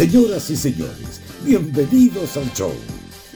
[0.00, 2.72] Señoras y señores, bienvenidos al show.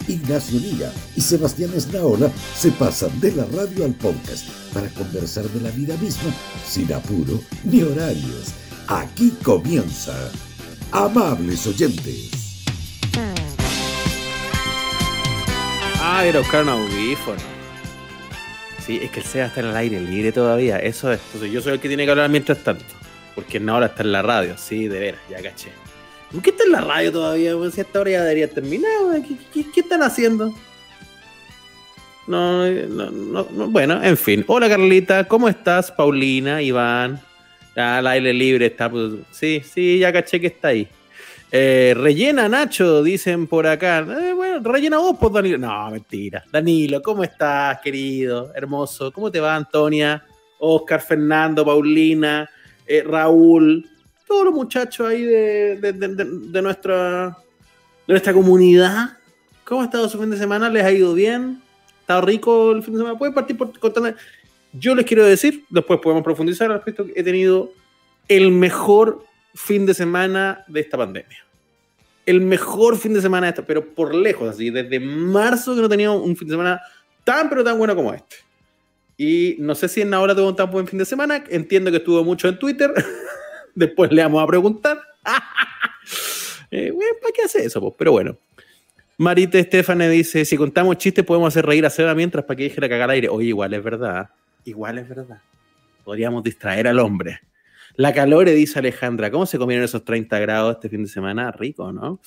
[0.08, 5.61] Ignacio Liga y Sebastián Esnaola se pasan de la radio al podcast para conversar de
[5.61, 6.33] la vida misma
[6.67, 8.55] sin apuro ni horarios.
[8.89, 10.14] Aquí comienza.
[10.91, 12.30] Amables oyentes.
[16.01, 17.43] Ah, era buscar un audífono.
[18.87, 20.79] Sí, es que el SEA está en el aire libre todavía.
[20.79, 21.21] Eso es.
[21.27, 22.87] Entonces yo soy el que tiene que hablar mientras tanto.
[23.35, 24.57] Porque ahora está en la radio.
[24.57, 25.84] Sí, de veras, ya caché.
[26.35, 27.52] ¿Por qué está en la radio todavía?
[27.70, 28.91] Si esta hora ya debería terminar.
[29.52, 30.52] ¿Qué, qué, están haciendo?
[32.27, 34.45] No, no, no, no, bueno, en fin.
[34.48, 35.93] Hola Carlita, ¿cómo estás?
[35.93, 37.20] Paulina, Iván.
[37.77, 38.91] Ya, al aire libre está.
[38.91, 40.88] Pues, sí, sí, ya caché que está ahí.
[41.52, 44.01] Eh, rellena Nacho, dicen por acá.
[44.01, 45.59] Eh, bueno, rellena vos, pues Danilo.
[45.59, 46.43] No, mentira.
[46.51, 48.51] Danilo, ¿cómo estás, querido?
[48.57, 49.12] Hermoso.
[49.12, 50.24] ¿Cómo te va, Antonia?
[50.59, 52.51] Oscar, Fernando, Paulina,
[52.88, 53.88] eh, Raúl,
[54.27, 57.37] todos los muchachos ahí de, de, de, de, nuestra,
[58.06, 59.18] nuestra comunidad.
[59.65, 60.68] ¿Cómo ha estado su fin de semana?
[60.68, 61.62] ¿Les ha ido bien?
[62.01, 63.18] ¿Está rico el fin de semana?
[63.18, 64.16] Pueden partir por contar.
[64.72, 67.72] Yo les quiero decir, después podemos profundizar al respecto, que he tenido
[68.28, 71.38] el mejor fin de semana de esta pandemia.
[72.27, 75.88] El mejor fin de semana de esta, pero por lejos, así, desde marzo que no
[75.88, 76.80] tenía un fin de semana
[77.22, 78.36] tan pero tan bueno como este.
[79.16, 81.98] Y no sé si en ahora tuvo un tan buen fin de semana, entiendo que
[81.98, 82.92] estuvo mucho en Twitter,
[83.75, 84.98] después le vamos a preguntar.
[86.70, 87.80] eh, bueno, ¿Para qué hace eso?
[87.80, 87.94] Pues?
[87.98, 88.36] Pero bueno.
[89.17, 92.80] Marita Estefane dice, si contamos chistes podemos hacer reír a Seba mientras para que deje
[92.80, 93.28] la cagar aire.
[93.28, 94.30] Oye, igual es verdad.
[94.64, 95.41] Igual es verdad.
[96.02, 97.41] Podríamos distraer al hombre.
[97.97, 99.30] La calor, dice Alejandra.
[99.30, 101.52] ¿Cómo se comieron esos 30 grados este fin de semana?
[101.52, 102.19] Rico, ¿no?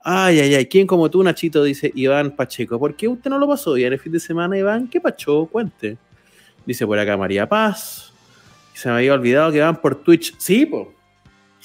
[0.00, 0.66] Ay, ay, ay.
[0.66, 1.62] ¿Quién como tú, Nachito?
[1.62, 2.80] Dice Iván Pacheco.
[2.80, 4.88] ¿Por qué usted no lo pasó bien el fin de semana, Iván?
[4.88, 5.46] ¿Qué pacho?
[5.46, 5.98] Cuente.
[6.66, 8.13] Dice por acá María Paz.
[8.74, 10.34] Se me había olvidado que van por Twitch.
[10.36, 10.88] Sí, pues.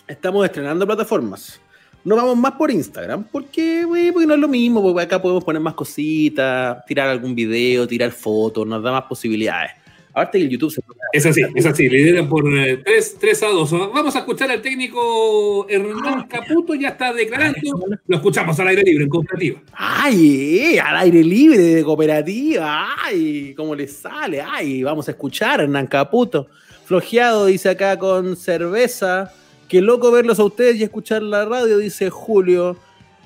[0.07, 1.59] Estamos estrenando plataformas.
[2.05, 4.81] No vamos más por Instagram porque, wey, porque no es lo mismo.
[4.81, 9.71] Porque acá podemos poner más cositas, tirar algún video, tirar fotos, nos da más posibilidades.
[10.11, 10.81] Aparte que el YouTube se
[11.13, 11.87] Es así, es así.
[11.87, 13.71] Lideran por 3, 3 a 2.
[13.93, 17.59] Vamos a escuchar al técnico Hernán Caputo, ya está declarando.
[18.07, 19.61] Lo escuchamos al aire libre, en cooperativa.
[19.73, 20.77] ¡Ay!
[20.77, 22.87] Al aire libre de cooperativa.
[23.03, 23.53] ¡Ay!
[23.55, 24.41] ¿Cómo le sale?
[24.41, 24.83] ¡Ay!
[24.83, 26.47] Vamos a escuchar a Hernán Caputo.
[26.89, 29.31] Flojeado, dice acá con cerveza.
[29.67, 32.77] Qué loco verlos a ustedes y escuchar la radio, dice Julio.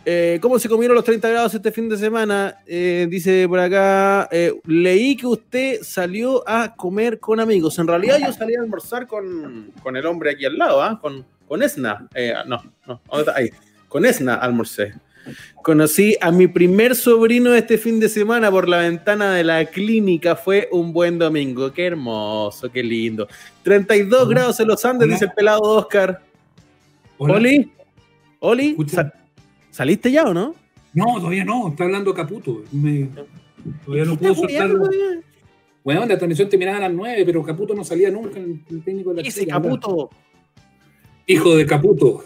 [0.04, 2.58] Eh, ¿Cómo se comieron los 30 grados este fin de semana?
[2.68, 7.80] Eh, dice por acá, eh, leí que usted salió a comer con amigos.
[7.80, 11.00] En realidad yo salí a almorzar con, con el hombre aquí al lado, ¿ah?
[11.02, 12.10] con, con Esna.
[12.46, 13.02] no, no,
[13.34, 13.50] ahí.
[13.88, 14.94] Con Esna almorcé.
[15.62, 20.36] Conocí a mi primer sobrino este fin de semana por la ventana de la clínica.
[20.36, 21.72] Fue un buen domingo.
[21.72, 23.28] Qué hermoso, qué lindo.
[23.64, 26.22] 32 grados en los Andes, dice el pelado Oscar.
[27.18, 27.36] Hola.
[27.36, 27.72] Oli,
[28.40, 29.14] Oli, sal,
[29.72, 30.56] ¿saliste ya o no?
[30.94, 32.64] No, todavía no, está hablando Caputo.
[32.72, 33.10] Me,
[33.86, 34.90] todavía no puedo soltarlo.
[35.84, 39.14] Bueno, la transmisión terminaba a las 9, pero Caputo no salía nunca el, el técnico
[39.14, 40.10] de la Ese Caputo.
[41.26, 42.26] Hijo de Caputo.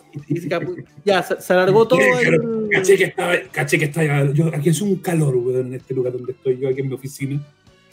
[1.06, 2.00] Ya, se, se alargó todo.
[2.00, 2.70] El...
[2.72, 4.32] Caché que estaba, caché que estaba.
[4.34, 6.96] Yo, aquí es un calor, weón, en este lugar donde estoy yo, aquí en mi
[6.96, 7.42] oficina.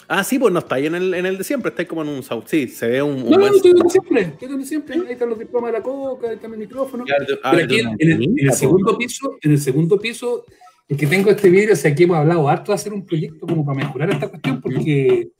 [0.08, 2.02] Ah, sí, pues no está ahí en el, en el de siempre, está ahí como
[2.02, 2.44] en un South.
[2.46, 3.22] Sí, se ve un.
[3.22, 4.94] un no, no, estoy donde siempre, estoy donde siempre.
[4.96, 7.04] Ahí están los diplomas de la coca, ahí está mi micrófono.
[7.06, 10.44] Ya, ah, Pero aquí en, en, el, en, el, segundo piso, en el segundo piso,
[10.88, 13.46] es que tengo este vidrio, o sea, aquí hemos hablado harto de hacer un proyecto
[13.46, 15.30] como para mejorar esta cuestión, porque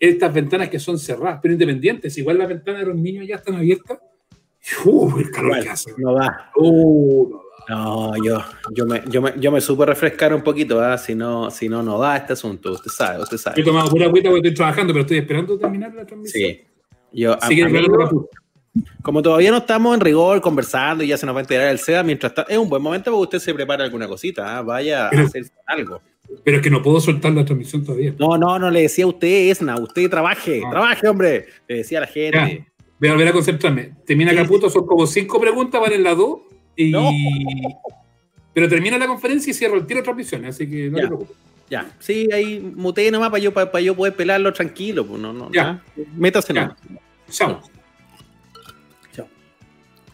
[0.00, 3.56] estas ventanas que son cerradas, pero independientes, igual las ventanas de los niños ya están
[3.56, 3.98] abiertas.
[4.84, 5.94] Uh, el calor bueno, que hace.
[5.96, 6.50] No va.
[6.56, 7.48] Uh, no va.
[7.68, 8.42] No, yo,
[8.72, 10.96] yo, me, yo, me, yo me supe refrescar un poquito, ¿eh?
[10.96, 13.56] si, no, si no, no da este asunto, usted sabe, usted sabe.
[13.58, 16.50] Yo he tomado pura agüita porque estoy trabajando, pero estoy esperando terminar la transmisión.
[16.50, 16.64] Sí.
[17.12, 18.30] Yo, Sigue amigo,
[19.02, 21.78] como todavía no estamos en rigor conversando y ya se nos va a enterar el
[21.78, 24.62] SEA, mientras está, es un buen momento para que usted se prepare alguna cosita, ¿eh?
[24.62, 26.00] vaya pero, a hacer algo.
[26.44, 28.14] Pero es que no puedo soltar la transmisión todavía.
[28.18, 30.70] No, no, no le decía a usted, Esna, usted trabaje, ah.
[30.70, 32.66] trabaje, hombre, le decía a la gente.
[32.66, 33.92] Ya, voy a volver a concentrarme.
[34.06, 34.34] Termina.
[34.34, 36.40] Caputo, son como cinco preguntas, van en la dos.
[36.76, 36.90] Y...
[36.90, 37.10] No.
[38.54, 41.02] Pero termina la conferencia y cierro el tiro de transmisión, así que no ya.
[41.02, 41.36] te preocupes.
[41.70, 45.06] Ya, sí, ahí muteé nomás para yo, para, para yo poder pelarlo tranquilo.
[45.06, 45.82] Pues no, no, ya.
[46.16, 46.74] Métase ya.
[47.30, 47.60] Chao.
[49.12, 49.28] Chao.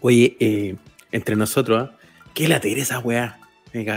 [0.00, 0.74] Oye, eh,
[1.12, 1.92] entre nosotros, ¿eh?
[2.34, 3.38] ¿qué la esa weá?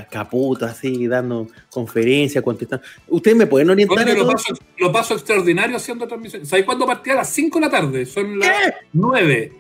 [0.10, 2.84] Caputa, así, dando conferencias, contestando.
[3.08, 4.08] ¿Ustedes me pueden orientar?
[4.08, 6.46] Oye, lo, paso, lo, paso, extraordinario haciendo transmisión.
[6.46, 7.14] ¿Sabes cuándo partía?
[7.14, 8.06] A las 5 de la tarde.
[8.08, 8.74] Son las ¿Qué?
[8.94, 9.54] 9.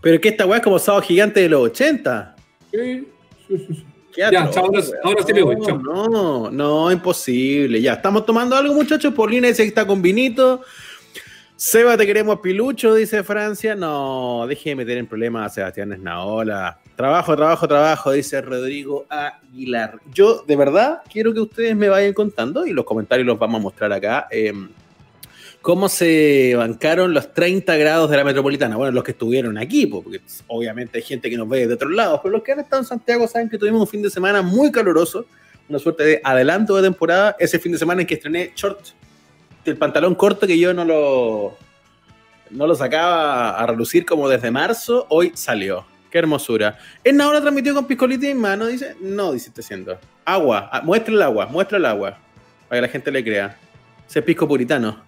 [0.00, 2.36] Pero que esta weá es como sábado gigante de los 80.
[2.72, 3.08] Sí,
[3.46, 3.84] sí, sí.
[4.16, 5.56] Ya, chao, ahora, ahora sí me voy.
[5.64, 5.78] Chao.
[5.78, 7.80] No, no, imposible.
[7.80, 9.14] Ya, estamos tomando algo, muchachos.
[9.14, 10.62] Paulina dice que está con vinito.
[11.54, 13.76] Seba, te queremos pilucho, dice Francia.
[13.76, 16.80] No, deje de meter en problemas a Sebastián Esnaola.
[16.98, 20.00] Trabajo, trabajo, trabajo, dice Rodrigo Aguilar.
[20.12, 23.62] Yo, de verdad, quiero que ustedes me vayan contando y los comentarios los vamos a
[23.62, 24.26] mostrar acá.
[24.32, 24.68] Em,
[25.62, 28.74] cómo se bancaron los 30 grados de la metropolitana.
[28.74, 32.18] Bueno, los que estuvieron aquí, porque obviamente hay gente que nos ve de otros lados,
[32.20, 34.72] pero los que han estado en Santiago saben que tuvimos un fin de semana muy
[34.72, 35.24] caluroso,
[35.68, 37.36] una suerte de adelanto de temporada.
[37.38, 38.80] Ese fin de semana en que estrené short
[39.66, 41.56] el pantalón corto que yo no lo,
[42.50, 45.86] no lo sacaba a relucir como desde marzo, hoy salió.
[46.10, 46.78] Qué hermosura.
[47.04, 48.66] ¿En ahora transmitió con piscolita en mano?
[48.66, 49.98] Dice, no, dice te siento.
[50.24, 52.18] Agua, ah, muestra el agua, muestra el agua.
[52.68, 53.56] Para que la gente le crea.
[54.08, 55.04] Ese pisco puritano.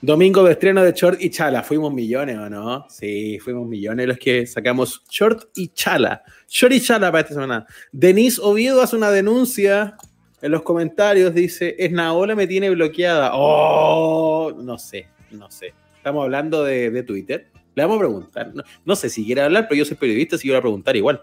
[0.00, 1.62] Domingo de estreno de Short y Chala.
[1.62, 2.86] Fuimos millones, ¿o no?
[2.88, 6.22] Sí, fuimos millones los que sacamos Short y Chala.
[6.48, 7.66] Short y Chala para esta semana.
[7.90, 9.96] Denise Oviedo hace una denuncia
[10.40, 13.30] en los comentarios dice, Esnaola me tiene bloqueada.
[13.34, 15.74] Oh, no sé, no sé.
[15.96, 17.48] Estamos hablando de, Twitter.
[17.78, 18.52] Le vamos a preguntar.
[18.84, 21.22] No, sé si quiere hablar, pero yo soy periodista, si quiero preguntar igual.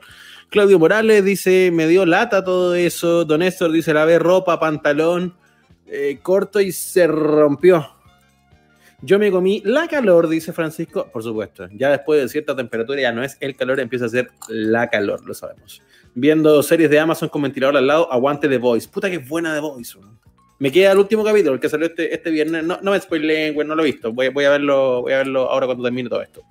[0.50, 3.26] Claudio Morales dice, me dio lata todo eso.
[3.26, 5.36] Don Néstor dice, la ve ropa, pantalón,
[5.88, 7.86] eh, corto y se rompió.
[9.02, 11.10] Yo me comí la calor, dice Francisco.
[11.12, 14.32] Por supuesto, ya después de cierta temperatura ya no es el calor, empieza a ser
[14.48, 15.82] la calor, lo sabemos
[16.16, 18.88] viendo series de Amazon con ventilador al lado, aguante The Voice.
[18.88, 20.00] Puta que Buena The Voice.
[20.60, 22.64] Me queda el último capítulo, el que salió este, este viernes.
[22.64, 24.14] No, no me spoileen, no lo he visto.
[24.14, 26.42] Voy, voy, a verlo, voy a verlo ahora cuando termine todo esto.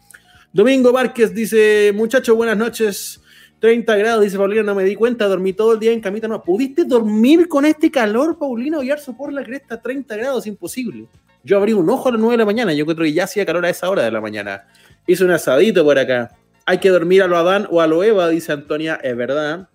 [0.52, 3.20] Domingo Márquez dice, muchachos, buenas noches.
[3.60, 6.28] 30 grados, dice Paulina, no me di cuenta, dormí todo el día en camita.
[6.28, 8.78] No, ¿pudiste dormir con este calor, Paulina?
[8.78, 11.06] Oyarzo por la cresta, 30 grados, imposible.
[11.42, 13.46] Yo abrí un ojo a las 9 de la mañana, yo creo que ya hacía
[13.46, 14.66] calor a esa hora de la mañana.
[15.06, 16.36] Hice un asadito por acá
[16.66, 19.68] hay que dormir a lo Adán o a lo Eva, dice Antonia, es verdad.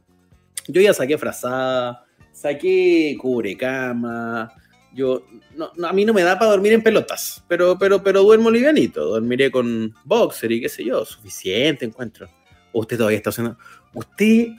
[0.67, 2.05] Yo ya saqué frazada,
[2.39, 4.53] saqué cubrecama.
[4.93, 5.23] Yo,
[5.55, 9.05] no, a mí no me da para dormir en pelotas, pero, pero, pero duermo livianito.
[9.05, 12.27] Dormiré con boxer y qué sé yo, suficiente encuentro.
[12.73, 13.57] Usted todavía está haciendo.
[13.93, 14.49] Usted,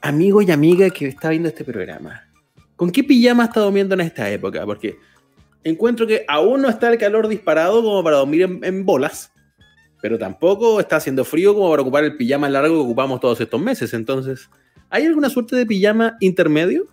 [0.00, 2.26] amigo y amiga que está viendo este programa,
[2.76, 4.64] ¿con qué pijama está durmiendo en esta época?
[4.64, 4.96] Porque
[5.64, 9.32] encuentro que aún no está el calor disparado como para dormir en bolas
[10.00, 13.60] pero tampoco está haciendo frío como para ocupar el pijama largo que ocupamos todos estos
[13.60, 13.92] meses.
[13.92, 14.48] Entonces,
[14.88, 16.86] ¿hay alguna suerte de pijama intermedio?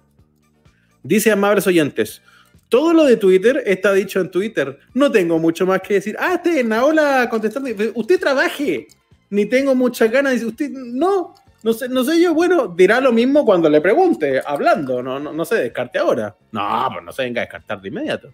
[1.04, 2.22] Dice amables oyentes,
[2.70, 4.80] todo lo de Twitter está dicho en Twitter.
[4.94, 6.16] No tengo mucho más que decir.
[6.18, 7.70] Ah, este Naola contestando.
[7.94, 8.88] Usted trabaje.
[9.30, 10.34] Ni tengo muchas ganas.
[10.34, 12.34] Dice usted, no, no sé, no sé yo.
[12.34, 15.04] Bueno, dirá lo mismo cuando le pregunte, hablando.
[15.04, 16.36] No, no, no se descarte ahora.
[16.52, 18.32] No, pues no se venga a descartar de inmediato.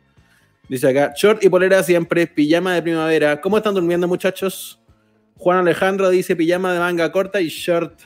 [0.69, 3.42] Dice acá, short y polera siempre, pijama de primavera.
[3.42, 4.80] ¿Cómo están durmiendo, muchachos?
[5.36, 8.00] Juan Alejandro dice pijama de manga corta y short.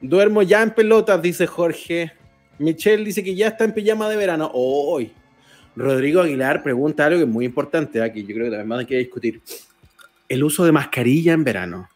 [0.00, 2.12] Duermo ya en pelotas, dice Jorge.
[2.60, 4.50] Michelle dice que ya está en pijama de verano.
[4.52, 5.12] Hoy.
[5.74, 8.20] Rodrigo Aguilar pregunta algo que es muy importante aquí.
[8.22, 9.40] Yo creo que también hay que discutir.
[10.28, 11.88] El uso de mascarilla en verano.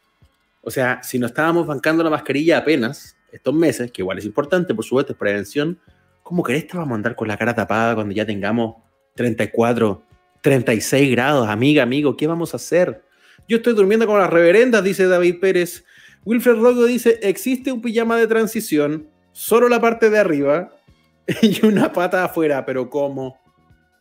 [0.63, 4.75] O sea, si no estábamos bancando la mascarilla apenas estos meses, que igual es importante,
[4.75, 5.79] por supuesto, es prevención,
[6.23, 8.77] ¿cómo crees que vamos a andar con la cara tapada cuando ya tengamos
[9.17, 10.03] 34,
[10.41, 13.03] 36 grados, amiga, amigo, ¿qué vamos a hacer?
[13.47, 15.85] Yo estoy durmiendo con las reverendas, dice David Pérez.
[16.25, 20.71] Wilfred Rogo dice, existe un pijama de transición, solo la parte de arriba
[21.43, 23.39] y una pata afuera, pero ¿cómo?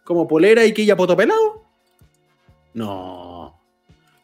[0.06, 1.66] ¿Como polera y quilla potopelado?
[2.74, 3.60] No.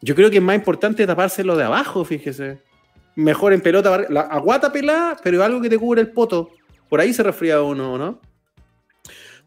[0.00, 2.62] Yo creo que es más importante tapárselo de abajo, fíjese.
[3.16, 6.50] Mejor en pelota, la aguata pelada, pero algo que te cubre el poto.
[6.88, 8.20] Por ahí se resfría uno, ¿no?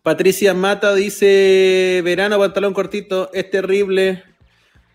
[0.01, 4.23] Patricia Mata dice, verano, pantalón cortito, es terrible.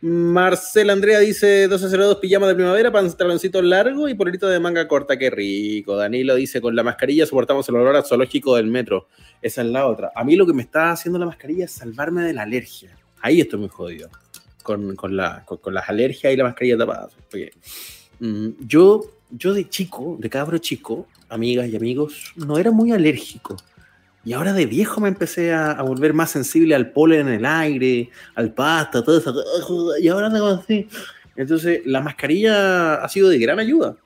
[0.01, 5.29] Marcela Andrea dice 1202 pijama de primavera, pantaloncito largo y polito de manga corta, qué
[5.29, 5.97] rico.
[5.97, 9.09] Danilo dice con la mascarilla soportamos el olor zoológico del metro.
[9.43, 10.13] Esa es la otra.
[10.15, 12.97] A mí lo que me está haciendo la mascarilla es salvarme de la alergia.
[13.21, 14.09] Ahí estoy muy jodido.
[14.63, 17.09] Con, la, con, las alergias y la mascarilla tapada.
[18.21, 19.01] Mm, yo,
[19.31, 23.57] yo de chico, de cabro chico, amigas y amigos, no era muy alérgico.
[24.29, 28.11] Y ahora de viejo me empecé a, volver más sensible al polen en el aire,
[28.35, 29.97] al pasto, todo eso.
[29.99, 30.87] Y ahora tengo así.
[31.35, 33.97] Entonces, la mascarilla ha sido de gran ayuda.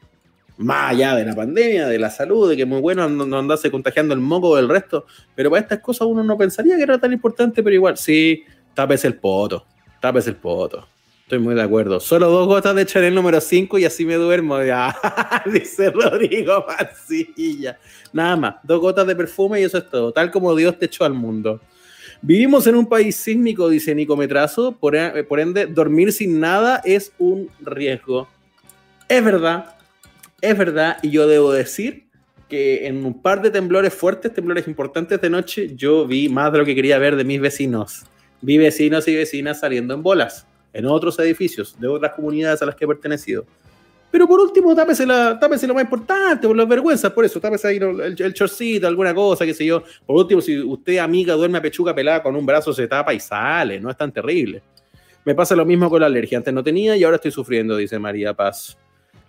[0.58, 4.14] Más allá de la pandemia, de la salud, de que muy bueno no andarse contagiando
[4.14, 5.06] el moco del resto.
[5.34, 9.04] Pero para estas cosas uno no pensaría que era tan importante, pero igual, sí, tapes
[9.04, 9.66] el poto,
[10.00, 10.86] tapes el poto.
[11.22, 11.98] Estoy muy de acuerdo.
[12.00, 14.58] Solo dos gotas de Chanel número 5 y así me duermo.
[15.46, 17.78] Dice Rodrigo Mancilla.
[18.12, 18.54] Nada más.
[18.64, 20.12] Dos gotas de perfume y eso es todo.
[20.12, 21.60] Tal como Dios te echó al mundo.
[22.20, 24.76] Vivimos en un país sísmico, dice Nico Metrazo.
[24.78, 28.28] Por, e, por ende, dormir sin nada es un riesgo.
[29.08, 29.76] Es verdad.
[30.40, 30.98] Es verdad.
[31.02, 32.08] Y yo debo decir
[32.48, 36.58] que en un par de temblores fuertes, temblores importantes de noche, yo vi más de
[36.58, 38.04] lo que quería ver de mis vecinos
[38.42, 42.74] Vi vecinos y vecinas saliendo en bolas en otros edificios de otras comunidades a las
[42.74, 43.44] que he pertenecido.
[44.12, 47.68] Pero por último, tápese, la, tápese lo más importante, por las vergüenzas, por eso, tápese
[47.68, 49.82] ahí el, chorcito, alguna cosa, qué sé yo.
[50.04, 53.20] Por último, si usted, amiga, duerme a pechuga pelada con un brazo, se tapa y
[53.20, 54.62] sale, no es tan terrible.
[55.24, 56.36] Me pasa lo mismo con la alergia.
[56.36, 58.76] Antes no tenía y ahora estoy sufriendo, dice María Paz.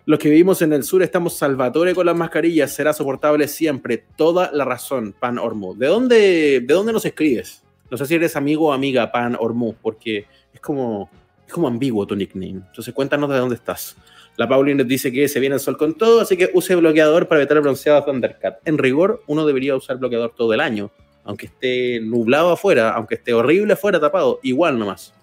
[0.05, 4.03] Los que vivimos en el sur estamos salvatore con las mascarillas, será soportable siempre.
[4.17, 5.75] Toda la razón, Pan Ormu.
[5.75, 7.63] ¿De dónde, ¿De dónde nos escribes?
[7.89, 11.09] No sé si eres amigo o amiga, Pan Ormu, porque es como,
[11.53, 12.61] como ambiguo tu nickname.
[12.67, 13.95] Entonces cuéntanos de dónde estás.
[14.35, 17.41] La Pauline dice que se viene el sol con todo, así que use bloqueador para
[17.41, 18.67] evitar el bronceado Thundercat.
[18.67, 20.91] En rigor, uno debería usar bloqueador todo el año,
[21.23, 25.13] aunque esté nublado afuera, aunque esté horrible afuera tapado, igual nomás.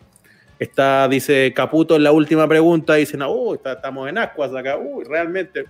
[0.61, 5.05] Está, dice Caputo en la última pregunta, dice, no, uy, estamos en ascuas acá, uy,
[5.05, 5.65] realmente.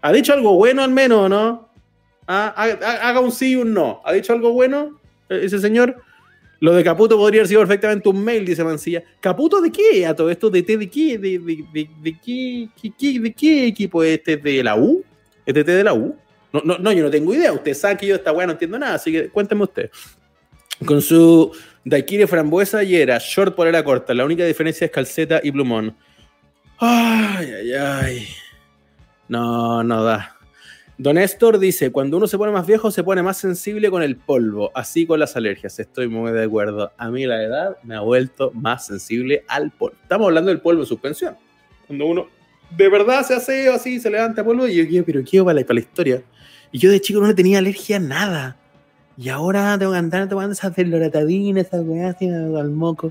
[0.00, 1.68] ¿Ha dicho algo bueno al menos, no?
[2.26, 2.54] Ah,
[3.02, 4.00] haga un sí y un no.
[4.04, 5.96] ¿Ha dicho algo bueno e-, ese señor?
[6.60, 9.02] Lo de Caputo podría haber sido perfectamente un mail, dice Mancilla.
[9.18, 10.06] ¿Caputo de qué?
[10.06, 11.18] A todo esto, ¿de, de qué?
[11.18, 12.68] ¿De, de, de, qué,
[13.18, 14.36] ¿De qué equipo es este?
[14.36, 15.02] ¿De la U?
[15.46, 16.14] ¿Este de la U?
[16.52, 17.52] No, no, no, yo no tengo idea.
[17.52, 19.90] Usted sabe que yo esta weá no entiendo nada, así que cuénteme usted.
[20.84, 21.50] Con su
[21.84, 24.12] Daiquiri frambuesa y era short polera corta.
[24.12, 25.96] La única diferencia es calceta y plumón.
[26.78, 28.28] Ay, ay, ay.
[29.28, 30.36] No, no da.
[31.00, 34.16] Don Néstor dice, cuando uno se pone más viejo se pone más sensible con el
[34.16, 35.78] polvo, así con las alergias.
[35.78, 36.92] Estoy muy de acuerdo.
[36.98, 39.96] A mí la edad me ha vuelto más sensible al polvo.
[40.02, 41.36] Estamos hablando del polvo en suspensión.
[41.86, 42.28] Cuando uno
[42.76, 45.80] de verdad se hace así, se levanta polvo y yo quiero, pero quiero para la,
[45.80, 46.22] historia.
[46.70, 48.56] Y yo de chico no le tenía alergia a nada.
[49.16, 53.10] Y ahora tengo que andar tomando esas loratadina, esas weas al moco.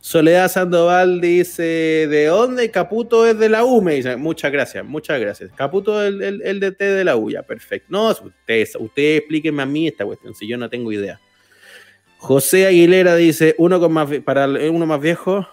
[0.00, 2.70] Soledad Sandoval dice, ¿de dónde?
[2.70, 4.16] Caputo es de la U, me.
[4.16, 5.50] Muchas gracias, muchas gracias.
[5.54, 7.88] Caputo es el, el, DT de la U, ya, perfecto.
[7.90, 11.20] No, usted, usted explíqueme a mí esta cuestión, si yo no tengo idea.
[12.16, 15.46] José Aguilera dice, uno con más, para uno más viejo,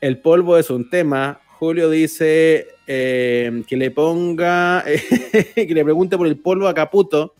[0.00, 1.40] el polvo es un tema.
[1.58, 4.82] Julio dice eh, que le ponga,
[5.54, 7.34] que le pregunte por el polvo a Caputo.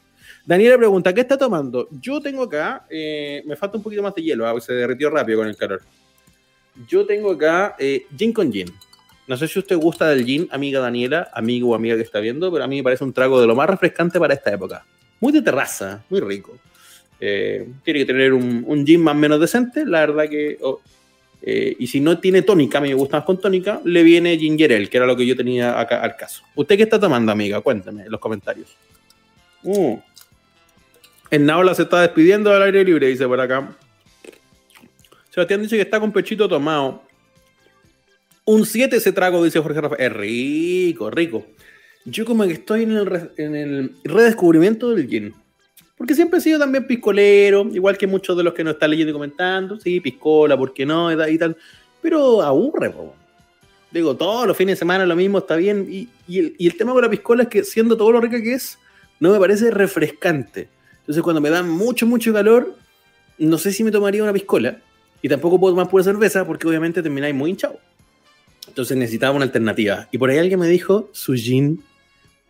[0.44, 1.88] Daniela pregunta, ¿qué está tomando?
[2.02, 5.38] Yo tengo acá, eh, me falta un poquito más de hielo, ah, se derritió rápido
[5.38, 5.80] con el calor.
[6.88, 8.72] Yo tengo acá eh, gin con gin.
[9.26, 12.52] No sé si usted gusta del gin, amiga Daniela, amigo o amiga que está viendo,
[12.52, 14.84] pero a mí me parece un trago de lo más refrescante para esta época.
[15.20, 16.58] Muy de terraza, muy rico.
[17.20, 20.58] Eh, tiene que tener un, gin más o menos decente, la verdad que...
[20.60, 20.80] Oh,
[21.46, 24.72] y si no tiene tónica, a mí me gusta más con tónica, le viene ginger
[24.72, 26.42] ale, que era lo que yo tenía acá al caso.
[26.54, 27.60] ¿Usted qué está tomando, amiga?
[27.60, 28.74] Cuéntame en los comentarios.
[29.62, 29.98] Uh.
[31.30, 33.76] En Naola se está despidiendo del aire libre, dice por acá.
[35.34, 37.02] Sebastián dice que está con pechito tomado.
[38.44, 40.00] Un 7 ese trago, dice Jorge Rafael.
[40.00, 41.44] Es rico, rico.
[42.04, 45.34] Yo como que estoy en el, redescubrimiento del gin.
[45.96, 49.10] Porque siempre he sido también piscolero, igual que muchos de los que nos están leyendo
[49.10, 49.80] y comentando.
[49.80, 51.10] Sí, piscola, ¿por qué no?
[51.10, 51.56] Y tal.
[52.00, 53.16] Pero aburre, po.
[53.90, 55.88] Digo, todos los fines de semana lo mismo, está bien.
[55.90, 58.78] Y, el, tema con la piscola es que siendo todo lo rica que es,
[59.18, 60.68] no me parece refrescante.
[61.00, 62.76] Entonces, cuando me da mucho, mucho calor,
[63.36, 64.78] no sé si me tomaría una piscola.
[65.24, 67.78] Y tampoco puedo tomar pura cerveza porque obviamente termináis muy hinchado.
[68.68, 70.06] Entonces necesitaba una alternativa.
[70.12, 71.82] Y por ahí alguien me dijo, su gin,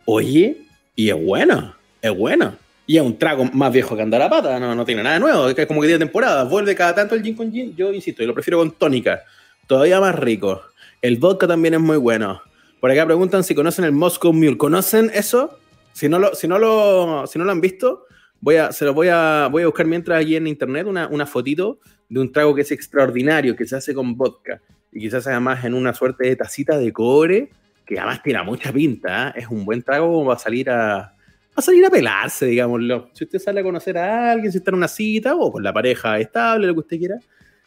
[0.03, 0.57] oye,
[0.93, 2.57] y es bueno, es bueno.
[2.85, 5.47] Y es un trago más viejo que andar a pata, no, no tiene nada nuevo,
[5.47, 6.43] es como que tiene temporada.
[6.43, 9.23] Vuelve cada tanto el gin con gin, yo insisto, y lo prefiero con tónica,
[9.67, 10.61] todavía más rico.
[11.01, 12.41] El vodka también es muy bueno.
[12.81, 14.57] Por acá preguntan si conocen el Moscow Mule.
[14.57, 15.59] ¿Conocen eso?
[15.93, 18.04] Si no lo, si no lo, si no lo han visto,
[18.41, 21.25] Voy a, se lo voy a, voy a buscar mientras allí en internet una, una
[21.25, 24.61] fotito de un trago que es extraordinario, que se hace con vodka
[24.95, 27.49] y quizás además en una suerte de tacita de cobre,
[27.85, 29.41] que además tiene mucha pinta, ¿eh?
[29.41, 31.13] es un buen trago como va a salir a,
[31.53, 33.09] a salir a pelarse, digámoslo.
[33.13, 35.73] Si usted sale a conocer a alguien, si está en una cita o con la
[35.73, 37.19] pareja estable, lo que usted quiera,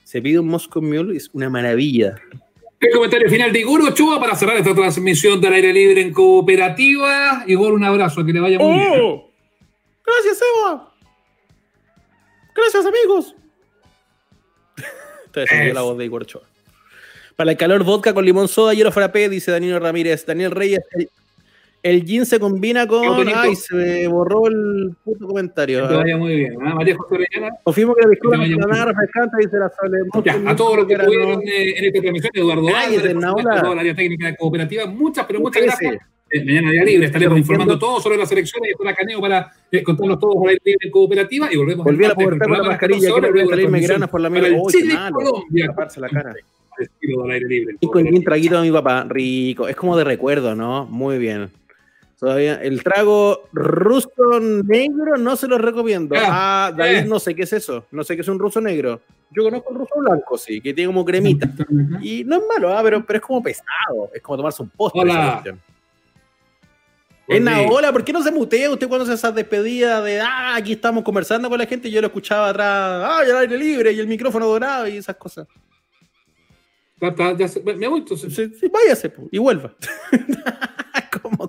[0.02, 2.16] se pide un Moscow Mule, es una maravilla.
[2.80, 7.44] El comentario final de Igor Ochoa para cerrar esta transmisión del aire libre en cooperativa.
[7.46, 9.27] Igor, un abrazo, que le vaya muy bien.
[10.08, 10.92] Gracias, Eva.
[12.54, 13.34] Gracias, amigos.
[15.26, 16.26] Entonces la voz de Igor
[17.36, 20.24] Para el calor, vodka con limón soda, hielo frappé, dice Daniel Ramírez.
[20.24, 21.10] Daniel Reyes, el,
[21.82, 23.28] el gin se combina con.
[23.28, 25.86] Ay, se me borró el puto comentario.
[25.86, 26.56] Que vaya muy bien.
[26.62, 26.74] ¿ah?
[26.74, 27.54] María José Orellana.
[27.62, 29.98] Confirmo que la disculpa es nada refrescante, dice la Sole.
[30.24, 33.94] Ya, a todos los que estuvieron eh, en esta transmisión, Eduardo Álvarez, toda la área
[33.94, 35.94] técnica de cooperativa, muchas, pero muchas gracias.
[35.94, 35.98] Eh,
[36.44, 40.18] mañana día libre estaremos informando todo sobre las elecciones y estará Caneo para eh, contarnos
[40.18, 43.40] todos por ahí en cooperativa y volvemos Volví a la con la mascarilla, quiero voy
[43.40, 44.48] a salirme granas por la mierda.
[44.50, 45.44] ¡Uy, qué malo!
[45.66, 46.34] Taparse la cara.
[47.80, 49.68] Y con traguito a mi papá, rico.
[49.68, 50.86] Es como de recuerdo, ¿no?
[50.86, 51.50] Muy bien.
[52.18, 52.60] Todavía.
[52.62, 56.16] El trago ruso negro no se lo recomiendo.
[56.18, 57.86] ah, David, no sé qué es eso.
[57.90, 59.00] No sé qué es un ruso negro.
[59.30, 61.48] Yo conozco el ruso blanco, sí, que tiene como cremita.
[62.00, 64.10] Y no es malo, ah, pero, pero es como pesado.
[64.14, 65.02] Es como tomarse un postre.
[65.02, 65.42] Hola.
[67.28, 70.72] En hola, ¿por qué no se mutea usted cuando se hace despedida de, ah, aquí
[70.72, 74.00] estamos conversando con la gente y yo lo escuchaba atrás, ah, el aire libre y
[74.00, 75.46] el micrófono dorado y esas cosas?
[77.00, 78.34] Me voy entonces.
[78.34, 79.74] Sí, váyase y vuelva.
[81.22, 81.48] Como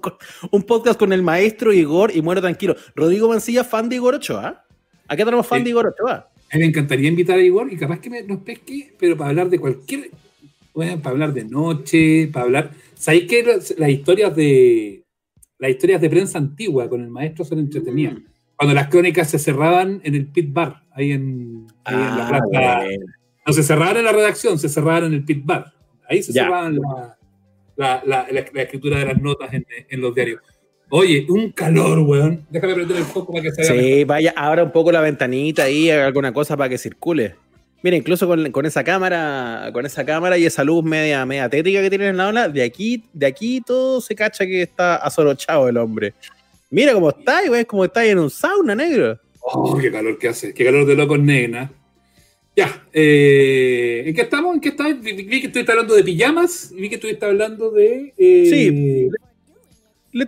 [0.52, 2.76] un podcast con el maestro Igor y muero tranquilo.
[2.96, 4.66] Rodrigo Mancilla, fan de Igor Ochoa.
[5.08, 6.30] ¿A qué tenemos fan de Igor Ochoa?
[6.54, 9.60] Me encantaría invitar a Igor y capaz que me, nos pesque, pero para hablar de
[9.60, 10.12] cualquier.
[10.74, 12.72] Bueno, para hablar de noche, para hablar.
[12.96, 15.04] ¿Sabéis que las, historias de.
[15.60, 18.16] Las historias de prensa antigua con el maestro son entretenidas?
[18.16, 18.26] Mm.
[18.56, 22.42] Cuando las crónicas se cerraban en el pit bar, ahí en, ahí en la ah,
[22.50, 22.86] plaza.
[23.46, 25.74] No se cerraban en la redacción, se cerraban en el pit bar.
[26.10, 26.78] Ahí se cerraban
[27.76, 30.42] la, escritura de las notas en, los diarios.
[30.90, 32.46] Oye, un calor, weón.
[32.50, 33.82] Déjame prender el foco para que se vea.
[33.82, 37.36] Sí, vaya, abra un poco la ventanita ahí, haga alguna cosa para que circule.
[37.82, 41.90] Mira, incluso con, esa cámara, con esa cámara y esa luz media, media tétrica que
[41.90, 45.78] tiene en la ola, de aquí, de aquí todo se cacha que está azorochado el
[45.78, 46.14] hombre.
[46.70, 49.18] Mira cómo está, weón, como está en un sauna negro.
[49.42, 51.72] Oh, qué calor que hace, qué calor de locos negna.
[52.56, 54.56] Ya, eh, ¿en qué estamos?
[54.56, 55.00] ¿En qué estás?
[55.02, 58.14] Vi, que estuviste hablando de pijamas, vi que estuviste hablando de...
[58.18, 59.10] Eh, sí,
[60.12, 60.28] le,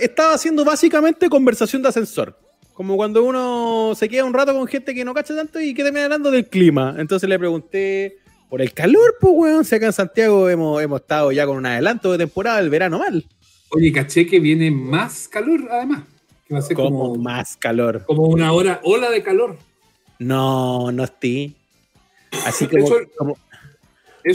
[0.00, 2.38] estaba haciendo básicamente conversación de ascensor.
[2.74, 5.84] Como cuando uno se queda un rato con gente que no cacha tanto y que
[5.84, 6.96] termina hablando del clima.
[6.98, 8.18] Entonces le pregunté
[8.50, 9.64] por el calor, pues, weón.
[9.64, 12.98] Si acá en Santiago hemos, hemos estado ya con un adelanto de temporada, el verano
[12.98, 13.24] mal.
[13.70, 16.02] Oye, caché que viene más calor, además.
[16.46, 18.04] Que va a ser como, más calor.
[18.06, 19.56] Como una hora, ola de calor.
[20.18, 21.54] No, no estoy.
[22.44, 23.36] Así como, como,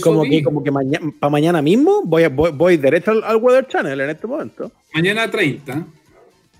[0.01, 4.09] como que, como que para mañana mismo voy, voy, voy derecho al, Weather Channel en
[4.09, 4.71] este momento.
[4.93, 5.87] Mañana 30.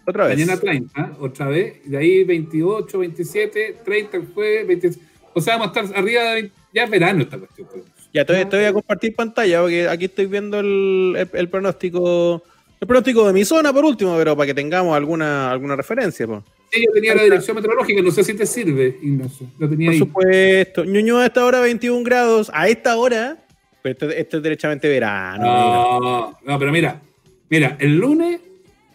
[0.06, 0.38] Otra vez.
[0.38, 1.82] Mañana 30, otra vez.
[1.86, 5.06] De ahí 28, 27, 30 fue 27.
[5.34, 7.68] O sea, vamos a estar arriba de ya es verano esta cuestión.
[7.72, 7.84] Pues.
[8.14, 12.44] Ya te, voy a compartir pantalla porque aquí estoy viendo el, el, pronóstico.
[12.80, 16.26] El pronóstico de mi zona por último, pero para que tengamos alguna, alguna referencia.
[16.26, 16.42] Pues.
[16.72, 19.48] Sí, yo tenía la dirección meteorológica, no sé si te sirve, Ignacio.
[19.58, 20.86] Lo tenía Por supuesto.
[20.86, 22.52] Ñuñoa a esta hora 21 grados.
[22.54, 23.38] A esta hora,
[23.82, 25.44] pero esto, es derechamente verano.
[25.44, 27.02] No, no, pero mira,
[27.50, 28.40] mira, el lunes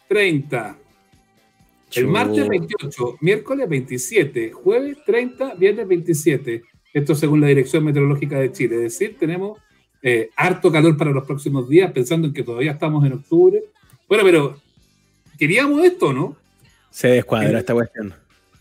[0.08, 0.76] 30,
[1.94, 6.62] el martes 28, miércoles 27, jueves 30, viernes 27.
[6.92, 8.76] Esto según la Dirección Meteorológica de Chile.
[8.76, 9.58] Es decir, tenemos
[10.02, 13.62] eh, harto calor para los próximos días, pensando en que todavía estamos en octubre.
[14.08, 14.60] Bueno, pero
[15.38, 16.36] queríamos esto, ¿no?
[16.90, 18.14] Se descuadra esta cuestión.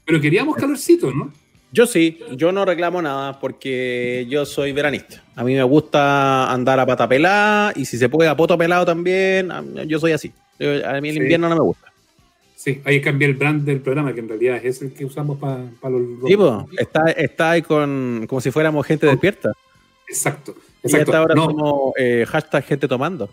[0.06, 1.32] Pero queríamos calorcito, ¿no?
[1.72, 5.24] Yo sí, yo no reclamo nada porque yo soy veranista.
[5.36, 8.86] A mí me gusta andar a pata pelada y si se puede a poto pelado
[8.86, 9.50] también,
[9.88, 10.32] yo soy así.
[10.86, 11.93] A mí el invierno no me gusta.
[12.64, 15.68] Sí, que cambiar el brand del programa, que en realidad es el que usamos para
[15.90, 16.02] los...
[16.26, 16.38] Sí,
[16.78, 19.52] está, está ahí con, como si fuéramos gente despierta.
[20.08, 20.56] Exacto.
[20.82, 20.98] exacto.
[20.98, 23.30] Y hasta ahora somos eh, hashtag gente tomando.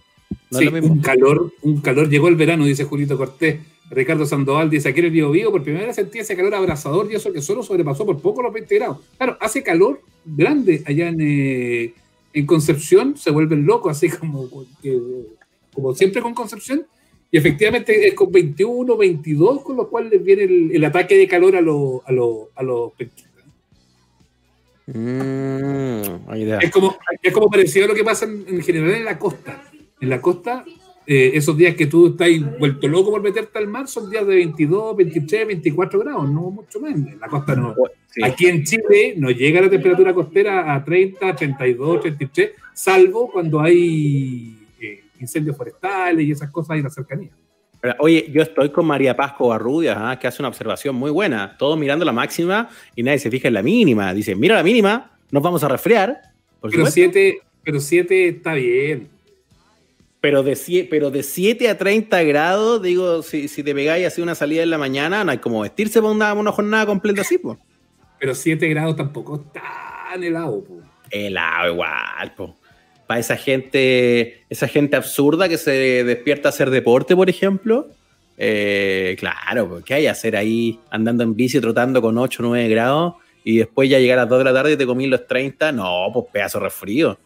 [0.51, 2.09] sí, un calor, un calor.
[2.09, 3.61] Llegó el verano, dice Julito Cortés.
[3.89, 7.07] Ricardo Sandoval dice, aquí en el Bio Vivo por primera vez sentí ese calor abrasador
[7.13, 8.99] y eso que solo sobrepasó por poco los 20 grados.
[9.17, 11.95] Claro, hace calor grande allá en, eh,
[12.33, 14.49] en Concepción, se vuelven locos, así como,
[15.73, 16.85] como siempre con Concepción,
[17.31, 21.57] y efectivamente es con 21, 22, con lo cual les viene el, ataque de calor
[21.57, 22.93] a, los a, a los
[24.87, 26.01] mm,
[26.61, 29.63] es, como, es como parecido a lo que pasa en general en la costa.
[30.01, 30.65] En la costa
[31.13, 34.35] eh, esos días que tú estás vuelto loco por meterte al mar son días de
[34.37, 37.19] 22, 23, 24 grados, no mucho menos.
[37.19, 37.75] la costa no.
[38.23, 44.60] Aquí en Chile no llega la temperatura costera a 30, 32, 33, salvo cuando hay
[45.21, 47.31] incendios forestales y esas cosas en la cercanía.
[47.99, 50.19] Oye, yo estoy con María Paz Covarrubias, ¿ah?
[50.19, 51.57] que hace una observación muy buena.
[51.57, 54.13] Todos mirando la máxima y nadie se fija en la mínima.
[54.13, 56.21] Dice, mira la mínima, nos vamos a resfriar.
[56.61, 59.09] pero 7 pero siete está bien.
[60.21, 64.35] Pero de, pero de 7 a 30 grados, digo, si, si te pegáis así una
[64.35, 67.59] salida en la mañana, no hay como vestirse para una, una jornada completa así, pues.
[68.19, 70.85] Pero 7 grados tampoco es tan helado, pues.
[71.11, 72.51] Helado igual, pues.
[73.11, 77.89] Para esa gente, esa gente absurda que se despierta a hacer deporte, por ejemplo.
[78.39, 82.47] Eh, claro, pues, ¿qué hay a hacer ahí andando en bici, trotando con 8 o
[82.47, 83.15] 9 grados?
[83.43, 85.73] Y después ya llegar a las 2 de la tarde y te comí los 30.
[85.73, 87.19] No, pues pedazo resfrío.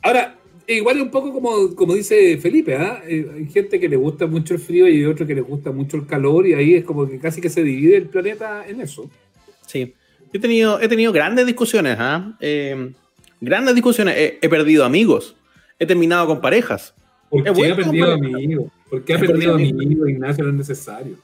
[0.00, 0.34] Ahora,
[0.66, 3.02] igual es un poco como, como dice Felipe, ¿ah?
[3.06, 5.72] eh, hay gente que le gusta mucho el frío y hay otro que le gusta
[5.72, 8.80] mucho el calor y ahí es como que casi que se divide el planeta en
[8.80, 9.10] eso.
[9.66, 9.92] Sí,
[10.32, 12.34] he tenido, he tenido grandes discusiones, ¿ah?
[12.40, 12.92] Eh,
[13.40, 15.36] grandes discusiones, he, perdido amigos,
[15.78, 16.94] he terminado con parejas.
[17.28, 18.72] ¿Por qué he perdido amigos?
[18.90, 21.16] Porque ha perdido amigos, Ignacio, no es necesario.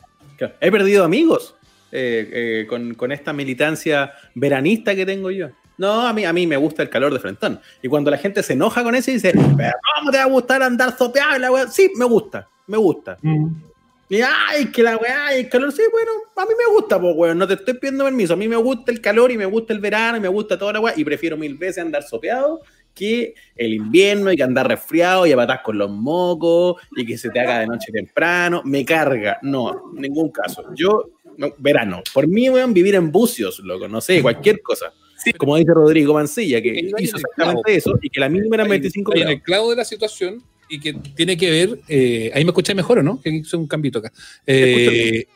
[0.61, 1.55] He perdido amigos
[1.93, 5.49] eh, eh, con, con, esta militancia veranista que tengo yo.
[5.77, 7.61] No, a mí, a mí me gusta el calor de Frentón.
[7.83, 10.63] Y cuando la gente se enoja con eso y dice, ¿cómo te va a gustar
[10.63, 11.69] andar sopeado?
[11.71, 13.19] Sí, me gusta, me gusta.
[13.23, 13.49] Mm.
[14.09, 17.39] Y ay, que la weá, el calor, sí, bueno, a mí me gusta, pues weón,
[17.39, 18.35] no te estoy pidiendo permiso.
[18.35, 20.75] A mí me gusta el calor y me gusta el verano y me gusta toda
[20.75, 20.95] la weá.
[20.97, 22.61] Y prefiero mil veces andar sopeado
[22.95, 27.31] que el invierno y que andar resfriado y a con los mocos y que se
[27.31, 28.63] te haga de noche temprano.
[28.65, 29.39] Me carga.
[29.43, 30.65] No, en ningún caso.
[30.75, 31.11] Yo,
[31.59, 32.03] verano.
[32.13, 34.93] Por mí, weón, vivir en bucios, loco, no sé, cualquier cosa.
[35.39, 39.31] Como dice Rodrigo Mancilla, que hizo exactamente eso y que la mínima era 25 grados.
[39.31, 40.43] En el clavo de la situación
[40.75, 43.69] y que tiene que ver, eh, ahí me escucháis mejor o no, que hice un
[43.69, 44.13] cambito acá.
[44.47, 45.27] Eh,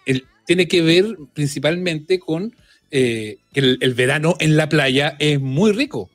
[0.44, 2.55] tiene que ver principalmente con
[2.90, 6.11] eh, que el, verano en la playa es muy rico,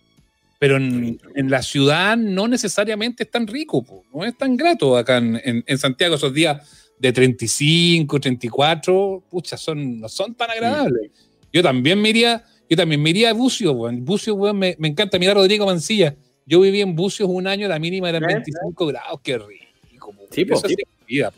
[0.60, 5.64] pero en, la ciudad no necesariamente es tan rico, no es tan grato acá en,
[5.66, 11.12] en, Santiago esos días de 35, 34, pucha, son, no son tan agradables.
[11.52, 15.18] Yo también me iría, yo también me iría a Bucio, Bucio, me, me encanta.
[15.18, 19.38] mirar Rodrigo Mancilla yo viví en Bucios un año, la mínima era 25 grados, qué
[19.38, 20.14] rico.
[20.32, 20.64] Sí, pues.
[21.08, 21.32] Vida,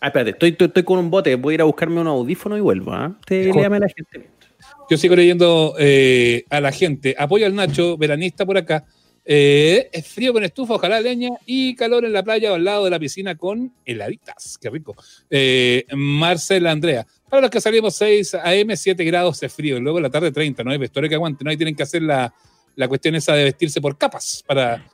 [0.00, 2.60] Ah, espérate, estoy, estoy, con un bote, voy a ir a buscarme un audífono y
[2.60, 2.92] vuelvo.
[2.92, 3.14] ¿ah?
[3.26, 4.30] Te léame a la gente.
[4.88, 7.14] Yo sigo leyendo eh, a la gente.
[7.18, 8.86] Apoyo al Nacho, veranista por acá.
[9.26, 12.86] Eh, es frío con estufa, ojalá leña y calor en la playa o al lado
[12.86, 14.56] de la piscina con heladitas.
[14.58, 14.96] Qué rico.
[15.28, 17.06] Eh, Marcela Andrea.
[17.28, 19.78] Para los que salimos 6 AM, 7 grados es frío.
[19.78, 21.44] Luego en la tarde 30, no hay vestuario que aguante.
[21.44, 22.32] No, ahí tienen que hacer la,
[22.76, 24.84] la cuestión esa de vestirse por capas para,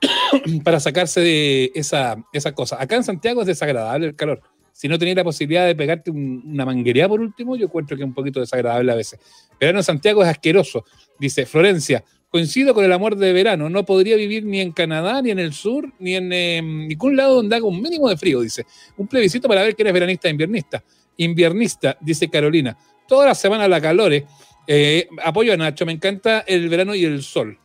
[0.64, 2.80] para sacarse de esa, esa cosa.
[2.80, 4.42] Acá en Santiago es desagradable el calor.
[4.72, 8.06] Si no tenías la posibilidad de pegarte una manguería por último, yo encuentro que es
[8.06, 9.20] un poquito desagradable a veces.
[9.58, 10.84] Pero en Santiago es asqueroso.
[11.18, 13.68] Dice Florencia, coincido con el amor de verano.
[13.68, 17.36] No podría vivir ni en Canadá, ni en el sur, ni en em, ningún lado
[17.36, 18.64] donde haga un mínimo de frío, dice.
[18.96, 20.82] Un plebiscito para ver que eres veranista e inviernista.
[21.18, 22.76] Inviernista, dice Carolina.
[23.06, 24.24] Toda la semana la calores
[24.66, 27.58] eh, apoyo a Nacho, me encanta el verano y el sol.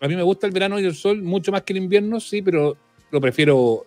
[0.00, 2.42] A mí me gusta el verano y el sol mucho más que el invierno, sí,
[2.42, 2.76] pero
[3.10, 3.84] lo prefiero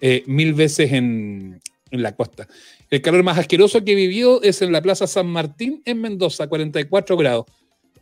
[0.00, 2.48] eh, mil veces en, la costa.
[2.90, 6.48] El calor más asqueroso que he vivido es en la Plaza San Martín en Mendoza,
[6.48, 7.46] 44 grados.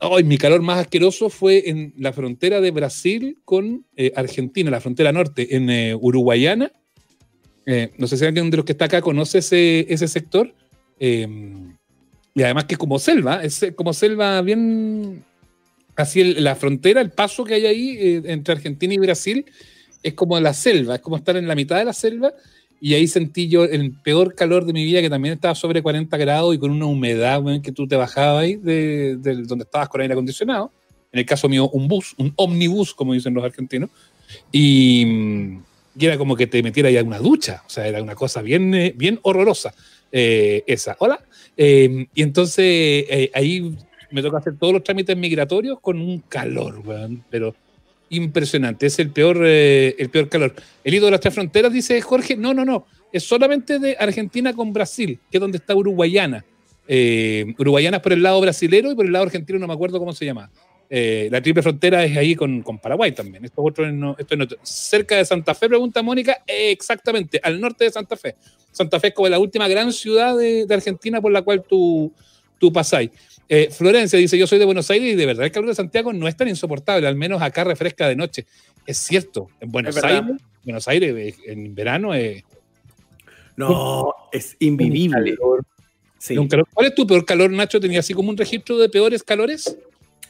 [0.00, 4.80] Hoy mi calor más asqueroso fue en la frontera de Brasil con eh, Argentina, la
[4.80, 6.72] frontera norte, en Uruguayana.
[7.98, 10.54] no sé si alguien de los que está acá conoce ese, ese sector.
[12.34, 15.24] Y además que como selva, es como selva bien
[15.96, 19.44] así la frontera, el paso que hay ahí eh, entre Argentina y Brasil
[20.02, 22.32] es como la selva, es como estar en la mitad de la selva
[22.80, 26.16] y ahí sentí yo el peor calor de mi vida que también estaba sobre 40
[26.16, 30.14] grados y con una humedad que tú te bajabas ahí de, donde estabas con aire
[30.14, 30.72] acondicionado.
[31.12, 33.88] En el caso mío, un bus, un omnibus, como dicen los argentinos.
[34.50, 35.58] Y,
[35.96, 38.92] era como que te metiera ya una ducha, o sea, era una cosa bien, eh,
[38.96, 39.72] bien horrorosa
[40.10, 40.96] eh, esa.
[40.98, 41.20] Hola.
[41.56, 43.76] Em, y entonces eh, ahí
[44.10, 46.82] me toca hacer todos los trámites migratorios con un calor,
[47.30, 47.54] pero
[48.10, 48.86] impresionante.
[48.86, 50.54] Es el peor, eh, el peor calor.
[50.84, 52.86] El hilo de las tres fronteras, dice Jorge, no, no, no.
[53.12, 56.44] Es solamente de Argentina con Brasil, que es donde está Uruguayana.
[56.88, 60.12] Eh, Uruguayana por el lado brasilero y por el lado argentino no me acuerdo cómo
[60.12, 60.50] se llama.
[61.30, 63.44] La triple frontera es ahí con, Paraguay también.
[63.44, 63.86] Esto, otro,
[64.18, 68.36] esto es cerca de Santa Fe, pregunta Mónica, exactamente, al norte de Santa Fe.
[68.70, 72.12] Santa Fe es como la última gran ciudad de, Argentina por la cual tú,
[72.58, 73.10] tú pasáis.
[73.48, 76.12] Eh, Florencia dice, yo soy de Buenos Aires y de verdad el calor de Santiago
[76.12, 78.46] no es tan insoportable, al menos acá refresca de noche.
[78.86, 80.22] Es cierto, en Buenos Aires,
[80.64, 82.42] Buenos Aires eh, en verano es...
[83.56, 85.36] No, es invivible.
[85.36, 87.78] ¿Cuál es tu peor calor, Nacho?
[87.78, 89.76] ¿Tenía así como un registro de peores calores?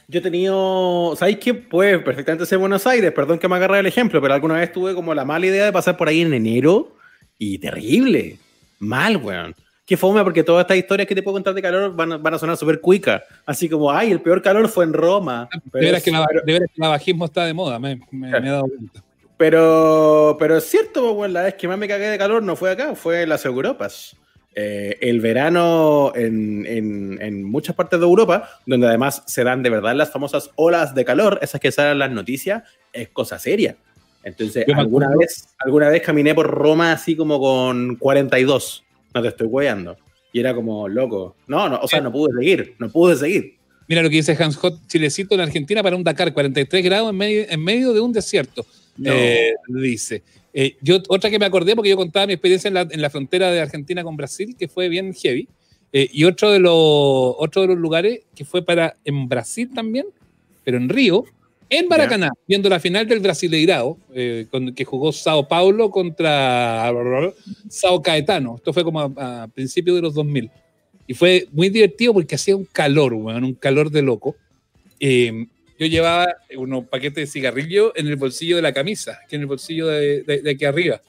[0.07, 1.53] Yo he tenido, ¿sabéis qué?
[1.53, 4.93] Puede perfectamente ser Buenos Aires, perdón que me agarre el ejemplo, pero alguna vez tuve
[4.93, 6.95] como la mala idea de pasar por ahí en enero
[7.37, 8.37] y terrible.
[8.79, 9.55] Mal, weón.
[9.85, 12.39] Qué fome, porque todas estas historias que te puedo contar de calor van, van a
[12.39, 13.21] sonar súper cuicas.
[13.45, 15.49] Así como, ay, el peor calor fue en Roma.
[15.73, 19.03] de veras que, el bajismo está de moda, me, me, he dado cuenta.
[19.37, 22.71] Pero, pero es cierto, weón, la vez que más me cagué de calor no fue
[22.71, 24.15] acá, fue en las Europas.
[24.55, 29.71] Eh, el verano en, en, en, muchas partes de Europa, donde además se dan de
[29.71, 33.75] verdad las famosas olas de calor, esas que salen en las noticias, es cosa seria.
[34.23, 38.83] Entonces, alguna vez, alguna vez caminé por Roma así como con 42.
[39.13, 39.97] No te estoy hueando.
[40.31, 41.35] Y era como, loco.
[41.47, 43.57] No, no, o sea, no pude seguir, no pude seguir.
[43.87, 47.17] Mira lo que dice Hans Hot, Chilecito en Argentina para un Dakar, 43 grados en
[47.17, 48.65] medio, en medio de un desierto.
[49.03, 50.23] Eh, dice.
[50.53, 53.09] Eh, yo, otra que me acordé, porque yo contaba mi experiencia en la, en la
[53.09, 55.47] frontera de Argentina con Brasil, que fue bien heavy.
[55.95, 60.07] Eh, y otro de, los, otro de los lugares que fue para en Brasil también,
[60.63, 61.23] pero en Río,
[61.69, 66.91] en Maracaná, viendo la final del Brasileirao, eh, que jugó Sao Paulo contra
[67.69, 68.55] Sao Caetano.
[68.55, 70.49] Esto fue como a, principios de los 2000.
[71.05, 74.35] Y fue muy divertido porque hacía un calor, un calor de loco.
[74.99, 75.45] Eh,
[75.79, 79.47] yo llevaba unos paquetes de cigarrillo en el bolsillo de la camisa, que en el
[79.47, 81.01] bolsillo de, aquí arriba.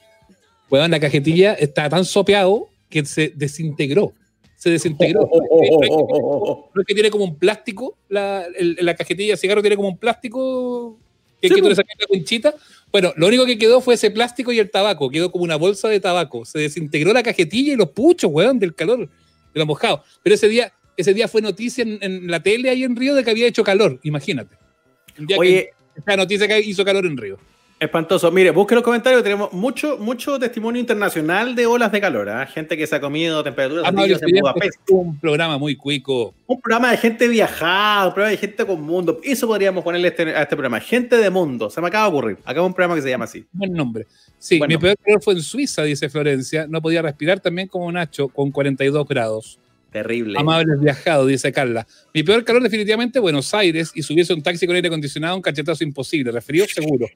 [0.69, 4.13] Bueno, la cajetilla estaba tan sopeado que se desintegró.
[4.55, 5.29] Se desintegró.
[6.73, 9.97] No es que tiene como un plástico, la, la cajetilla de cigarro tiene como un
[9.97, 10.97] plástico
[11.41, 12.55] que, que tú le sacas la conchita.
[12.91, 15.09] Bueno, lo único que quedó fue ese plástico y el tabaco.
[15.09, 16.45] Quedó como una bolsa de tabaco.
[16.45, 20.03] Se desintegró la cajetilla y los puchos, weón, del calor, de lo mojado.
[20.23, 23.31] Pero ese día, ese día fue noticia en, la tele ahí en Río de que
[23.31, 24.55] había hecho calor, imagínate.
[25.37, 27.37] Oye, esa noticia que hizo calor en Río.
[27.77, 28.31] Espantoso.
[28.31, 29.21] Mire, busque los comentarios.
[29.21, 32.29] Tenemos mucho, mucho testimonio internacional de olas de calor.
[32.29, 32.47] ¿eh?
[32.47, 36.33] Gente que se ha comido temperaturas ah, Un programa muy cuico.
[36.47, 39.19] Un programa de gente viajada, un programa de gente con mundo.
[39.23, 40.79] Eso podríamos ponerle este, a este programa.
[40.79, 41.69] Gente de mundo.
[41.69, 42.37] Se me acaba de ocurrir.
[42.45, 43.45] Acá un programa que se llama así.
[43.51, 44.05] Buen nombre.
[44.39, 46.67] Sí, mi peor calor fue en Suiza, dice Florencia.
[46.67, 49.59] No podía respirar también como Nacho con 42 grados.
[49.95, 50.37] Terrible.
[50.37, 51.87] Amables viajados, dice Carla.
[52.13, 55.85] Mi peor calor definitivamente Buenos Aires y subiese un taxi con aire acondicionado, un cachetazo
[55.85, 56.33] imposible.
[56.33, 57.07] Referido seguro,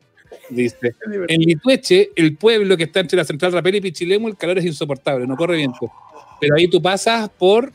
[0.50, 0.96] dice.
[1.28, 4.66] En Litueche, el pueblo que está entre la central Rapel y Pichilemu, el calor es
[4.66, 5.92] insoportable, no corre viento.
[6.40, 7.74] Pero ahí tú pasas por,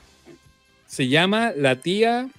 [0.86, 2.30] se llama la tía...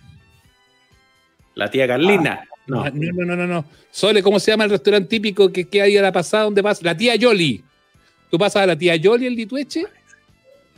[1.54, 2.40] La tía Carlina.
[2.42, 2.84] Ah, no.
[2.90, 6.02] no, no, no, no, Sole, ¿cómo se llama el restaurante típico que queda ahí a
[6.02, 6.46] la pasada?
[6.46, 6.82] ¿Dónde pasa?
[6.84, 7.64] La tía Yoli.
[8.32, 9.86] Tú pasas a la tía Yoli en Litueche.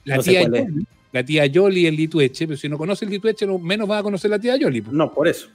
[0.04, 0.86] La tía Yoli
[1.18, 4.30] la tía Yoli el Litueche, pero si no conoce el Litueche, menos va a conocer
[4.30, 4.84] la tía Yoli.
[4.92, 5.50] No, por eso.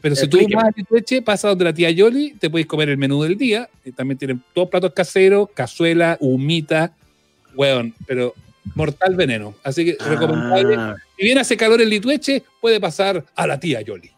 [0.00, 2.96] Pero, si tú vas al Litueche, pasas donde la tía Yoli, te puedes comer el
[2.96, 3.68] menú del día.
[3.84, 6.94] Y también tienen todos platos caseros, cazuela, humita,
[7.56, 8.34] weón, pero
[8.76, 9.54] mortal veneno.
[9.64, 10.76] Así que recomendable.
[10.78, 10.94] Ah.
[11.18, 14.10] Si bien hace calor el Litueche, puede pasar a la tía Yoli.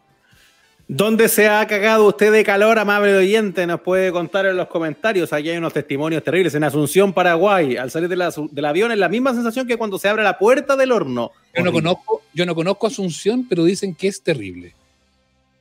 [0.94, 3.66] ¿Dónde se ha cagado usted de calor, amable oyente?
[3.66, 5.32] Nos puede contar en los comentarios.
[5.32, 6.54] Aquí hay unos testimonios terribles.
[6.54, 10.22] En Asunción, Paraguay, al salir del avión es la misma sensación que cuando se abre
[10.22, 11.30] la puerta del horno.
[11.56, 14.74] Yo no, conozco, yo no conozco Asunción, pero dicen que es terrible.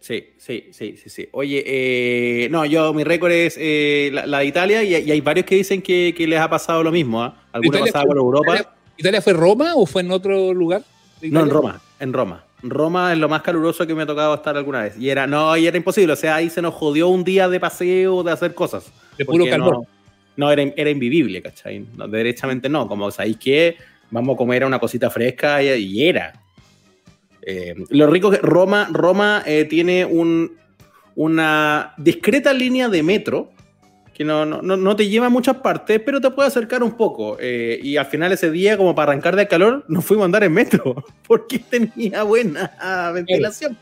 [0.01, 1.29] Sí, sí, sí, sí, sí.
[1.31, 5.55] Oye, eh, no, yo mi récord es eh, la, de Italia y, hay varios que
[5.55, 7.23] dicen que, les ha pasado lo mismo.
[7.23, 7.41] ¿ah?
[7.53, 8.75] Algunos pasaban por Europa.
[8.97, 10.83] Italia, fue Roma o fue en otro lugar?
[11.21, 12.43] No, en Roma, en Roma.
[12.63, 14.97] Roma es lo más caluroso que me ha tocado estar alguna vez.
[14.97, 16.13] Y era, no, y era imposible.
[16.13, 18.91] O sea, ahí se nos jodió un día de paseo, de hacer cosas.
[19.17, 19.85] De puro calor.
[20.37, 21.85] No, era, era, invivible, ¿cachai?
[21.95, 22.87] No, derechamente no.
[22.87, 23.77] Como, ¿sabéis qué?
[24.11, 26.33] Vamos a comer una cosita fresca y, era.
[27.41, 30.57] Eh, lo rico es que Roma, Roma eh, tiene un,
[31.15, 33.51] una discreta línea de metro
[34.21, 37.37] que no, no, no, te lleva a muchas partes, pero te puede acercar un poco.
[37.39, 40.43] Eh, y al final ese día, como para arrancar de calor, nos fuimos a andar
[40.43, 42.71] en metro, porque tenía buena
[43.13, 43.77] ventilación.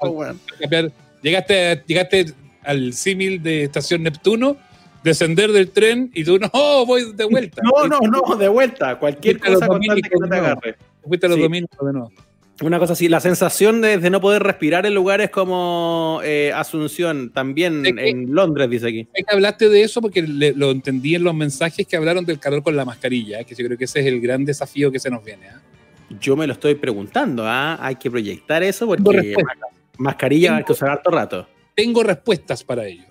[1.21, 4.55] Llegaste, llegaste al símil de Estación Neptuno,
[5.03, 7.61] descender del tren y tú, no, voy de vuelta.
[7.61, 8.97] no, no, no, de vuelta.
[8.97, 9.87] Cualquier cosa con que
[10.19, 10.77] no te agarre.
[11.05, 12.11] Fuiste a los domingos de nuevo.
[12.61, 17.85] Una cosa así, la sensación de, no poder respirar en lugares como eh, Asunción, también
[17.85, 19.07] en Londres, dice aquí.
[19.13, 22.61] Es que hablaste de eso porque lo entendí en los mensajes que hablaron del calor
[22.61, 25.23] con la mascarilla, que yo creo que ese es el gran desafío que se nos
[25.23, 25.47] viene.
[25.47, 25.61] ¿ah?
[26.19, 27.77] Yo me lo estoy preguntando, ¿ah?
[27.79, 29.35] hay que proyectar eso porque
[29.97, 31.47] mascarilla hay que usar harto rato.
[31.75, 33.05] Tengo respuestas para ello.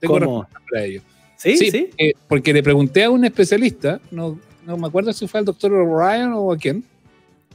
[0.00, 1.02] Tengo respuestas para ello.
[1.36, 1.90] Sí, sí.
[2.26, 6.32] Porque, le pregunté a un especialista, no, no me acuerdo si fue al doctor Ryan
[6.34, 6.82] o a quién,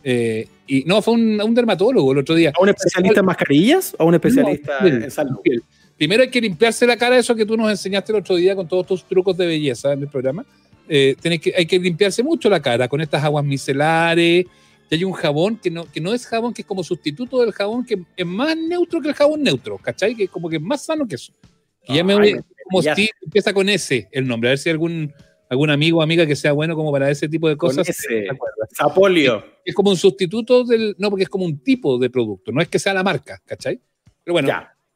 [0.05, 2.51] eh, y no, fue un, un, dermatólogo el otro día.
[2.55, 5.37] ¿A un especialista en mascarillas o un especialista en salud?
[5.97, 8.67] Primero hay que limpiarse la cara, eso que tú nos enseñaste el otro día con
[8.67, 10.45] todos tus trucos de belleza en el programa.
[10.87, 14.45] Eh, que, hay que limpiarse mucho la cara con estas aguas micelares.
[14.89, 17.51] Y hay un jabón que no, que no es jabón, que es como sustituto del
[17.51, 20.15] jabón, que es más neutro que el jabón neutro, ¿cachai?
[20.15, 21.33] Que es como que es más sano que eso.
[21.87, 25.13] Y ya me voy, como si empieza con ese el nombre, a ver si algún
[25.49, 27.87] algún amigo o amiga que sea bueno como para ese tipo de cosas.
[28.71, 29.43] Sapolio.
[29.65, 30.93] Es, como un sustituto del.
[30.99, 33.79] No, porque es como un tipo de producto, no es que sea la marca, ¿cachai?
[34.21, 34.49] Pero bueno,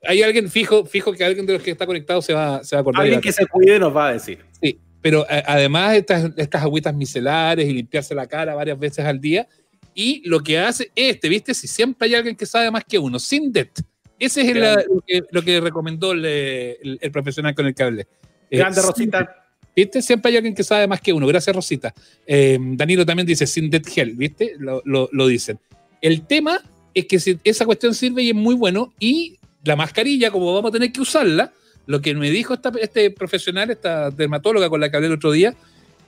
[0.04, 2.80] hay alguien fijo, fijo que alguien de los que está conectado se va, se va
[2.80, 3.04] a acordar.
[3.04, 4.40] Alguien que se cuide nos va a decir.
[4.62, 9.22] Sí, pero eh, además estas, estas agüitas micelares y limpiarse la cara varias veces al
[9.22, 9.48] día.
[9.94, 11.54] Y lo que hace este, ¿viste?
[11.54, 13.80] Si siempre hay alguien que sabe más que uno, sin debt.
[14.20, 14.86] Ese es
[15.32, 18.08] lo, que, recomendó el, profesional con el que hablé.
[18.52, 19.47] Grande, Rosita.
[19.78, 20.02] ¿Viste?
[20.02, 21.28] Siempre hay alguien que sabe más que uno.
[21.28, 21.94] Gracias, Rosita.
[22.26, 24.56] Eh, Danilo también dice sin dead gel, ¿viste?
[24.58, 25.60] Lo, dicen.
[26.02, 26.60] El tema
[26.96, 28.92] es que esa cuestión sirve y es muy bueno.
[29.00, 31.54] Y la mascarilla, como vamos a tener que usarla,
[31.86, 35.54] lo que me dijo este profesional, esta dermatóloga con la que hablé el otro día,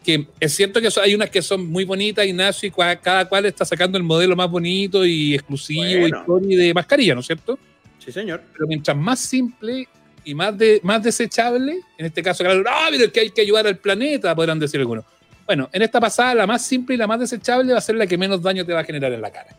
[0.03, 3.65] que es cierto que hay unas que son muy bonitas, Ignacio, y cada cual está
[3.65, 6.07] sacando el modelo más bonito y exclusivo
[6.41, 7.59] y de mascarilla, ¿no es cierto?
[8.03, 8.41] Sí, señor.
[8.51, 9.87] Pero mientras más simple
[10.29, 13.41] y más, de, más desechable, en este caso, claro, no, pero es que hay que
[13.41, 15.03] ayudar al planeta, podrán decir algunos.
[15.47, 18.05] Bueno, en esta pasada, la más simple y la más desechable va a ser la
[18.05, 19.49] que menos daño te va a generar en la cara.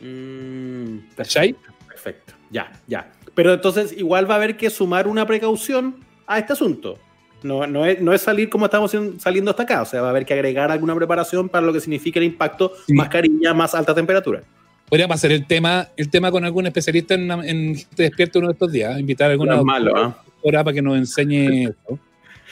[0.00, 3.08] Mm, perfecto, perfecto, ya, ya.
[3.36, 5.94] Pero entonces igual va a haber que sumar una precaución
[6.26, 6.98] a este asunto.
[7.44, 10.10] No, no, es, no es salir como estamos saliendo hasta acá, o sea, va a
[10.10, 14.42] haber que agregar alguna preparación para lo que significa el impacto, mascarilla, más alta temperatura.
[14.88, 18.52] Podríamos hacer el tema, el tema con algún especialista en, en Te Despierto uno de
[18.52, 20.24] estos días, invitar a alguna malo, ¿ah?
[20.42, 21.98] para que nos enseñe eso.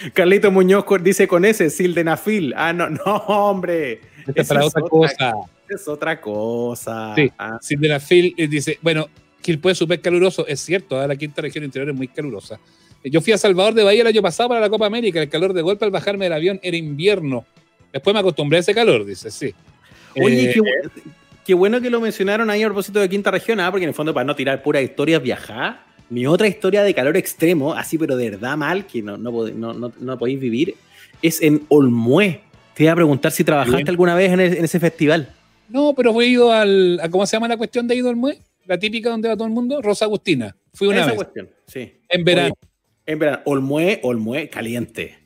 [0.12, 2.53] Carlito Muñoz dice con ese, sildenafil.
[2.57, 4.01] Ah, no, no, hombre.
[4.35, 5.33] Es para otra, cosa.
[5.68, 7.14] Es otra cosa.
[7.14, 7.59] Sí, ah.
[7.61, 9.09] sildenafil eh, dice, bueno,
[9.40, 10.46] Quilpue es súper caluroso.
[10.46, 11.09] Es cierto, ¿eh?
[11.09, 12.59] la quinta región interior es muy calurosa.
[13.05, 15.22] Yo fui a Salvador de Bahía el año pasado para la Copa América.
[15.22, 17.46] El calor de golpe al bajarme del avión era invierno.
[17.92, 19.55] Después me acostumbré a ese calor, dice, sí.
[20.16, 20.61] Oye, eh, qué,
[21.54, 23.70] bueno que lo mencionaron ahí a propósito de quinta región, ¿ah?
[23.70, 27.16] porque en el fondo para no tirar pura historia viajar, mi otra historia de calor
[27.16, 30.74] extremo, así pero de verdad mal, que no, no, no, no podéis vivir,
[31.22, 32.42] es en Olmué.
[32.74, 35.32] Te iba a preguntar si trabajaste alguna vez en, ese festival.
[35.68, 37.00] No, pero he ido al.
[37.00, 38.38] A, ¿Cómo se llama la cuestión de ir Olmué?
[38.66, 39.80] La típica donde va todo el mundo.
[39.80, 40.54] Rosa Agustina.
[40.74, 41.16] Fui una Esa vez.
[41.16, 42.00] cuestión, sí.
[42.09, 42.54] En verano.
[43.06, 45.18] En verdad, Olmué, Olmué caliente.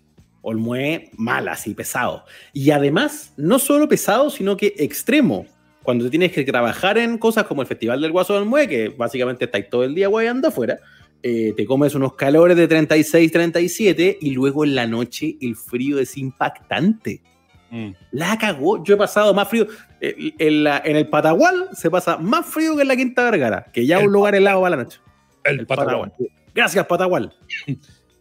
[0.43, 2.25] Olmué mal, así, pesado.
[2.53, 5.47] Y además, no solo pesado, sino que extremo.
[5.83, 8.91] Cuando te tienes que trabajar en cosas como el Festival del Guaso del Olmué, que
[8.91, 10.79] básicamente estáis todo el día guayando afuera,
[11.23, 15.99] eh, te comes unos calores de 36, 37 y luego en la noche el frío
[15.99, 17.23] es impactante.
[17.71, 17.91] Mm.
[18.13, 18.83] La cagó.
[18.85, 19.67] Yo he pasado más frío.
[20.01, 23.99] Eh, en, el Patagual se pasa más frío que en la Quinta Vergara, que ya
[23.99, 25.01] es un lugar helado para la noche.
[25.45, 26.13] El, Patagual.
[26.55, 27.35] Gracias, Patagual.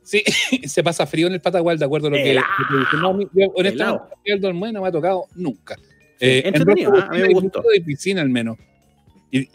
[0.10, 0.24] Sí,
[0.68, 2.36] se pasa frío en el Patagual, de acuerdo a lo que,
[3.00, 3.10] No,
[3.54, 5.76] honestamente, el Dolmué no me ha tocado nunca.
[6.20, 7.04] Eh, entretenido, ¿eh?
[7.08, 7.64] a mí me gustó.
[7.74, 8.58] De piscina al menos.
[9.32, 9.48] Y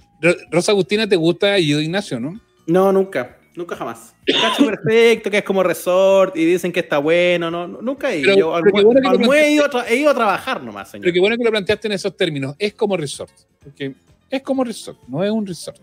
[0.50, 2.40] Rosa Agustina te gusta yo Ignacio, ¿no?
[2.66, 3.38] No, nunca.
[3.57, 4.14] Nunca jamás.
[4.27, 7.50] Cacho perfecto, que es como resort y dicen que está bueno.
[7.50, 8.35] No, nunca he ido.
[8.35, 11.05] Yo, he, ido a trabajar nomás, señor.
[11.05, 12.57] Pero qué bueno que lo planteaste en esos términos.
[12.59, 13.31] Es como resort.
[13.62, 13.94] Porque
[14.29, 15.79] es como resort, no es un resort.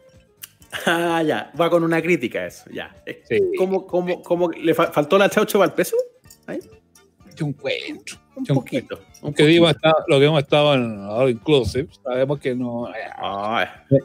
[0.86, 2.96] Ah, ya, va con una crítica eso, ya.
[3.58, 5.96] ¿Cómo, cómo, cómo le faltó la chaucho al peso?
[6.48, 6.60] ¿Ahí?
[7.36, 8.17] Yo encuentro.
[8.49, 8.99] Un poquito.
[9.21, 9.67] Aunque digo,
[10.08, 12.88] lo que hemos estado en All Inclusive, sabemos que no.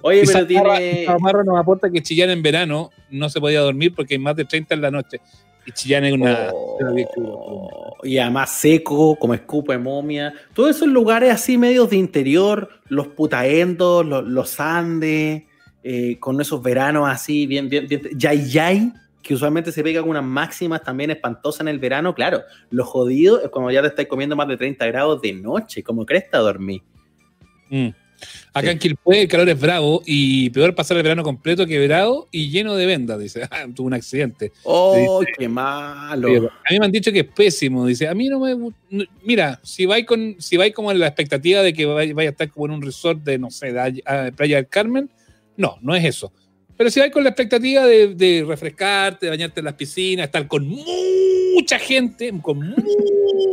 [0.02, 1.06] oye, pero tiene.
[1.20, 4.44] Marro nos aporta que Chillán en verano no se podía dormir porque hay más de
[4.44, 5.20] 30 en la noche.
[5.66, 6.50] Y Chillán es una.
[6.52, 10.32] Oh, y además seco, como escupa de momia.
[10.54, 15.42] Todos esos lugares así medios de interior, los putaendos, los, los Andes.
[15.88, 18.92] Eh, con esos veranos así, bien, bien, bien, yay, yay,
[19.26, 23.42] que usualmente se pega con unas máximas también espantosas en el verano, claro, lo jodido
[23.42, 26.82] es cuando ya te estáis comiendo más de 30 grados de noche, como cresta dormir.
[27.68, 27.88] Mm.
[28.54, 32.26] Acá en Quilpue el calor es bravo y peor pasar el verano completo que verano
[32.30, 33.42] y lleno de vendas, dice.
[33.50, 34.52] Ah, tuvo un accidente.
[34.62, 36.28] ¡Oh, qué malo!
[36.28, 38.08] A mí me han dicho que es pésimo, dice.
[38.08, 38.72] A mí no me...
[39.22, 42.50] Mira, si vais con, si vais como en la expectativa de que vaya, a estar
[42.50, 45.10] como en un resort de, no sé, de Playa del Carmen,
[45.56, 46.32] no, no es eso.
[46.76, 50.68] Pero si vas con la expectativa de, refrescarte, de bañarte en las piscinas, estar con
[50.68, 52.74] mucha gente, con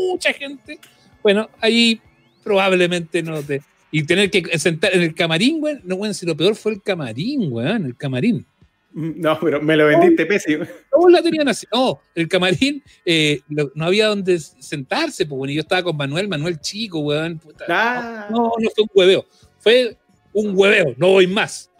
[0.09, 0.79] mucha gente,
[1.21, 2.01] bueno, ahí
[2.43, 3.61] probablemente no te.
[3.91, 6.81] Y tener que sentar en el camarín, güey, no, bueno, si lo peor fue el
[6.81, 8.45] camarín, güey, el camarín.
[8.93, 10.65] No, pero me lo vendiste pésimo.
[10.89, 11.65] ¿Cómo la tenían así?
[11.73, 16.59] No, el camarín eh, no había donde sentarse, pues bueno, yo estaba con Manuel, Manuel
[16.59, 17.39] chico, weón.
[17.69, 18.27] Ah.
[18.29, 19.25] No, no fue un hueveo.
[19.59, 19.97] Fue
[20.33, 21.71] un hueveo, no voy más.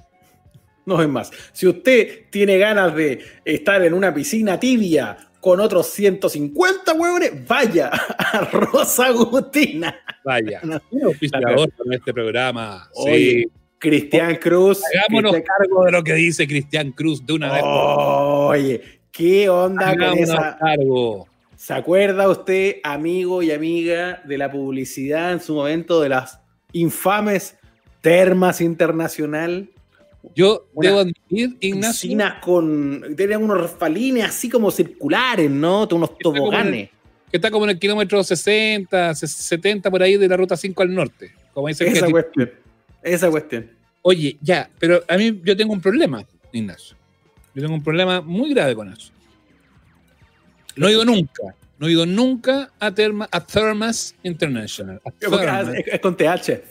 [0.86, 1.32] No es más.
[1.52, 7.90] Si usted tiene ganas de estar en una piscina tibia con otros 150 huevones, vaya
[8.18, 9.96] a Rosa Agustina.
[10.24, 10.62] Vaya.
[10.92, 11.14] Un
[11.78, 12.90] con este programa.
[13.06, 13.46] sí.
[13.84, 14.82] Cristian Cruz.
[14.96, 17.64] Hagámonos cargo de lo que dice Cristian Cruz de una vez.
[17.66, 20.58] Oye, ¿qué onda con esa?
[20.58, 21.28] Cargo.
[21.58, 26.40] ¿Se acuerda usted, amigo y amiga, de la publicidad en su momento de las
[26.72, 27.58] infames
[28.00, 29.70] Termas Internacional?
[30.36, 32.18] Yo debo admitir, Ignacio.
[32.42, 33.16] con.
[33.16, 35.88] Tenían unos refalines así como circulares, ¿no?
[35.92, 36.90] Unos toboganes.
[37.30, 40.94] que está como en el kilómetro 60, 70 por ahí de la ruta 5 al
[40.94, 41.34] norte.
[41.54, 42.52] Como dice Esa cuestión.
[43.02, 43.70] Esa cuestión.
[44.02, 46.96] Oye, ya, pero a mí yo tengo un problema, Ignacio.
[47.54, 49.12] Yo tengo un problema muy grave con eso.
[50.76, 51.56] No he ido nunca.
[51.78, 55.02] No he ido nunca a, a Thermas International.
[55.20, 56.64] Es, con TH,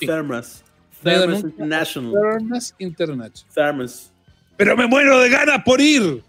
[0.00, 0.64] Thermas.
[1.02, 2.12] Thermos International.
[2.12, 3.52] Thermos International.
[3.54, 4.12] Thermos.
[4.56, 6.22] Pero me muero de ganas por ir.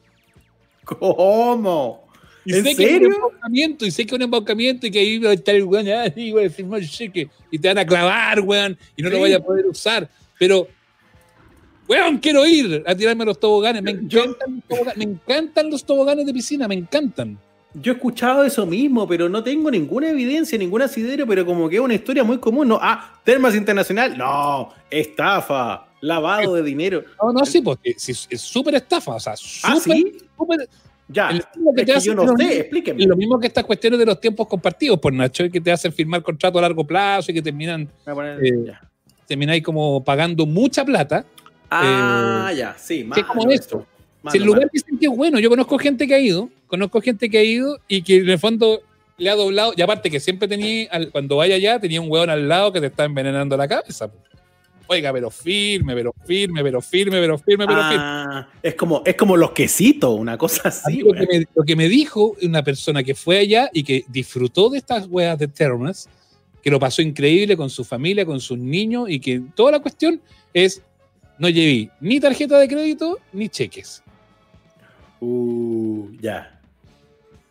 [0.83, 2.07] ¿Cómo?
[2.45, 2.99] Y ¿En sé serio?
[2.99, 5.63] que un embaucamiento, y sé que un embaucamiento y que ahí va a estar el
[5.65, 9.19] weón, y voy a decir, cheque, y te van a clavar, weón, y no lo
[9.19, 10.09] voy a poder usar.
[10.37, 10.67] Pero
[11.87, 13.81] weón, quiero ir a tirarme los toboganes.
[13.81, 17.37] Me encantan, los toboganes, me encantan los toboganes de piscina, me encantan.
[17.73, 21.75] Yo he escuchado eso mismo, pero no tengo ninguna evidencia, ningún asidero, pero como que
[21.75, 22.67] es una historia muy común.
[22.67, 27.03] No, ah, Termas Internacional, no, estafa, lavado de dinero.
[27.21, 30.67] No, no, sí, porque es súper estafa, o sea, ¿Ah, súper,
[31.11, 31.45] ya, es
[31.75, 33.03] que yo no sé, explíqueme.
[33.05, 36.21] Lo mismo que estas cuestiones de los tiempos compartidos, por Nacho, que te hacen firmar
[36.21, 37.89] contrato a largo plazo y que terminan,
[38.41, 38.71] eh,
[39.27, 41.25] termináis como pagando mucha plata.
[41.69, 43.23] Ah, eh, ya, sí, más.
[43.23, 43.85] como esto.
[44.31, 47.29] Si el lugar dicen que es bueno, yo conozco gente que ha ido, conozco gente
[47.29, 48.81] que ha ido y que en el fondo
[49.17, 52.47] le ha doblado, y aparte que siempre tenía, cuando vaya allá, tenía un hueón al
[52.47, 54.09] lado que te está envenenando la cabeza.
[54.91, 58.03] Oiga, pero firme, pero firme, pero firme, pero firme, pero firme.
[58.03, 61.01] Ah, es como, es como los quesitos, una cosa así.
[61.01, 64.69] Lo que, me, lo que, me, dijo una persona que fue allá y que disfrutó
[64.71, 66.09] de estas hueas de termas,
[66.63, 70.19] que lo pasó increíble con su familia, con sus niños, y que toda la cuestión
[70.55, 70.81] es,
[71.37, 74.01] no llevé ni tarjeta de crédito ni cheques.
[75.19, 76.59] Uh, ya.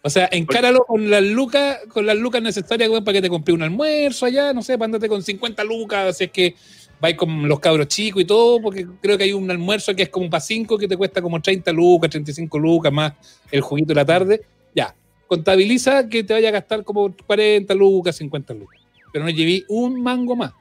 [0.03, 3.63] O sea, encáralo con las lucas, con las lucas necesarias para que te compre un
[3.63, 6.55] almuerzo allá, no sé, para andarte con 50 lucas, si es que
[7.01, 10.09] vais con los cabros chicos y todo, porque creo que hay un almuerzo que es
[10.09, 13.13] como para 5 que te cuesta como 30 lucas, 35 lucas más
[13.51, 14.43] el juguito de la tarde.
[14.75, 14.95] Ya,
[15.27, 18.81] contabiliza que te vaya a gastar como 40 lucas, 50 lucas.
[19.13, 20.53] Pero no llevé un mango más.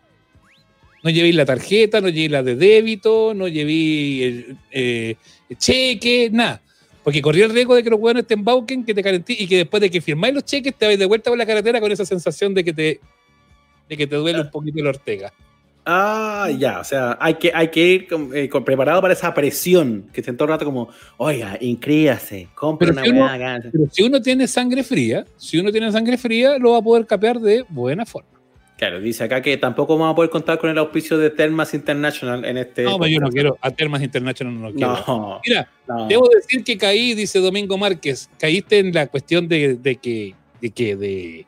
[1.03, 5.16] No llevé la tarjeta, no llevé la de débito, no llevé el, eh,
[5.58, 6.62] cheque, nada.
[7.08, 9.55] Porque corría el riesgo de que los hueones te embauquen, que te calentín y que
[9.60, 12.03] después de que firmáis los cheques te vais de vuelta por la carretera con esa
[12.03, 12.99] sensación de que te,
[13.88, 15.32] de que te duele un poquito la ortega.
[15.86, 20.22] Ah, ya, o sea, hay que, hay que ir eh, preparado para esa presión que
[20.22, 24.84] se todo el rato como, oiga, inscríbase, compre una buena Pero si uno tiene sangre
[24.84, 28.36] fría, si uno tiene sangre fría, lo va a poder capear de buena forma.
[28.78, 32.45] Claro, dice acá que tampoco vamos a poder contar con el auspicio de Termas International
[32.45, 32.84] en este.
[32.84, 35.41] No, pero yo no quiero, a Termas International no lo quiero.
[35.43, 35.67] Mira,
[36.07, 40.69] debo decir que caí, dice Domingo Márquez, caíste en la cuestión de, de que, de
[40.69, 41.45] que, de,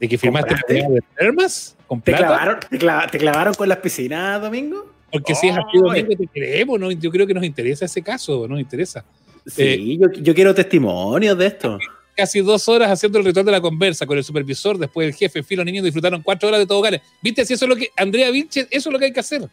[0.00, 1.76] de que firmaste la de Termas.
[2.02, 4.90] ¿Te clavaron, te, clavaron, con las piscinas, Domingo?
[5.12, 6.90] Porque si es así, Domingo, te creemos, ¿no?
[6.90, 9.04] Yo creo que nos interesa ese caso, nos interesa.
[9.46, 11.78] Sí, eh, yo, yo, quiero testimonios de esto.
[12.20, 15.42] Casi dos horas haciendo el ritual de la conversa con el supervisor, después el jefe,
[15.42, 17.00] Filo, niños disfrutaron cuatro horas de toboganes.
[17.22, 17.46] ¿Viste?
[17.46, 19.48] Si eso es lo que, Andrea Vilches, eso es lo que hay que hacer.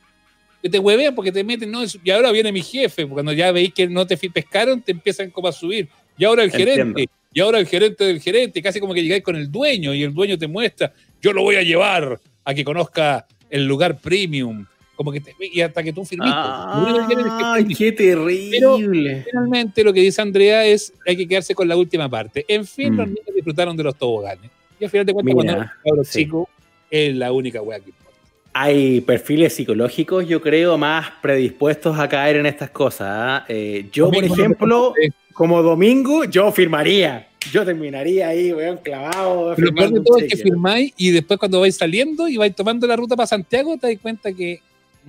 [0.61, 3.73] Que te huevean porque te meten, no, y ahora viene mi jefe, cuando ya veis
[3.73, 5.87] que no te pescaron, te empiezan como a subir.
[6.17, 9.37] Y ahora el gerente, y ahora el gerente del gerente, casi como que llegáis con
[9.37, 10.91] el dueño y el dueño te muestra,
[11.21, 14.65] yo lo voy a llevar a que conozca el lugar premium.
[14.97, 16.35] Como que y hasta que tú firmiste.
[16.35, 19.23] ¡Ay, qué terrible!
[19.29, 22.43] finalmente lo que dice Andrea es hay que quedarse con la última parte.
[22.47, 23.09] En fin, los mm.
[23.11, 24.49] niños disfrutaron de los toboganes.
[24.79, 25.35] Y al final de cuentas,
[25.83, 26.47] cuando los chicos,
[26.89, 28.17] es la única wea que importa.
[28.53, 33.07] Hay perfiles psicológicos, yo creo, más predispuestos a caer en estas cosas.
[33.07, 33.45] ¿ah?
[33.47, 34.95] Eh, yo, por ejemplo,
[35.33, 39.55] como domingo, yo firmaría yo terminaría ahí, weón, clavado.
[39.57, 42.87] Lo peor de todo es que firmáis y después cuando vais saliendo y vais tomando
[42.87, 44.61] la ruta para Santiago, te das cuenta que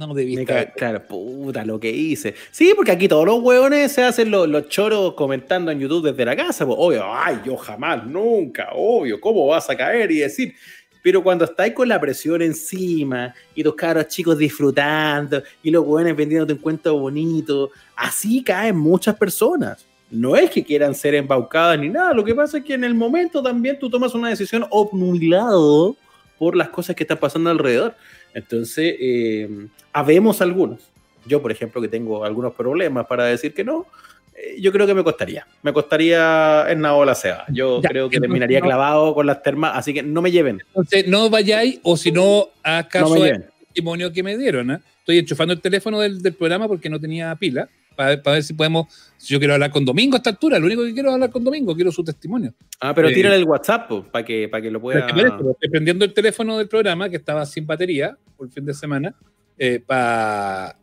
[0.06, 0.72] no debiste.
[0.76, 2.34] Claro, puta, lo que hice.
[2.50, 6.36] Sí, porque aquí todos los weones se hacen los, choros comentando en YouTube desde la
[6.36, 6.64] casa.
[6.64, 10.54] Pues, obvio, ay, yo jamás, nunca, obvio, ¿cómo vas a caer y decir?
[11.02, 16.14] Pero cuando estáis con la presión encima y tus caros chicos disfrutando y los weones
[16.16, 21.90] vendiendo un cuento bonito, así caen muchas personas no es que quieran ser embaucadas ni
[21.90, 25.96] nada, lo que pasa es que en el momento también tú tomas una decisión obnubilado
[26.38, 27.94] por las cosas que están pasando alrededor.
[28.34, 30.80] Entonces, eh, habemos algunos.
[31.26, 33.86] Yo, por ejemplo, que tengo algunos problemas para decir que no,
[34.34, 35.46] eh, yo creo que me costaría.
[35.62, 37.44] Me costaría en la ola sea.
[37.48, 40.62] Yo creo que terminaría clavado con las termas, así que no me lleven.
[40.68, 44.70] Entonces, no vayáis o si no, acaso el testimonio que me dieron.
[44.70, 44.78] ¿eh?
[45.00, 47.68] Estoy enchufando el teléfono del, del programa porque no tenía pila
[47.98, 48.86] para, ver si podemos,
[49.16, 51.30] si yo quiero hablar con Domingo a esta altura, lo único que quiero es hablar
[51.30, 52.54] con Domingo, quiero su testimonio.
[52.78, 55.04] Ah, pero eh, tírale el WhatsApp para que, para que lo pueda...
[55.04, 59.16] Estoy prendiendo el teléfono del programa que estaba sin batería por el fin de semana
[59.58, 60.76] eh, para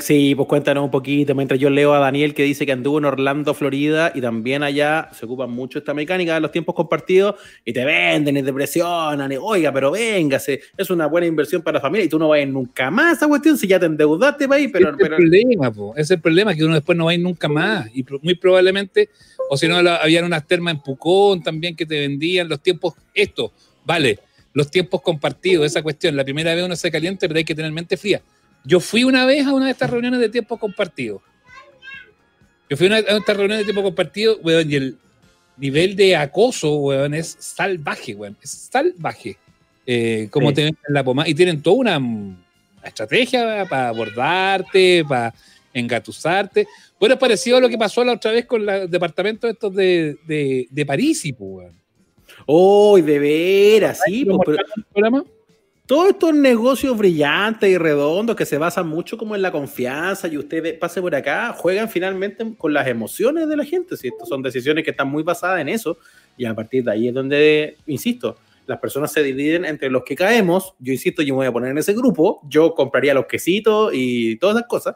[0.00, 3.06] Sí, pues cuéntanos un poquito, mientras yo leo a Daniel que dice que anduvo en
[3.06, 7.72] Orlando, Florida, y también allá se ocupa mucho esta mecánica de los tiempos compartidos, y
[7.72, 11.80] te venden y te presionan, y oiga, pero véngase, es una buena inversión para la
[11.80, 13.86] familia, y tú no vas a ir nunca más a esa cuestión si ya te
[13.86, 14.90] endeudaste para pero...
[14.90, 17.88] Es el problema, es el problema, que uno después no va a ir nunca más,
[17.94, 19.08] y muy probablemente,
[19.50, 23.52] o si no, habían unas termas en Pucón también que te vendían los tiempos, esto,
[23.84, 24.18] vale,
[24.52, 27.72] los tiempos compartidos, esa cuestión, la primera vez uno se caliente, pero hay que tener
[27.72, 28.22] mente fría
[28.64, 31.22] yo fui una vez a una de estas reuniones de tiempo compartido.
[32.68, 34.96] Yo fui a una de estas reuniones de tiempo compartido, weón, y el
[35.58, 38.36] nivel de acoso, weón, es salvaje, weón.
[38.42, 39.36] Es salvaje.
[39.86, 41.28] Eh, como te ven en la pomada.
[41.28, 42.00] Y tienen toda una,
[42.82, 45.34] estrategia para abordarte, para
[45.72, 46.66] engatusarte.
[46.98, 50.16] Bueno, es parecido a lo que pasó la otra vez con los departamentos estos de,
[50.26, 51.84] de, de París, y, pues, weón.
[52.46, 54.00] ¡Oh, de veras!
[54.06, 54.58] Sí, pues,
[54.92, 55.26] pero
[55.86, 60.38] todos estos negocios brillantes y redondos que se basan mucho como en la confianza y
[60.38, 63.96] usted pase por acá, juegan finalmente con las emociones de la gente.
[63.96, 65.98] Si son decisiones que están muy basadas en eso,
[66.38, 70.16] y a partir de ahí es donde, insisto, las personas se dividen entre los que
[70.16, 70.74] caemos.
[70.78, 74.36] Yo insisto, yo me voy a poner en ese grupo, yo compraría los quesitos y
[74.36, 74.94] todas esas cosas.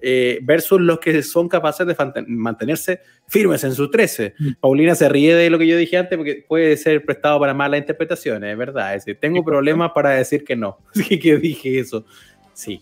[0.00, 1.96] Eh, versus los que son capaces de
[2.28, 4.34] mantenerse firmes en sus 13.
[4.38, 4.48] Mm.
[4.60, 7.80] Paulina se ríe de lo que yo dije antes porque puede ser prestado para malas
[7.80, 8.94] interpretaciones, es verdad.
[8.94, 10.78] Es decir, tengo problemas para decir que no.
[11.20, 12.04] Que dije eso.
[12.52, 12.80] Sí.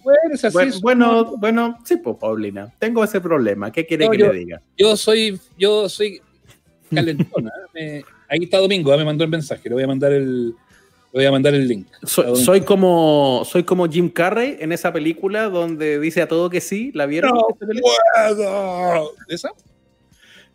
[0.83, 3.71] Bueno, bueno, sí, pues Paulina, tengo ese problema.
[3.71, 4.63] ¿Qué quiere que le diga?
[4.77, 6.21] Yo soy, yo soy
[6.95, 7.51] calentona.
[8.29, 10.55] ahí está Domingo, me mandó el mensaje, le voy a mandar el,
[11.13, 11.87] voy a mandar el link.
[12.05, 16.91] soy, como, soy como Jim Carrey en esa película donde dice a todo que sí.
[16.95, 17.33] ¿La vieron?
[17.33, 19.09] No.
[19.29, 19.51] ¿Esa?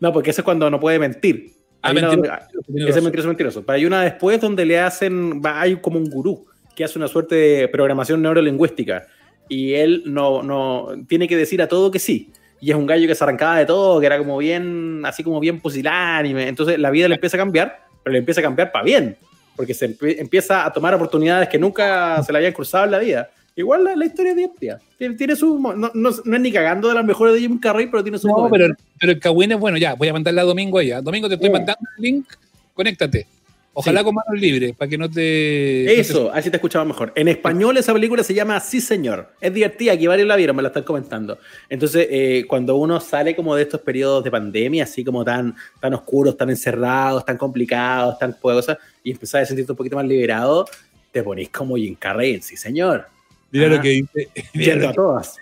[0.00, 1.52] No, porque ese es cuando no puede mentir.
[1.82, 3.64] Ah, ese es mentiroso, mentiroso.
[3.64, 6.46] Pero hay una después donde le hacen, hay como un gurú
[6.76, 9.06] que hace una suerte de programación neurolingüística
[9.48, 12.30] y él no, no tiene que decir a todo que sí.
[12.60, 15.40] Y es un gallo que se arrancaba de todo, que era como bien, así como
[15.40, 16.46] bien pusilánime.
[16.46, 19.16] Entonces la vida le empieza a cambiar, pero le empieza a cambiar para bien
[19.56, 23.30] porque se empieza a tomar oportunidades que nunca se le habían cruzado en la vida.
[23.54, 24.80] Igual la, historia es divertida.
[24.96, 25.58] Tiene, tiene su.
[25.58, 28.28] No, no, es ni cagando de las mejores de Jim Carrey, pero tiene su.
[28.28, 29.76] No, pero, pero, el Kawin es bueno.
[29.76, 31.02] Ya, voy a mandarle a Domingo ella.
[31.02, 32.26] Domingo, te estoy mandando el link.
[32.74, 33.26] Conéctate.
[33.74, 35.98] Ojalá con manos libres, para que no te.
[35.98, 37.12] Eso, así te escuchaba mejor.
[37.16, 39.30] En español, esa película se llama Sí, señor.
[39.40, 41.38] Es divertida, aquí varios la vieron, me la están comentando.
[41.70, 45.94] Entonces, eh, cuando uno sale como de estos periodos de pandemia, así como tan, tan
[45.94, 50.66] oscuros, tan encerrados, tan complicados, tan cosas, y empezás a sentirte un poquito más liberado,
[51.10, 53.06] te ponís como Jim Carrey Sí, señor.
[53.50, 53.80] Mira lo ah.
[53.80, 54.28] que dice.
[54.52, 55.36] Mira a todas.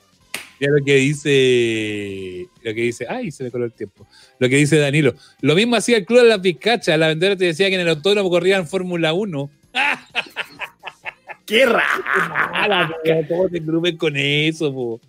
[0.60, 2.46] Mira lo que dice.
[2.62, 3.06] Lo que dice.
[3.08, 4.06] Ay, se me coló el tiempo.
[4.38, 5.14] Lo que dice Danilo.
[5.40, 6.96] Lo mismo hacía el club de la pizcacha.
[6.98, 9.50] La vendedora te decía que en el autónomo corrían Fórmula 1.
[11.46, 12.94] ¡Qué rara!
[13.26, 15.00] ¿Cómo te grupen con eso, po?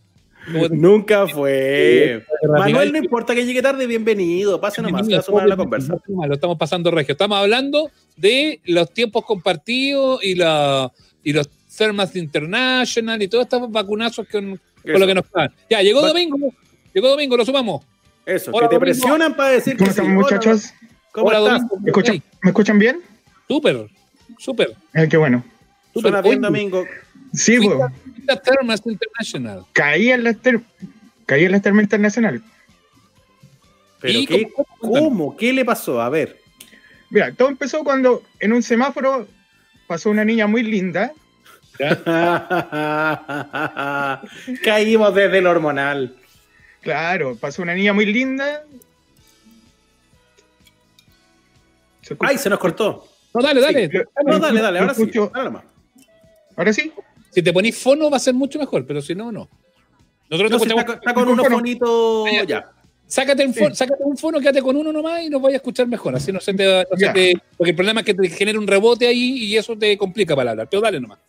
[0.72, 2.24] Nunca fue.
[2.48, 4.60] Manuel, no importa que llegue tarde, bienvenido.
[4.60, 5.98] Pase nomás, a la conversa.
[6.08, 7.12] Lo estamos pasando regio.
[7.12, 10.92] Estamos hablando de los tiempos compartidos y, la,
[11.24, 11.48] y los
[11.78, 14.26] Thermas International y todos estos vacunazos
[14.84, 15.54] con, con lo que nos pagan.
[15.70, 16.54] Ya, llegó domingo.
[16.94, 17.84] Llegó domingo, lo sumamos.
[18.26, 20.74] Eso, que te presionan para decir ¿Cómo están, muchachos?
[21.12, 21.64] ¿Cómo estás?
[22.42, 23.02] ¿Me escuchan, bien?
[23.48, 23.88] Súper,
[24.38, 24.76] súper.
[24.94, 25.44] Eh, qué bueno.
[25.94, 26.86] Suena bien, Domingo.
[27.34, 27.78] Sí, pues.
[28.44, 29.66] Thermas International.
[29.74, 30.36] Caí en la,
[31.26, 32.42] caí en la Termas Internacional.
[34.00, 34.48] ¿Pero qué?
[34.80, 35.36] ¿Cómo?
[35.36, 36.02] ¿Qué le pasó?
[36.02, 36.40] A ver.
[37.10, 39.28] Mira, todo empezó cuando en un semáforo
[39.88, 41.12] pasó una niña muy linda
[44.64, 46.16] Caímos desde el hormonal.
[46.82, 48.64] Claro, pasó una niña muy linda.
[52.20, 53.08] Ay, se nos cortó.
[53.34, 53.90] No, dale, dale.
[54.26, 55.10] no, dale, dale, ahora sí.
[56.58, 56.92] Ahora sí.
[57.30, 59.48] Si te ponís fono va a ser mucho mejor, pero si no, no.
[60.30, 62.70] Nosotros está, con unos fonitos ya.
[63.08, 63.46] Sácate,
[64.00, 66.16] un fono, quédate con uno nomás y nos vaya a escuchar mejor.
[66.16, 66.86] Así no se te,
[67.58, 70.52] Porque el problema es que te genera un rebote ahí y eso te complica para
[70.52, 70.70] hablar.
[70.70, 71.20] Pero dale nomás.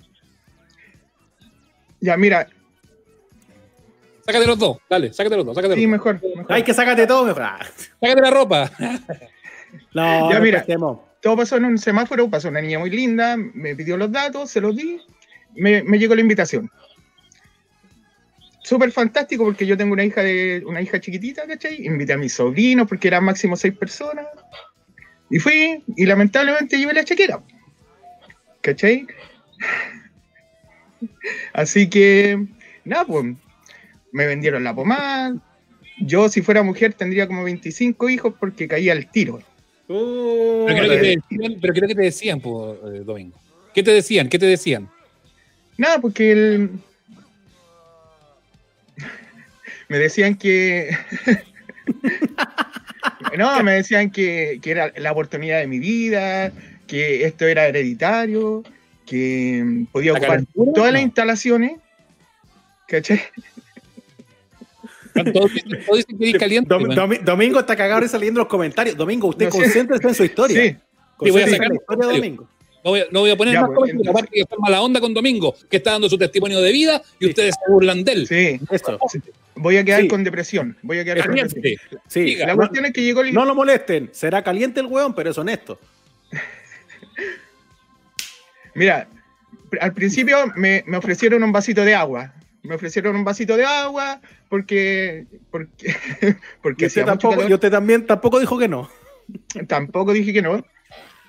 [2.03, 2.49] Ya, mira.
[4.27, 6.53] Sácate los dos, dale, sácate los dos, sácate Sí, mejor, mejor.
[6.53, 7.45] Hay que sácate todo, mejor.
[8.01, 8.71] Sácate la ropa.
[9.95, 10.65] no, ya, mira.
[11.21, 14.61] Todo pasó en un semáforo, pasó una niña muy linda, me pidió los datos, se
[14.61, 15.01] los di,
[15.55, 16.69] me, me llegó la invitación.
[18.65, 21.85] Súper fantástico porque yo tengo una hija de una hija chiquitita, ¿cachai?
[21.87, 24.27] Invité a mis sobrinos porque eran máximo seis personas.
[25.31, 27.41] Y fui, y lamentablemente llevé la chequera.
[28.61, 29.07] ¿Cachai?
[31.53, 32.47] Así que,
[32.85, 33.35] nada, pues,
[34.13, 35.35] me vendieron la pomada.
[35.99, 39.41] Yo, si fuera mujer, tendría como 25 hijos porque caía al tiro.
[39.89, 43.39] Uh, pero, creo que te decían, eh, Domingo.
[43.75, 44.29] ¿Qué te decían?
[44.29, 44.89] ¿Qué te decían?
[45.77, 46.71] Nada, porque el...
[49.89, 50.97] me decían que.
[53.39, 56.53] no, me decían que, que, era la oportunidad de mi vida,
[56.87, 58.63] que esto era hereditario,
[59.07, 60.45] que podía ocupar
[60.75, 61.73] todas las instalaciones.
[62.87, 63.21] ¿Cachai?
[67.25, 68.97] Domingo está cagado y saliendo los comentarios.
[68.97, 70.63] Domingo, usted no concéntrese en su historia.
[70.63, 70.77] Sí.
[71.31, 72.49] voy a sacar la historia de Domingo.
[72.85, 75.01] No voy, a, no voy a poner más pues, comentarios, aparte que está mala onda
[75.01, 78.27] con Domingo, que está dando su testimonio de vida y ustedes se burlan de él.
[78.27, 78.99] Sí, Esto.
[79.55, 80.77] Voy a quedar con depresión.
[80.83, 82.01] Voy a quedar con depresión.
[82.09, 82.37] Sí.
[82.37, 83.33] La cuestión es que llegó el...
[83.33, 84.11] No lo molesten.
[84.13, 85.79] Será caliente el hueón, pero es honesto.
[88.75, 89.09] Mira,
[89.81, 92.33] al principio me, me ofrecieron un vasito de agua.
[92.63, 95.97] Me ofrecieron un vasito de agua porque porque
[96.63, 98.89] porque usted tampoco, yo te también tampoco dijo que no.
[99.67, 100.65] Tampoco dije que no.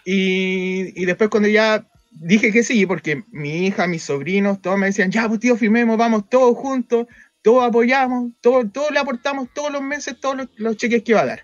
[0.06, 4.88] Y, y, después cuando ya dije que sí porque mi hija mis sobrinos todos me
[4.88, 7.08] decían ya pues tío firmemos vamos todos juntos
[7.42, 11.26] todos apoyamos todos todos le aportamos todos los meses todos los, cheques que va a
[11.26, 11.44] dar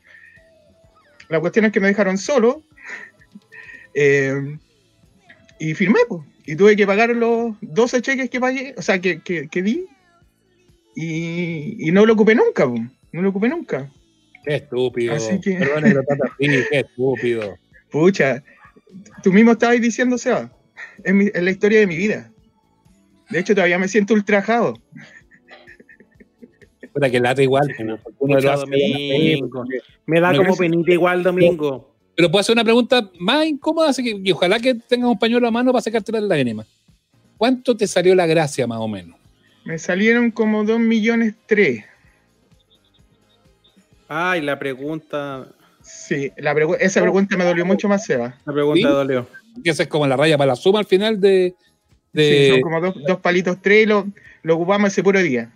[1.30, 2.64] la cuestión es que me dejaron solo.
[3.95, 4.60] Eh,
[5.60, 9.22] y firmé pues y tuve que pagar los 12 cheques que pagué, o sea, que,
[9.22, 9.86] que, di,
[10.95, 13.91] y, no lo ocupé nunca, no lo ocupé nunca.
[14.43, 15.14] Qué estúpido.
[15.14, 15.60] Así que...
[15.60, 17.55] qué estúpido.
[17.91, 18.43] Pucha,
[19.22, 20.51] tú mismo estabas diciendo, Seba,
[21.03, 22.32] es, es la historia de mi vida.
[23.30, 24.74] De hecho, todavía me siento ultrajado.
[26.93, 27.68] Puta que lata igual.
[30.07, 31.89] Me da como penita igual, Domingo.
[32.20, 35.47] Pero puedo hacer una pregunta más incómoda, así que, y ojalá que tengas un pañuelo
[35.47, 36.65] a mano para sacarte la lágrima.
[37.38, 39.17] ¿Cuánto te salió la gracia, más o menos?
[39.63, 41.82] Me salieron como 2 millones 3.
[44.09, 45.47] Ay, la pregunta.
[45.82, 46.51] Sí, la
[46.82, 48.38] esa pregunta me dolió mucho más, Seba.
[48.45, 49.26] La pregunta dolió.
[49.63, 51.55] Que esa es como la raya para la suma al final de.
[52.13, 54.05] Sí, son como dos, palitos tres, lo,
[54.43, 55.53] lo ocupamos ese puro día.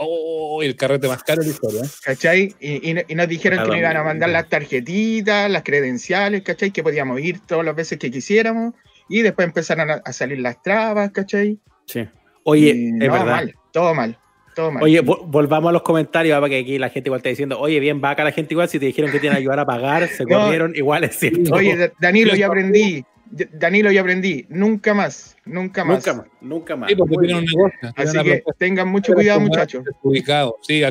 [0.00, 1.82] Oh, el carrete más caro de la historia.
[2.04, 2.54] ¿Cachai?
[2.60, 6.70] Y, nos dijeron que nos iban a mandar las tarjetitas, las credenciales, ¿cachai?
[6.70, 8.74] Que podíamos ir todas las veces que quisiéramos.
[9.08, 11.58] Y después empezaron a, salir las trabas, ¿cachai?
[11.86, 12.08] Sí.
[12.44, 13.26] Oye, es verdad.
[13.26, 14.16] Mal, todo mal.
[14.54, 14.84] Todo mal.
[14.84, 18.00] Oye, volvamos a los comentarios, para que aquí la gente igual está diciendo, oye, bien
[18.00, 20.76] vaca la gente igual, si te dijeron que tienen que ayudar a pagar, se corrieron,
[20.76, 21.54] igual es cierto.
[21.54, 25.98] Oye, Danilo, ya aprendí, Danilo, ya aprendí, nunca más, nunca más.
[26.06, 26.90] Nunca más, nunca más.
[26.90, 27.92] Sí, porque tienen un negocio.
[27.96, 29.84] Así que tengan mucho cuidado, muchachos.
[30.02, 30.82] Ubicado, sí,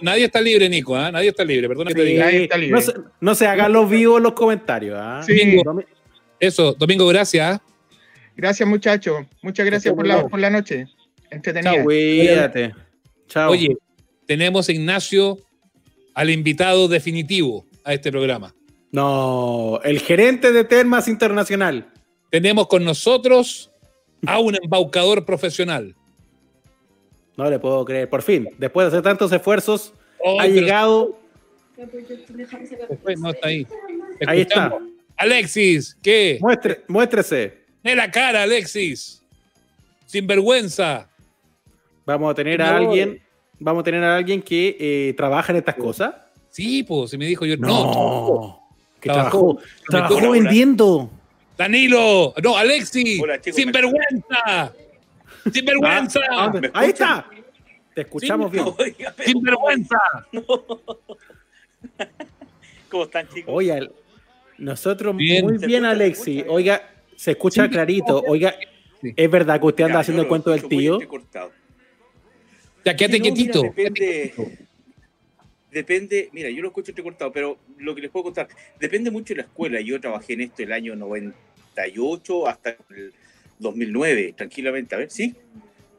[0.00, 1.10] nadie está libre, Nico, ¿eh?
[1.12, 2.80] nadie está libre, perdón que Nadie está libre.
[3.20, 4.98] No se, hagan los vivos en los comentarios.
[5.28, 5.62] ¿eh?
[5.64, 5.84] Domingo,
[6.38, 7.60] eso, Domingo, gracias.
[8.36, 9.26] Gracias, muchachos.
[9.42, 10.86] Muchas gracias por la, por la noche.
[11.30, 11.82] Entretenida.
[11.82, 12.74] cuídate.
[13.28, 13.50] Chao.
[13.50, 13.76] Oye,
[14.26, 15.38] tenemos, Ignacio,
[16.14, 18.54] al invitado definitivo a este programa.
[18.92, 21.90] No, el gerente de Termas Internacional.
[22.28, 23.72] Tenemos con nosotros
[24.26, 25.96] a un embaucador profesional.
[27.38, 28.10] No le puedo creer.
[28.10, 29.94] Por fin, después de hacer tantos esfuerzos,
[30.38, 31.18] ha llegado.
[31.74, 33.66] Después no está ahí.
[34.26, 34.78] Ahí está.
[35.16, 36.36] Alexis, ¿qué?
[36.42, 37.62] Muestre, muéstrese.
[37.82, 39.22] De la cara, Alexis.
[40.04, 41.08] Sin vergüenza.
[42.04, 43.22] Vamos a tener a alguien.
[43.58, 46.14] Vamos a tener a alguien que eh, trabaja en estas cosas.
[46.50, 47.56] Sí, pues, se me dijo yo.
[47.56, 47.68] No.
[47.68, 48.61] no
[49.02, 51.10] que trabajó, trabajó, vendiendo.
[51.58, 53.20] Danilo, no, Alexi,
[53.52, 54.72] sin vergüenza.
[55.52, 56.20] Sin vergüenza.
[56.30, 57.26] Ah, ahí está.
[57.94, 58.64] Te escuchamos bien.
[59.24, 59.98] sin vergüenza.
[62.88, 63.52] ¿Cómo están, chicos?
[63.54, 63.80] Oiga,
[64.58, 66.44] nosotros muy bien, Alexi.
[66.48, 68.22] Oiga, se escucha clarito.
[68.26, 68.54] Oiga,
[69.02, 71.00] ¿es verdad que usted anda haciendo el cuento del tío?
[72.84, 73.62] Ya, quédate quietito.
[73.62, 74.34] Depende,
[75.72, 78.48] depende, mira, yo lo escucho entrecortado, pero lo que les puedo contar,
[78.78, 79.80] depende mucho de la escuela.
[79.80, 83.12] Yo trabajé en esto el año 98 hasta el
[83.58, 85.34] 2009, tranquilamente, a ver, sí,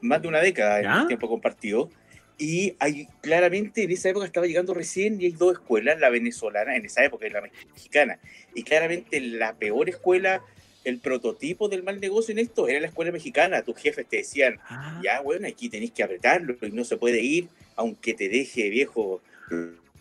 [0.02, 1.90] más de una década en tiempo compartido.
[2.38, 6.76] Y hay claramente en esa época estaba llegando recién y hay dos escuelas, la venezolana,
[6.76, 8.20] en esa época y la mexicana.
[8.54, 10.42] Y claramente la peor escuela,
[10.84, 13.62] el prototipo del mal negocio en esto era la escuela mexicana.
[13.62, 15.00] Tus jefes te decían, ah.
[15.04, 19.22] ya bueno, aquí tenéis que apretarlo y no se puede ir, aunque te deje viejo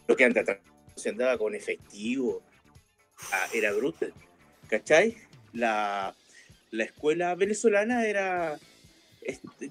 [0.06, 0.44] lo que anda
[0.94, 2.42] se andaba con efectivo,
[3.32, 4.12] ah, era brutal.
[4.68, 5.16] ¿Cachai?
[5.52, 6.14] La,
[6.70, 8.58] la escuela venezolana era.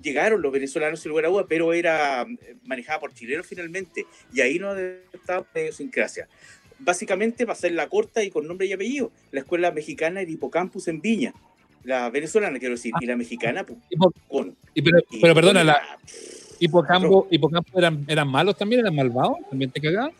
[0.02, 4.06] llegaron los venezolanos sin lugar a duda, pero era eh, manejada por chilenos finalmente.
[4.34, 6.28] Y ahí no estaba idiosincrasia.
[6.80, 10.88] Básicamente, para hacer la corta y con nombre y apellido, la escuela mexicana era Hipocampus
[10.88, 11.34] en Viña.
[11.84, 13.80] La venezolana, quiero decir, y la mexicana, pues,
[14.28, 14.56] con.
[15.20, 16.00] pero, perdona, la,
[16.62, 20.12] Hipocampo, Hipocampo eran, eran malos también, eran malvados, también te cagaban.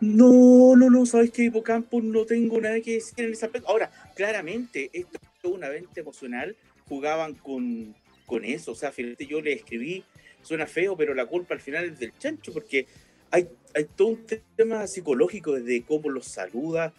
[0.00, 3.68] No, no, no, sabes que Hipocampo no tengo nada que decir en ese aspecto.
[3.68, 6.54] Ahora, claramente, esto es una venta emocional,
[6.88, 7.94] jugaban con,
[8.26, 8.72] con eso.
[8.72, 10.04] O sea, finalmente yo le escribí
[10.42, 12.86] suena feo, pero la culpa al final es del chancho, porque
[13.30, 16.92] hay, hay todo un tema psicológico desde cómo los saluda,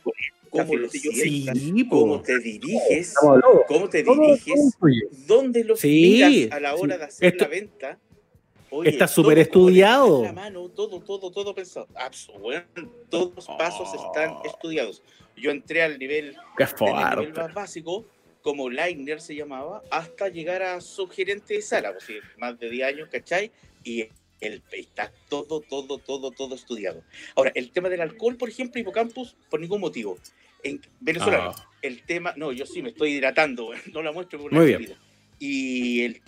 [0.50, 1.58] cómo los sientas,
[1.90, 3.14] cómo te diriges,
[3.68, 4.78] cómo te diriges,
[5.28, 8.00] dónde los miras a la hora de hacer la venta.
[8.84, 10.24] Está súper estudiado.
[10.76, 11.88] todo, todo, todo pensado.
[13.10, 14.44] todos los pasos están oh.
[14.46, 15.04] estudiados.
[15.36, 18.06] Yo entré al nivel, nivel más básico,
[18.42, 23.10] como Liner se llamaba, hasta llegar a subgerente de sala, pues, más de 10 años,
[23.12, 23.52] ¿cachai?
[23.84, 24.08] Y
[24.42, 27.04] el, está todo, todo, todo, todo estudiado.
[27.36, 30.18] Ahora, el tema del alcohol, por ejemplo, Hipocampus, por ningún motivo.
[30.64, 31.70] En Venezuela, ah.
[31.82, 34.96] el tema, no, yo sí me estoy hidratando, no la muestro por Muy bien.
[35.40, 36.22] Y el.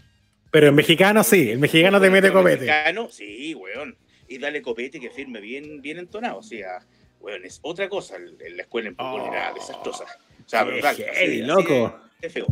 [0.56, 2.66] Pero en mexicano sí, el mexicano te mete copete.
[2.66, 3.94] mexicano, sí, weón.
[4.30, 6.38] Y dale copete que firme bien, bien entonado.
[6.38, 6.80] O sea,
[7.20, 8.16] weón, es otra cosa.
[8.16, 9.56] En la escuela en Pucón era oh.
[9.56, 10.06] desastrosa.
[10.06, 10.96] O sea, verdad.
[11.40, 12.00] loco.
[12.22, 12.48] Es feo.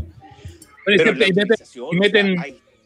[0.85, 2.35] Pero y meten,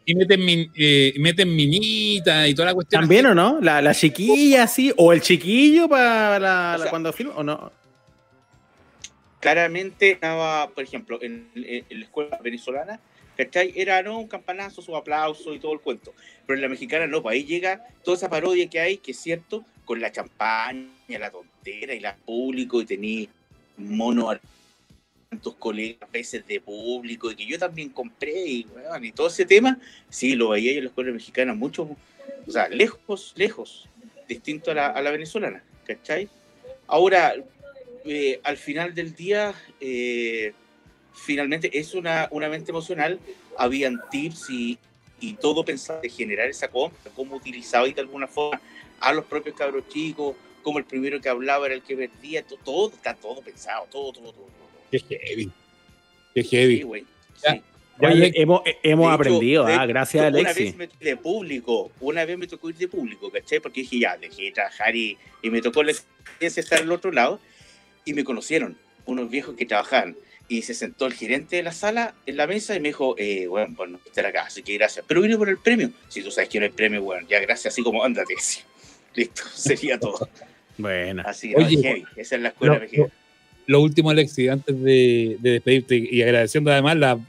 [0.05, 3.01] y meten, eh, meten minita y toda la cuestión.
[3.01, 3.59] ¿También o no?
[3.59, 7.72] La, la chiquilla, sí, o el chiquillo para la, cuando filma, o no.
[9.39, 12.99] Claramente estaba, por ejemplo, en, la escuela venezolana,
[13.38, 13.73] ¿cachai?
[13.75, 14.19] Era ¿no?
[14.19, 16.13] un campanazo, su aplauso y todo el cuento.
[16.45, 19.19] Pero en la mexicana no, pues ahí llega toda esa parodia que hay, que es
[19.19, 23.27] cierto, con la champaña, la tontera y la público, y tenía
[23.77, 24.38] mono
[25.29, 28.67] tantos colegas, veces de público, y que yo también compré, y,
[29.01, 29.77] y todo ese tema,
[30.09, 31.89] sí, lo veía yo en la escuela mexicana mucho,
[32.47, 33.88] o sea, lejos, lejos,
[34.27, 36.29] distinto a la, a la venezolana, ¿cachai?
[36.88, 37.35] Ahora,
[38.05, 40.53] eh, al final del día, eh,
[41.18, 43.20] finalmente es una, una mente emocional,
[43.57, 44.78] habían tips y,
[45.20, 48.61] y todo pensado de generar esa compra, cómo utilizaba y de alguna forma
[48.99, 52.59] a los propios cabros chicos, como el primero que hablaba era el que vendía, todo,
[52.63, 54.47] todo está todo pensado, todo, todo, todo.
[54.91, 55.51] Qué heavy.
[56.34, 57.05] Qué heavy.
[57.36, 57.61] Sí,
[57.99, 60.68] hemos, hemos aprendido, ah, gracias a Alexi.
[60.70, 63.59] Una vez me de público, una vez me tocó ir de público, ¿cachai?
[63.59, 67.11] Porque dije, ya, dejé de trabajar y, y me tocó la experiencia estar al otro
[67.11, 67.39] lado
[68.05, 70.15] y me conocieron unos viejos que trabajaban.
[70.49, 73.47] Y se sentó el gerente de la sala en la mesa y me dijo, eh,
[73.47, 75.03] bueno, pues no estar acá, así que gracias.
[75.07, 75.91] Pero vine por el premio.
[76.07, 78.33] Si tú sabes que no hay premio, bueno, ya gracias, así como ándate.
[79.15, 80.29] Listo, sería todo.
[80.77, 81.23] Bueno.
[81.25, 83.11] Así, Oye, esa es la escuela no,
[83.67, 87.19] lo último, Alexi, antes de, despedirte y agradeciendo además la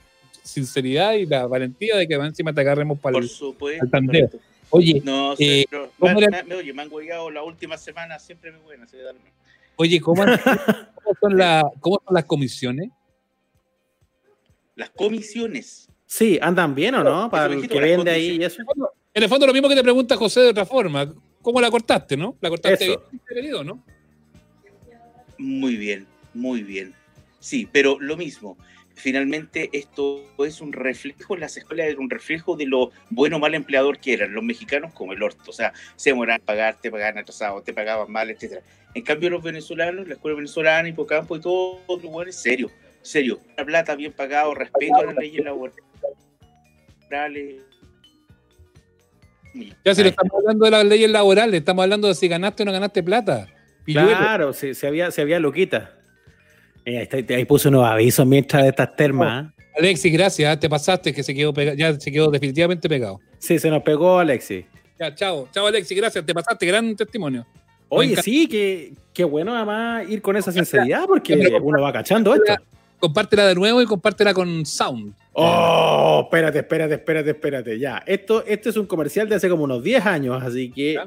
[0.45, 4.31] sinceridad y la valentía de que encima te agarremos para el, supuesto, tanteo.
[4.71, 5.65] Oye, no, eh,
[5.99, 8.87] me, oye, me han hueado la última semana, siempre me buena.
[9.77, 10.23] Oye, ¿cómo,
[11.21, 11.39] son
[11.81, 12.91] ¿cómo son las comisiones?
[14.79, 15.89] Las comisiones.
[16.07, 18.63] Sí, andan bien o no, para el que vende ahí y eso.
[19.13, 21.13] En el fondo, lo mismo que te pregunta José de otra forma.
[21.43, 22.37] ¿Cómo la cortaste, no?
[22.41, 22.97] ¿La cortaste
[23.35, 23.85] bien, no?
[25.37, 26.07] Muy bien.
[26.33, 26.95] Muy bien.
[27.41, 28.57] Sí, pero lo mismo.
[28.95, 33.55] Finalmente esto es un reflejo, las escuelas eran un reflejo de lo bueno o mal
[33.57, 35.51] empleador que eran los mexicanos como el orto.
[35.51, 38.63] O sea, se demoraban pagar, te pagaban atrasado, te pagaban mal, etcétera.
[38.95, 42.71] En cambio los venezolanos, la escuela venezolana, Hipocampo y todo, lo bueno es serio,
[43.09, 43.39] serio.
[43.57, 45.85] La plata bien pagado, respeto a las leyes laborales.
[49.85, 52.67] Ya si no estamos hablando de las leyes laborales, estamos hablando de si ganaste o
[52.67, 53.49] no ganaste plata.
[53.85, 55.95] Claro, se había, se había loquita.
[56.85, 59.47] Eh, ahí, puse unos avisos mientras de estas termas.
[59.47, 59.63] ¿eh?
[59.79, 63.21] Alexis, gracias, te pasaste, que se quedó ya se quedó definitivamente pegado.
[63.39, 64.65] Sí, se nos pegó Alexis.
[64.99, 67.47] Ya, chao, chao Alexis, gracias, te pasaste, gran testimonio.
[67.89, 72.55] Oye, sí, que, qué bueno además ir con esa sinceridad porque uno va cachando esto.
[72.99, 75.15] Compártela de nuevo y compártela con Sound.
[75.33, 77.79] Oh, espérate, espérate, espérate, espérate.
[77.79, 80.99] Ya, esto, esto es un comercial de hace como unos 10 años, así que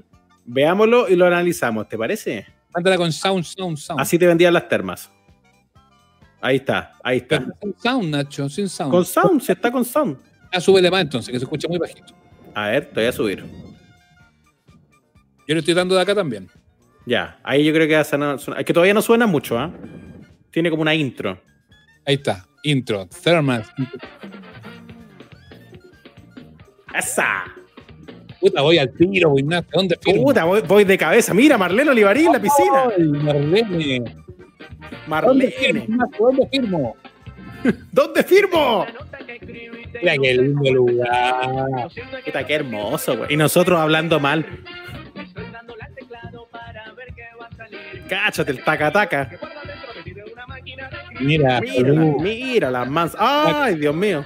[0.45, 2.45] veámoslo y lo analizamos, ¿te parece?
[2.73, 3.99] Mándala con Sound, Sound, Sound.
[4.01, 5.11] Así te vendían las termas.
[6.39, 7.45] Ahí está, ahí está.
[7.61, 8.91] sin sound, Nacho, sin sound.
[8.91, 10.17] Con sound, se está con sound.
[10.51, 12.13] Ah, súbele más entonces, que se escucha muy bajito.
[12.55, 13.45] A ver, te voy a subir.
[15.47, 16.49] Yo le estoy dando de acá también.
[17.05, 19.71] Ya, ahí yo creo que va Es que todavía no suena mucho, ¿ah?
[20.49, 21.39] Tiene como una intro.
[22.05, 23.65] Ahí está, intro, thermal.
[26.93, 27.43] ¡Esa!
[28.39, 29.65] Puta, voy al tiro, voy nada.
[29.71, 30.23] ¿Dónde firmo?
[30.23, 31.33] Puta, voy, de cabeza.
[31.33, 32.89] Mira, Marlene Olivarí en la piscina.
[32.97, 34.15] Ay, Marlene.
[35.05, 35.87] Marlene.
[36.17, 36.95] ¿Dónde firmo?
[37.91, 38.85] ¿Dónde firmo?
[40.01, 41.89] Mira qué lindo lugar.
[42.25, 43.33] Puta, qué hermoso, güey.
[43.33, 44.43] Y nosotros hablando mal.
[48.09, 49.29] Cáchate el taca-taca.
[51.21, 53.19] Mira, mira, mira las mansas.
[53.21, 54.25] ¡Ay, Dios mío!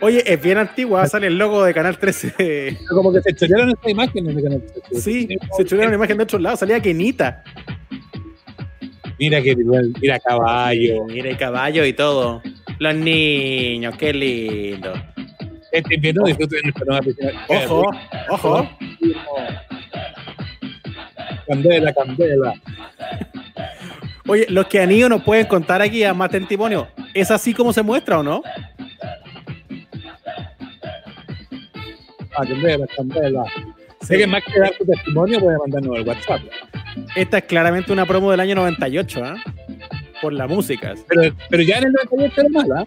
[0.00, 2.78] Oye, es bien antigua, sale el logo de Canal 13.
[2.88, 5.00] Como que se echaron estas imágenes de Canal 13.
[5.00, 7.42] Sí, se echaron imagen de otros lados, salía Kenita.
[9.18, 11.04] Mira que mira caballo.
[11.04, 12.42] Mira el caballo y todo.
[12.78, 14.94] Los niños, qué lindo.
[15.72, 17.32] Este invierno disfruten nueva piscina.
[17.48, 17.90] Ojo,
[18.30, 18.68] ojo.
[21.46, 22.54] Candela, candela.
[24.30, 26.86] Oye, los que han ido nos pueden contar aquí a más testimonio.
[27.14, 28.42] ¿Es así como se muestra o no?
[32.36, 33.44] Ah, candela, candela.
[34.02, 36.42] Sé que más que dar tu testimonio, puede mandarnos el WhatsApp.
[37.16, 39.34] Esta es claramente una promo del año 98, ¿eh?
[40.22, 40.94] Por la música.
[41.08, 42.86] Pero, pero ya en el 98 era mala.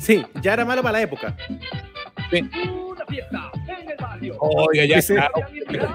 [0.00, 1.36] Sí, ya era malo para la época.
[2.28, 2.42] Sí.
[4.40, 5.30] Oiga, ya está.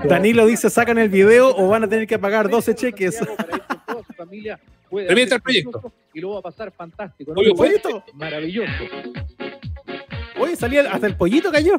[0.05, 3.19] Danilo dice, sacan el video o van a tener que pagar 12 cheques.
[4.27, 5.93] Termina el proyecto.
[6.13, 7.33] Y luego va a pasar fantástico.
[7.35, 8.03] Oye, pollito.
[8.13, 8.71] Maravilloso.
[10.39, 11.75] Oye, salía hasta el pollito cayó.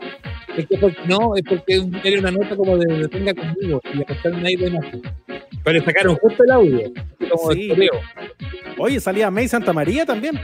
[0.56, 4.46] Es que no, es porque era una nota como de tenga conmigo y acostar un
[4.46, 4.86] aire más.
[5.64, 6.92] Pero le sacaron justo el audio.
[7.30, 7.72] Como sí.
[8.78, 10.38] Oye, salía May Santa María también.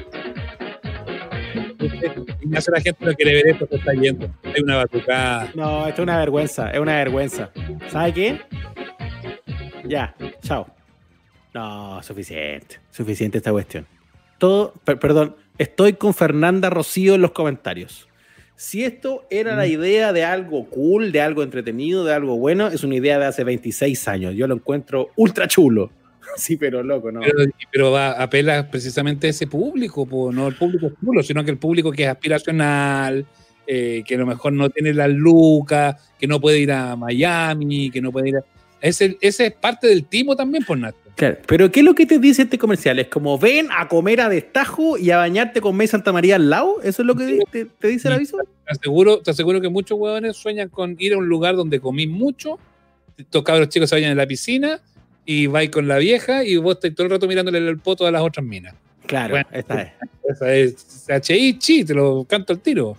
[2.41, 4.29] Ignacio, la gente no quiere ver esto que está yendo.
[4.45, 5.51] Hay una batucada.
[5.55, 7.51] No, esto es una vergüenza, es una vergüenza.
[7.89, 8.41] ¿Sabe qué?
[9.85, 10.67] Ya, chao.
[11.55, 13.87] No, suficiente, suficiente esta cuestión.
[14.39, 18.09] Todo, perdón, estoy con Fernanda Rocío en los comentarios.
[18.59, 19.71] Si esto era la mm.
[19.71, 23.45] idea de algo cool, de algo entretenido, de algo bueno, es una idea de hace
[23.45, 24.35] 26 años.
[24.35, 25.91] Yo lo encuentro ultra chulo.
[26.37, 27.21] Sí, pero loco, ¿no?
[27.73, 31.91] Pero, va, apela precisamente a ese público, no el público chulo, sino que el público
[31.91, 33.27] que es aspiracional,
[33.67, 37.91] eh, que a lo mejor no tiene la lucas, que no puede ir a Miami,
[37.91, 38.45] que no puede ir a...
[38.81, 41.08] Ese, ese es parte del timo también, por Nato.
[41.19, 43.01] Claro, pero ¿qué es lo que te dice este comercial?
[43.01, 46.49] Es como ven a comer a destajo y a bañarte con May Santa María al
[46.49, 46.81] lado.
[46.81, 48.37] ¿Eso es lo que te, dice el aviso?
[48.37, 52.07] Te aseguro, te aseguro que muchos huevones sueñan con ir a un lugar donde comí
[52.07, 52.61] mucho,
[53.16, 54.81] estos cabros chicos se vayan en la piscina
[55.27, 58.12] y vais con la vieja y vos estás todo el rato mirándole el poto a
[58.12, 58.77] las otras minas.
[59.05, 59.93] Claro, esta es.
[60.23, 60.55] Esa
[61.16, 62.97] es HI, chi, te lo canto al tiro.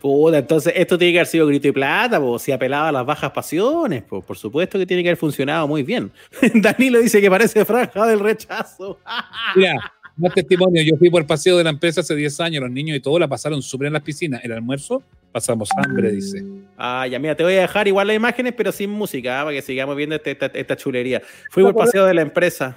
[0.00, 3.04] Puta, entonces esto tiene que haber sido grito y plata, pues, si apelaba a las
[3.04, 6.10] bajas pasiones, pues, por supuesto que tiene que haber funcionado muy bien.
[6.54, 8.98] Danilo dice que parece franja del rechazo.
[9.56, 9.74] Mira,
[10.16, 12.96] más testimonio, yo fui por el paseo de la empresa hace 10 años, los niños
[12.96, 14.42] y todo la pasaron súper en las piscinas.
[14.42, 16.44] El almuerzo pasamos hambre, dice.
[16.78, 19.44] Ah, ya, mira, te voy a dejar igual las imágenes, pero sin música, ¿ah?
[19.44, 21.22] para que sigamos viendo este, esta, chulería.
[21.50, 22.76] Fui por el paseo de la empresa.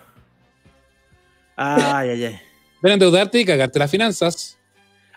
[1.56, 2.40] Ay, ay, ay.
[2.82, 4.60] Ven a endeudarte y cagarte las finanzas.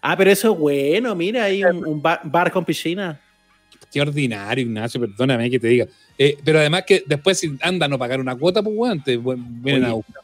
[0.01, 3.21] Ah, pero eso es bueno, mira, hay un, bar, con piscina.
[3.93, 5.87] Qué ordinario, Ignacio, perdóname que te diga.
[6.19, 9.03] Eh, pero además que después si andan a pagar una cuota, pues weón,
[9.63, 10.23] vienen a buscar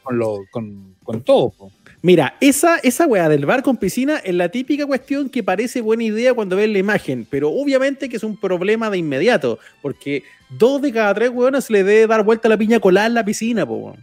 [0.51, 1.53] con, con, todo.
[2.01, 6.05] Mira, esa, esa weá del bar con piscina es la típica cuestión que parece buena
[6.05, 10.81] idea cuando ves la imagen, pero obviamente que es un problema de inmediato, porque dos
[10.81, 13.67] de cada tres weones le debe dar vuelta a la piña colada en la piscina,
[13.67, 13.97] pues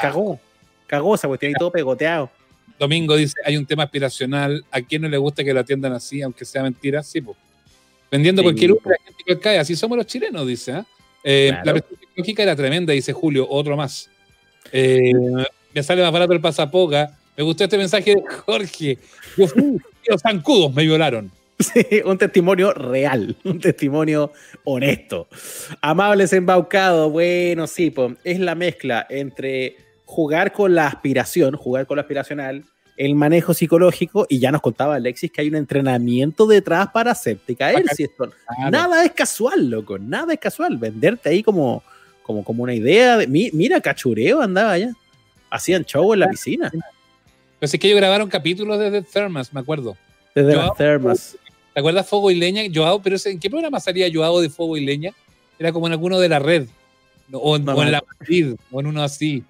[0.00, 0.40] Cagó,
[0.86, 2.30] cagó esa cuestión y todo pegoteado.
[2.78, 6.22] Domingo dice, hay un tema aspiracional, ¿a quién no le gusta que lo atiendan así,
[6.22, 7.02] aunque sea mentira?
[7.02, 7.36] Sí, pues.
[8.10, 10.72] Vendiendo cualquier uno, la gente cae, así somos los chilenos, dice.
[10.72, 10.86] ¿ah?
[11.22, 14.10] Eh, La presión psicológica era tremenda, dice Julio, otro más.
[14.72, 15.12] Eh,
[15.72, 17.16] me sale más barato el pasapoga.
[17.36, 18.98] Me gustó este mensaje de Jorge.
[19.36, 21.30] Yo fui, los zancudos me violaron.
[21.58, 24.32] Sí, un testimonio real, un testimonio
[24.64, 25.28] honesto.
[25.80, 31.96] Amables embaucados, bueno, sí, pues, es la mezcla entre jugar con la aspiración, jugar con
[31.96, 32.64] lo aspiracional,
[32.96, 37.56] el manejo psicológico, y ya nos contaba Alexis que hay un entrenamiento detrás para hacerte
[37.56, 37.84] caer.
[37.94, 38.30] Si esto,
[38.70, 40.76] Nada es casual, loco, nada es casual.
[40.78, 41.82] Venderte ahí como,
[42.22, 43.26] como, como una idea de.
[43.26, 44.92] mira, cachureo andaba allá.
[45.50, 46.70] Hacían show en la piscina.
[46.70, 46.82] Pero
[47.60, 49.96] es que ellos grabaron capítulos desde Thermas, me acuerdo.
[50.34, 51.36] Desde las Thermas.
[51.72, 52.62] ¿Te acuerdas Fuego y Leña?
[52.72, 55.12] Joao, pero ¿en qué programa salía Joao de Fuego y Leña?
[55.58, 56.68] Era como en alguno de la red.
[57.32, 59.42] O, en, la Madrid, o en uno así.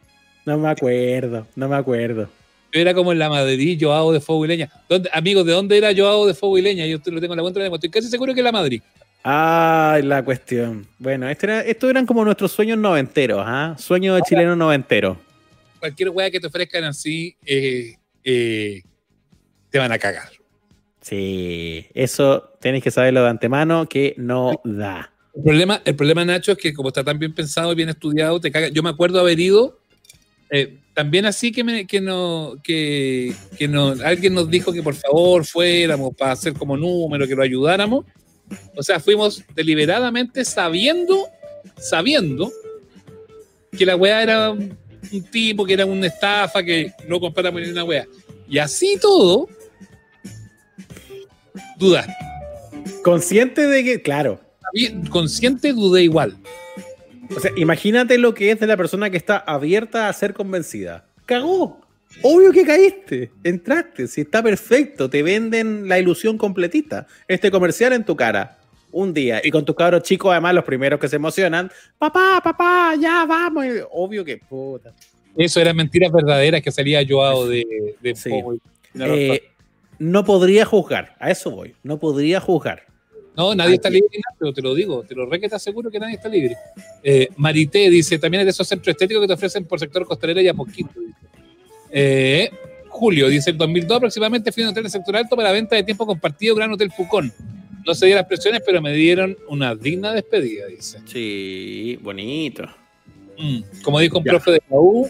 [0.45, 2.29] No me acuerdo, no me acuerdo.
[2.73, 4.71] Yo era como en la Madrid, Joao de Fuego y Leña.
[5.13, 6.87] amigos, ¿de dónde era Joao de Fuego y Leña?
[6.87, 8.83] Yo lo tengo en la cuenta de Estoy casi seguro que es la Madrid.
[9.23, 10.87] Ah, la cuestión.
[10.99, 13.75] Bueno, este era, estos eran como nuestros sueños noventeros, ¿ah?
[13.79, 15.19] Sueños de chileno noventero.
[15.79, 18.83] Cualquier weá que te ofrezcan así, eh, eh,
[19.71, 20.29] te van a cagar.
[21.01, 25.11] Sí, eso tienes que saberlo de antemano que no da.
[25.35, 28.41] El problema, el problema, Nacho, es que como está tan bien pensado y bien estudiado,
[28.41, 28.69] te caga.
[28.69, 29.81] Yo me acuerdo haber ido
[30.57, 34.95] eh, también así que, me, que, no, que, que no, alguien nos dijo que por
[34.95, 38.05] favor fuéramos para hacer como número, que lo ayudáramos.
[38.77, 41.27] O sea, fuimos deliberadamente sabiendo,
[41.77, 42.53] sabiendo
[43.77, 44.79] que la weá era un,
[45.33, 48.07] tipo, que era una estafa, que no compráramos ni una weá.
[48.49, 49.49] Y así todo,
[51.79, 52.09] dudar.
[53.03, 54.41] Consciente de que, claro.
[55.11, 56.39] Consciente dudé igual.
[57.35, 61.07] O sea, imagínate lo que es de la persona que está abierta a ser convencida.
[61.27, 61.81] ¡Cagó!
[62.23, 67.07] Obvio que caíste, entraste, si está perfecto, te venden la ilusión completita.
[67.27, 68.59] Este comercial en tu cara,
[68.93, 72.95] un día, y con tus cabros chicos, además, los primeros que se emocionan, papá, papá,
[73.01, 73.67] ya vamos.
[73.91, 74.95] Obvio que puta.
[75.37, 77.65] Eso eran mentiras verdaderas que salía Joao de,
[78.01, 78.15] de
[79.01, 79.43] eh,
[79.99, 82.85] no podría juzgar, a eso voy, no podría juzgar.
[83.37, 84.09] No, nadie está libre,
[84.39, 86.57] pero te lo digo, te lo re que te aseguro que nadie está libre.
[87.03, 90.41] Eh, Marité dice, también es de esos centros estéticos que te ofrecen por sector costalero
[90.41, 90.91] y a poquito.
[91.91, 92.51] Eh,
[92.89, 95.83] Julio dice, en 2002 aproximadamente fui a un hotel de sector alto para venta de
[95.83, 97.33] tiempo compartido Gran Hotel Pucón.
[97.85, 101.01] No se dieron las presiones, pero me dieron una digna despedida, dice.
[101.05, 102.65] Sí, bonito.
[103.37, 105.09] Mm, como dijo un profe de la U,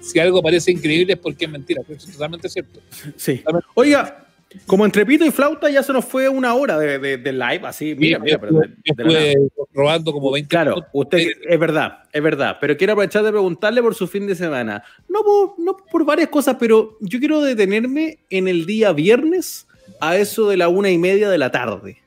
[0.00, 1.82] si algo parece increíble es porque es mentira.
[1.82, 2.80] Eso es totalmente cierto.
[3.16, 3.42] Sí.
[3.74, 4.25] Oiga,
[4.64, 7.94] como entre pito y flauta ya se nos fue una hora de, de, live, así,
[7.94, 9.34] mira, mira, pero estuve
[9.74, 13.94] robando como 20 Claro, usted, es verdad, es verdad, pero quiero aprovechar de preguntarle por
[13.94, 14.82] su fin de semana.
[15.08, 19.66] No por, no por varias cosas, pero yo quiero detenerme en el día viernes
[20.00, 21.98] a eso de la una y media de la tarde.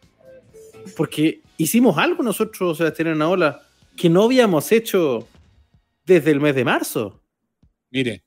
[0.96, 3.62] Porque hicimos algo nosotros, Sebastián Ola,
[3.96, 5.28] que no habíamos hecho
[6.06, 7.22] desde el mes de marzo.
[7.92, 8.24] Mire.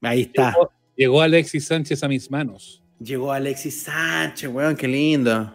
[0.00, 0.54] Ahí está.
[0.96, 2.83] llegó Alexis Sánchez a mis manos.
[3.04, 5.54] Llegó Alexis Sánchez, weón, qué lindo.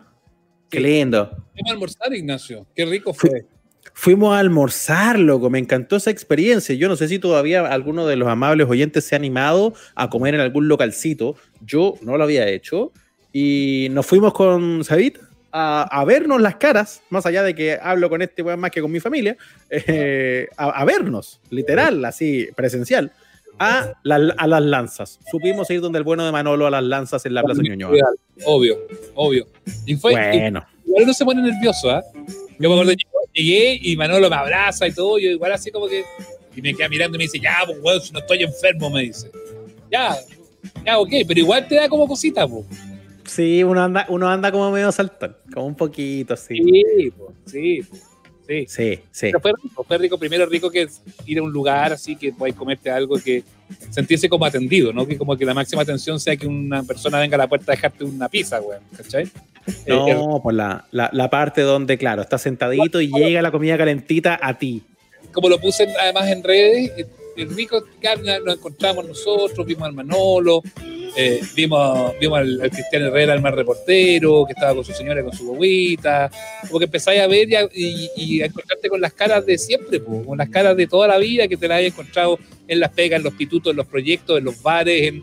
[0.69, 1.31] Qué lindo.
[1.53, 2.67] Fuimos a almorzar, Ignacio.
[2.75, 3.45] Qué rico fue.
[3.93, 5.49] Fuimos a almorzar, loco.
[5.49, 6.75] Me encantó esa experiencia.
[6.75, 10.35] Yo no sé si todavía alguno de los amables oyentes se ha animado a comer
[10.35, 11.37] en algún localcito.
[11.65, 12.91] Yo no lo había hecho.
[13.33, 15.17] Y nos fuimos con Sabit
[15.51, 18.91] a, vernos las caras, más allá de que hablo con este weón más que con
[18.91, 19.35] mi familia,
[19.71, 23.11] eh, a vernos, literal, así, presencial
[23.59, 23.93] a,
[24.37, 25.19] a, las lanzas.
[25.29, 27.91] Supimos ir donde el bueno de Manolo a las lanzas en la Plaza Ñuñoa.
[28.45, 28.77] Obvio,
[29.15, 29.47] obvio.
[29.85, 30.65] Y fue, bueno.
[30.85, 32.01] igual uno se pone nervioso, ¿ah?
[32.59, 32.93] Yo me acuerdo,
[33.33, 36.03] llegué y Manolo me abraza y todo, yo igual así como que,
[36.55, 39.03] y me queda mirando y me dice, ya, pues, weón, si no estoy enfermo, me
[39.03, 39.29] dice.
[39.91, 40.15] Ya,
[40.85, 42.65] ya, ok, pero igual te da como cosita, pues.
[43.25, 46.55] Sí, uno anda, uno anda como medio saltón, como un poquito, así.
[46.55, 47.81] Sí, pues, sí.
[48.49, 48.99] Sí, sí.
[49.11, 49.31] sí.
[49.39, 50.17] fue rico, fue rico.
[50.17, 50.87] Primero rico que
[51.27, 53.43] ir a un lugar así que puedas comerte algo que
[53.91, 55.05] sentirse como atendido, ¿no?
[55.05, 57.75] Que como que la máxima atención sea que una persona venga a la puerta a
[57.75, 58.79] dejarte una pizza, güey.
[58.97, 59.29] ¿Cachai?
[59.85, 64.39] No, pues la, la, la, parte donde, claro, estás sentadito y llega la comida calentita
[64.41, 64.81] a ti.
[65.31, 67.05] Como lo puse además en redes,
[67.37, 67.83] el rico
[68.43, 70.63] nos encontramos nosotros, vimos al Manolo,
[71.15, 75.33] eh, vimos, vimos al, Cristian Herrera, el más reportero, que estaba con su señora, con
[75.33, 76.29] su bobita,
[76.67, 80.49] como que empezáis a ver y a, encontrarte con las caras de siempre, con las
[80.49, 83.33] caras de toda la vida que te las hayas encontrado en las pegas, en los
[83.33, 85.13] pitutos, en los proyectos, en los bares,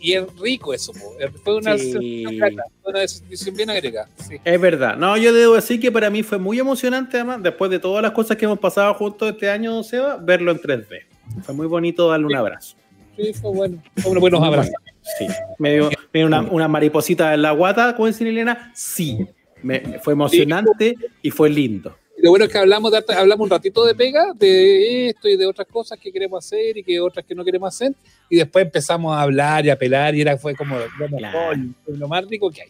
[0.00, 4.08] y es rico eso, fue una, decisión bien agregada.
[4.44, 7.78] Es verdad, no, yo debo decir que para mí fue muy emocionante, además, después de
[7.78, 11.04] todas las cosas que hemos pasado juntos este año, Seba, verlo en 3D.
[11.42, 12.76] Fue muy bonito darle un abrazo.
[13.16, 13.82] Sí, fue bueno.
[13.96, 14.74] Fue unos buenos abrazos.
[15.18, 15.26] Sí.
[15.58, 15.90] Me dio,
[16.26, 18.72] una, una, mariposita en la guata, como dice Elena.
[18.74, 19.26] Sí.
[19.62, 21.96] Me, fue emocionante y fue lindo.
[22.18, 25.46] lo bueno es que hablamos, de, hablamos un ratito de pega, de esto y de
[25.46, 27.94] otras cosas que queremos hacer y que otras que no queremos hacer.
[28.28, 32.08] Y después empezamos a hablar y a pelar y era, fue como lo mejor, lo
[32.08, 32.68] más rico que hay.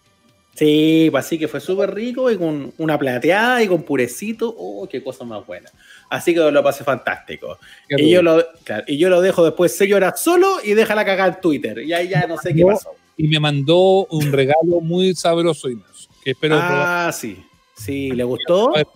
[0.54, 4.54] Sí, pues así que fue súper rico y con una plateada y con purecito.
[4.56, 5.68] Oh, qué cosa más buena.
[6.08, 7.58] Así que lo pasé fantástico.
[7.88, 8.40] Y yo, lo,
[8.86, 11.78] y yo lo dejo después seis horas solo y deja la cagada en Twitter.
[11.80, 12.94] Y ahí ya no sé qué pasó.
[13.16, 15.78] Y me mandó un regalo muy sabroso, y
[16.22, 17.44] que espero Ah, sí.
[17.76, 18.74] Sí, ¿le gustó?
[18.76, 18.86] Es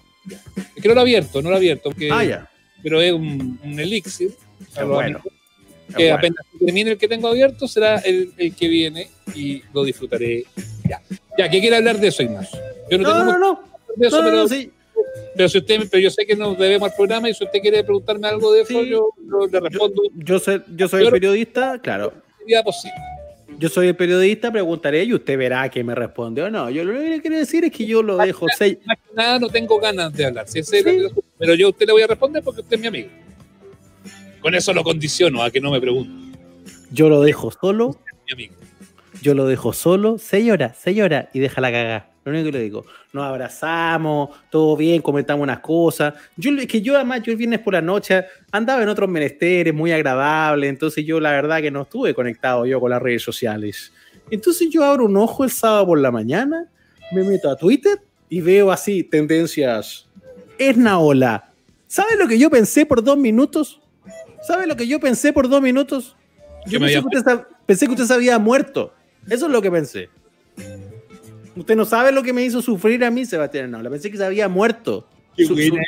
[0.80, 1.90] que no lo he abierto, no lo he abierto.
[2.11, 2.50] ah, ya.
[2.82, 4.32] Pero es un, elixir.
[4.86, 5.20] bueno.
[5.97, 10.45] Que apenas termine el que tengo abierto será el, el, que viene y lo disfrutaré
[10.89, 11.01] ya.
[11.39, 12.59] Ya, ¿qué quiere hablar de eso, Ignacio?
[12.91, 13.61] Yo no, no, no, no.
[13.97, 14.70] De eso, pero, sí.
[15.34, 17.82] pero, si usted, pero yo sé que nos debemos al programa y si usted quiere
[17.84, 19.11] preguntarme algo de eso, yo,
[19.51, 20.03] le respondo.
[20.14, 22.12] Yo, soy, yo soy el periodista, claro.
[22.64, 22.97] Posible.
[23.59, 26.70] Yo soy el periodista, preguntaré y usted verá que me responde o no.
[26.70, 28.47] Yo lo único que quiero decir es que yo lo dejo.
[28.47, 30.47] Más, nada, no tengo ganas de hablar.
[30.49, 30.61] Si
[31.39, 33.09] pero yo a usted le voy a responder porque usted es mi amigo.
[34.41, 36.39] Con eso lo condiciono a que no me pregunte.
[36.91, 37.99] Yo lo dejo solo.
[38.26, 38.55] Mi amigo
[39.22, 42.11] yo lo dejo solo, señora, señora, y deja la cagada.
[42.24, 46.14] Lo único que le digo, nos abrazamos, todo bien, comentamos unas cosas.
[46.36, 49.72] Yo, es que yo además, yo el viernes por la noche andaba en otros menesteres,
[49.72, 53.93] muy agradable, entonces yo la verdad que no estuve conectado yo con las redes sociales.
[54.30, 56.66] Entonces yo abro un ojo el sábado por la mañana,
[57.12, 60.07] me meto a Twitter y veo así tendencias.
[60.59, 61.51] Es Naola.
[61.86, 63.80] ¿Sabe lo que yo pensé por dos minutos?
[64.49, 66.16] ¿Sabe lo que yo pensé por dos minutos?
[66.64, 68.94] Yo pensé que, usted, pensé que usted se había muerto.
[69.28, 70.09] Eso es lo que pensé.
[71.55, 74.24] Usted no sabe lo que me hizo sufrir a mí, Sebastián No, Pensé que se
[74.24, 75.07] había muerto.
[75.36, 75.84] Qué su, buena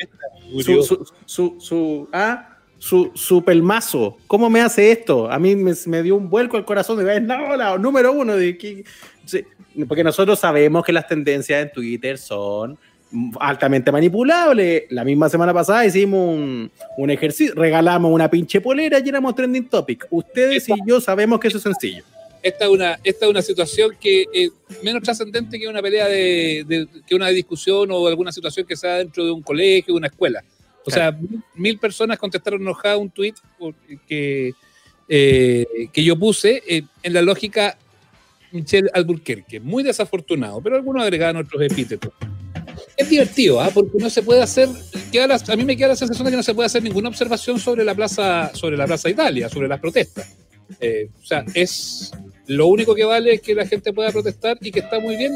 [0.62, 4.18] su, su, su, su, ah, su, su pelmazo.
[4.26, 5.32] ¿Cómo me hace esto?
[5.32, 8.36] A mí me, dio un vuelco al corazón de no, la número uno.
[8.36, 8.84] De,
[9.88, 12.78] porque nosotros sabemos que las tendencias en Twitter son
[13.38, 14.84] altamente manipulables.
[14.90, 20.06] La misma semana pasada hicimos un, ejercicio, regalamos una pinche polera y éramos trending topic.
[20.10, 22.04] Ustedes y yo sabemos que eso es sencillo.
[22.42, 24.50] Esta es una, esta es una situación que es
[24.82, 29.24] menos trascendente que una pelea de, que una discusión o alguna situación que sea dentro
[29.24, 30.42] de un colegio, una escuela.
[30.86, 31.16] O sea,
[31.54, 33.34] mil, personas contestaron enojadas un tweet
[34.08, 34.54] que,
[35.06, 37.76] eh, que yo puse eh, en la lógica
[38.50, 39.60] Michelle Alburquerque.
[39.60, 42.12] Muy desafortunado, pero algunos agregaron otros epítetos.
[43.00, 43.70] Es divertido, ¿ah?
[43.72, 46.54] porque no se puede hacer, a mí me queda la sensación de que no se
[46.54, 50.36] puede hacer ninguna observación sobre la plaza, sobre la plaza Italia, sobre las protestas.
[50.78, 52.12] Eh, o sea, es
[52.46, 55.34] lo único que vale es que la gente pueda protestar y que está muy bien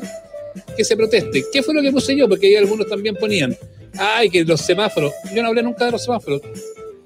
[0.77, 1.45] que se proteste.
[1.51, 2.29] ¿Qué fue lo que puse yo?
[2.29, 3.57] Porque ahí algunos también ponían,
[3.97, 5.15] ay, que los semáforos.
[5.35, 6.43] Yo no hablé nunca de los semáforos.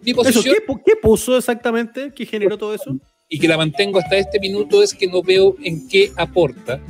[0.03, 2.11] Mi posición, ¿qué, puso exactamente?
[2.15, 2.99] ¿Qué generó todo eso?
[3.29, 6.81] Y que la mantengo hasta este minuto es que no veo en qué aporta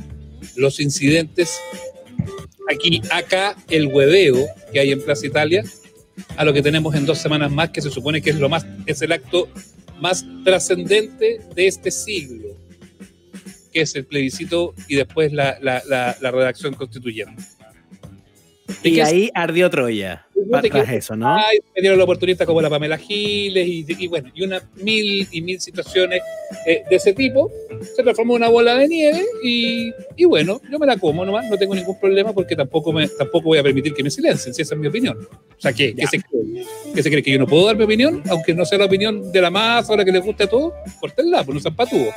[0.55, 1.59] los incidentes
[2.69, 5.63] aquí, acá, el hueveo que hay en Plaza Italia,
[6.37, 8.65] a lo que tenemos en dos semanas más, que se supone que es lo más,
[8.85, 9.49] es el acto
[9.99, 12.49] más trascendente de este siglo,
[13.73, 17.43] que es el plebiscito y después la, la, la redacción constituyente.
[18.83, 20.25] Y ahí ardió Troya.
[20.49, 21.35] Tras eso, ¿no?
[21.35, 25.59] me dieron la oportunidad como la Pamela Giles y, bueno, y una mil y mil
[25.59, 26.21] situaciones
[26.65, 27.51] eh, de ese tipo.
[27.95, 31.49] Se transformó en una bola de nieve y, y, bueno, yo me la como nomás,
[31.49, 34.61] no tengo ningún problema porque tampoco, me, tampoco voy a permitir que me silencien, si
[34.61, 35.17] esa es mi opinión.
[35.19, 36.65] O sea, ¿qué, ¿qué se, cree?
[36.95, 37.21] ¿qué se cree?
[37.21, 38.23] ¿Que yo no puedo dar mi opinión?
[38.29, 40.73] Aunque no sea la opinión de la masa o la que les guste a todos,
[40.99, 42.13] cortenla, pues no sean patúos.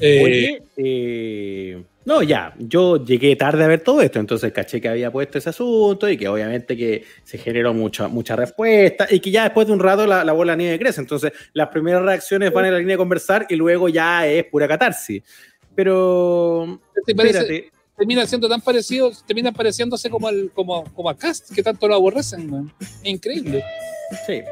[0.00, 5.10] Eh, eh, no, ya, yo llegué tarde a ver todo esto, entonces caché que había
[5.10, 9.44] puesto ese asunto y que obviamente que se generó mucha, mucha respuesta y que ya
[9.44, 12.72] después de un rato la, bola de nieve crece, entonces las primeras reacciones van en
[12.72, 15.22] la línea de conversar y luego ya es pura catarsis.
[15.74, 16.78] Pero...
[17.96, 21.94] termina siendo tan parecido, termina pareciéndose como, el, como, como a Cast, que tanto lo
[21.94, 22.70] aborrecen,
[23.02, 23.64] increíble.
[24.26, 24.42] Sí.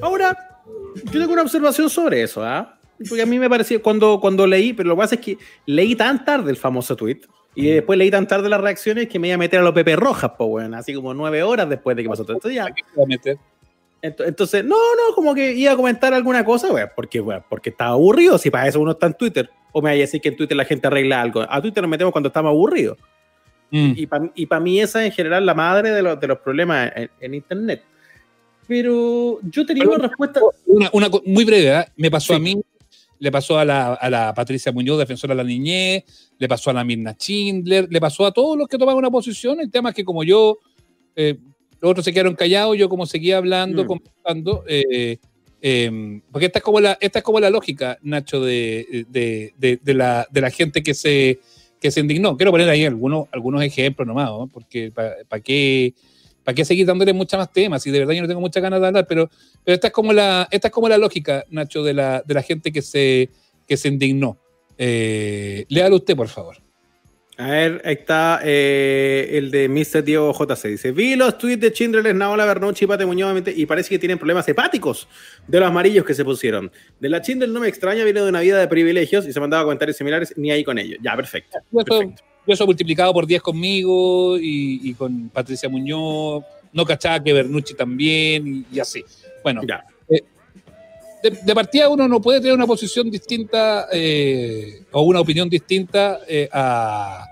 [0.00, 0.62] Ahora,
[1.04, 2.73] yo tengo una observación sobre eso, ¿ah?
[3.08, 5.94] Porque a mí me parecía, cuando, cuando leí, pero lo que pasa es que leí
[5.94, 7.20] tan tarde el famoso tweet
[7.54, 7.74] y mm.
[7.74, 10.32] después leí tan tarde las reacciones que me iba a meter a los Pepe Rojas,
[10.36, 12.50] pues, bueno, así como nueve horas después de que pasó todo esto.
[12.50, 12.66] Ya.
[14.02, 18.36] Entonces, no, no, como que iba a comentar alguna cosa, güey, porque, porque estaba aburrido.
[18.36, 20.56] Si para eso uno está en Twitter, o me vaya a decir que en Twitter
[20.56, 21.44] la gente arregla algo.
[21.48, 22.98] A Twitter nos metemos cuando estamos aburridos.
[23.70, 23.92] Mm.
[24.34, 27.34] Y para mí esa es en general la madre de, los, de los problemas en,
[27.34, 27.82] Internet.
[28.68, 30.40] Pero yo tenía una respuesta.
[30.66, 31.84] Una, una muy breve, ¿eh?
[31.96, 32.62] me pasó a mí
[33.18, 36.04] le pasó a la, Patricia Muñoz, defensora de la niñez,
[36.38, 39.60] le pasó a la Mirna Schindler, le pasó a todos los que tomaban una posición.
[39.60, 40.58] El tema es que como yo,
[41.16, 41.38] eh,
[41.80, 43.86] los otros se quedaron callados, yo como seguía hablando, mm.
[43.86, 45.18] conversando, eh,
[45.60, 49.06] em, porque esta es, como la, esta es como la lógica, Nacho, de,
[49.84, 51.40] la, de la gente que se,
[51.80, 52.36] que se indignó.
[52.36, 55.94] Quiero poner ahí algunos, algunos ejemplos nomás, porque para qué
[56.44, 57.86] ¿Para qué seguir dándole muchas más temas?
[57.86, 59.30] Y de verdad yo no tengo muchas ganas de hablar, pero,
[59.64, 62.42] pero esta, es como la, esta es como la lógica, Nacho, de la, de la
[62.42, 63.30] gente que se,
[63.66, 64.38] que se indignó.
[64.76, 66.58] Eh, léalo usted, por favor.
[67.36, 70.04] A ver, ahí está eh, el de Mr.
[70.04, 70.68] Diego JC.
[70.68, 74.18] Dice: Vi los tweets de Chindler, Naola, Bernucci y Pate Muñoz y parece que tienen
[74.18, 75.08] problemas hepáticos
[75.48, 76.70] de los amarillos que se pusieron.
[77.00, 79.64] De la Chindler no me extraña, viene de una vida de privilegios y se mandaba
[79.64, 81.00] comentarios similares, ni ahí con ellos.
[81.02, 81.58] Ya, perfecto.
[81.72, 87.74] perfecto yo eso multiplicado por 10 conmigo y, con Patricia Muñoz, no cachaba que Bernucci
[87.74, 89.02] también y, así.
[89.42, 89.62] Bueno,
[90.08, 90.22] eh,
[91.22, 96.48] de, partida uno no puede tener una posición distinta eh, o una opinión distinta eh,
[96.52, 97.26] a,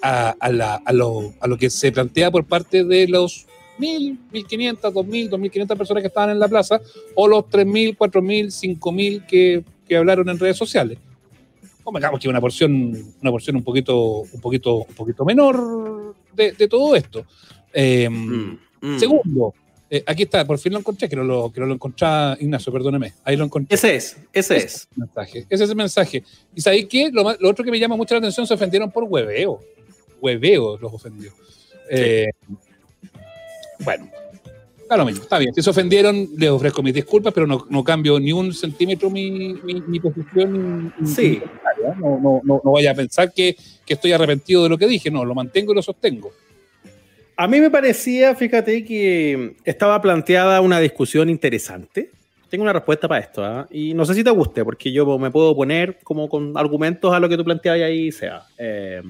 [0.00, 3.46] a, lo, a, lo, que se plantea por parte de los
[3.78, 6.80] 1.000, 1.500, 2.000, 2.500 personas que estaban en la plaza
[7.14, 10.98] o los 3.000, 4.000, 5.000 que, que hablaron en redes sociales
[11.94, 16.94] digamos que una porción, una porción un poquito, un poquito, un poquito menor de, todo
[16.94, 17.24] esto.
[17.72, 18.98] Em, mm, mm.
[18.98, 19.54] Segundo,
[19.90, 22.72] eh, aquí está, por fin lo encontré, que no lo, que no lo encontraba Ignacio,
[22.72, 23.14] perdóneme.
[23.24, 23.74] Ahí lo encontré.
[23.74, 24.88] Ese es, ese, es.
[24.94, 26.22] mensaje, ese es el mensaje.
[26.54, 27.10] Y sabéis qué?
[27.10, 29.60] Lo, otro que me llama mucho la atención, se ofendieron por hueveo.
[30.20, 31.32] Hueveo los ofendió.
[31.90, 32.28] Eh,
[33.80, 34.10] bueno,
[34.96, 35.52] Lo mismo, está bien.
[35.54, 39.54] Si se ofendieron, les ofrezco mis disculpas, pero no, no cambio ni un centímetro mi,
[39.62, 40.92] mi, posición.
[41.04, 41.40] Sí.
[42.00, 45.10] no, no, no, no, vaya a pensar que, que, estoy arrepentido de lo que dije,
[45.10, 46.32] no, lo mantengo y lo sostengo.
[47.36, 52.10] A mí me parecía, fíjate, que estaba planteada una discusión interesante.
[52.48, 53.68] Tengo una respuesta para esto, ¿ah?
[53.70, 57.20] y no sé si te guste, porque yo me puedo poner como con argumentos a
[57.20, 58.42] lo que tú planteabas ahí sea.
[58.56, 59.02] Eh,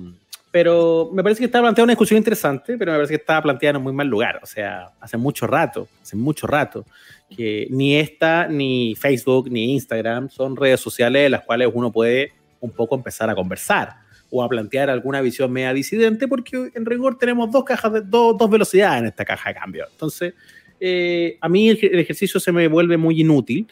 [0.51, 3.71] Pero me parece que está planteada una discusión interesante, pero me parece que está planteada
[3.71, 4.41] en un muy mal lugar.
[4.43, 6.87] O sea, hace mucho rato, hace mucho rato,
[7.35, 12.33] que ni esta, ni Facebook, ni Instagram son redes sociales en las cuales uno puede
[12.61, 13.97] un poco empezar a conversar
[14.31, 18.51] o a plantear alguna visión media disidente, porque en rigor tenemos dos cajas de dos,
[18.51, 19.87] velocidades en esta caja de cambio.
[19.91, 20.35] Entonces,
[20.81, 23.67] eh, a mí el, ejercicio se me vuelve muy inútil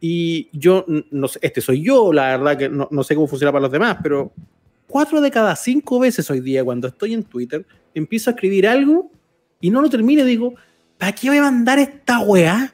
[0.00, 3.52] y yo, no sé, este soy yo, la verdad que no, no sé cómo funciona
[3.52, 4.32] para los demás, pero
[4.86, 9.10] cuatro de cada cinco veces hoy día cuando estoy en Twitter, empiezo a escribir algo
[9.60, 10.54] y no lo termino y digo,
[10.98, 12.72] ¿para qué voy a mandar esta weá?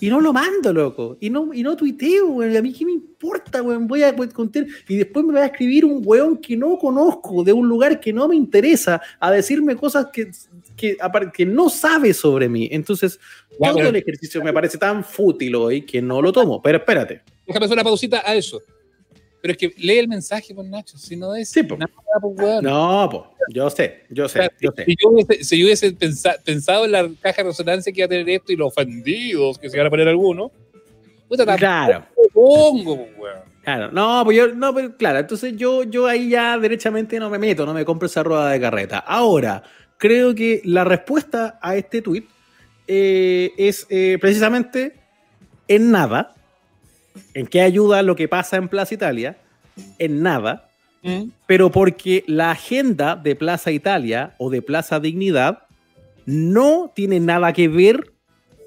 [0.00, 1.16] Y no lo mando, loco.
[1.20, 2.56] Y no, y no tuiteo, güey.
[2.56, 3.78] A mí qué me importa, güey.
[3.78, 4.66] Voy a contar.
[4.88, 8.12] Y después me va a escribir un weón que no conozco, de un lugar que
[8.12, 10.30] no me interesa, a decirme cosas que,
[10.76, 10.96] que,
[11.32, 12.68] que no sabe sobre mí.
[12.70, 13.18] Entonces,
[13.58, 16.62] todo el ejercicio me parece tan fútil hoy que no lo tomo.
[16.62, 17.22] Pero espérate.
[17.46, 18.60] Déjame hacer una pausita a eso.
[19.46, 21.88] Pero es que lee el mensaje, pues Nacho, si no es sí, nada,
[22.20, 23.22] pues, No, pues,
[23.54, 24.84] yo sé, yo sé, yo sé.
[24.84, 25.92] Si yo hubiese, si yo hubiese
[26.44, 29.70] pensado en la caja de resonancia que iba a tener esto y los ofendidos que
[29.70, 30.50] se van a poner algunos,
[31.56, 32.06] claro.
[32.32, 37.20] pongo, pues, Claro, no, pues yo, no, pero claro, entonces yo, yo ahí ya derechamente
[37.20, 38.98] no me meto, no me compro esa rueda de carreta.
[38.98, 39.62] Ahora,
[39.96, 42.24] creo que la respuesta a este tweet
[42.88, 44.94] eh, es eh, precisamente
[45.68, 46.35] en nada,
[47.34, 49.36] ¿En qué ayuda lo que pasa en Plaza Italia?
[49.98, 50.68] En nada.
[51.02, 51.30] Mm.
[51.46, 55.64] Pero porque la agenda de Plaza Italia o de Plaza Dignidad
[56.24, 58.12] no tiene nada que ver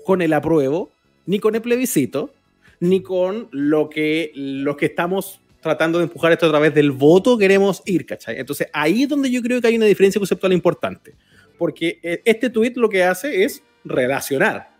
[0.05, 0.91] con el apruebo,
[1.25, 2.33] ni con el plebiscito,
[2.79, 7.37] ni con lo que los que estamos tratando de empujar esto a través del voto
[7.37, 8.39] queremos ir, ¿cachai?
[8.39, 11.15] Entonces ahí es donde yo creo que hay una diferencia conceptual importante,
[11.57, 14.79] porque eh, este tuit lo que hace es relacionar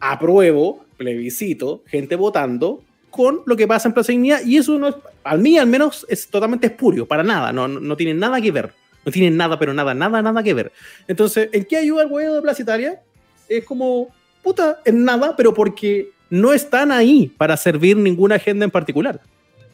[0.00, 2.82] apruebo, plebiscito, gente votando,
[3.16, 4.94] con lo que pasa en Plaza Dignidad y eso no es,
[5.24, 8.72] al mí al menos, es totalmente espurio, para nada, no, no, tiene nada que ver.
[9.04, 10.72] No tiene nada, pero nada, nada, nada que ver.
[11.06, 13.00] Entonces, ¿en qué ayuda el huevo de Plaza Italia?
[13.48, 14.08] Es como,
[14.42, 19.20] puta, en nada, pero porque no están ahí para servir ninguna agenda en particular.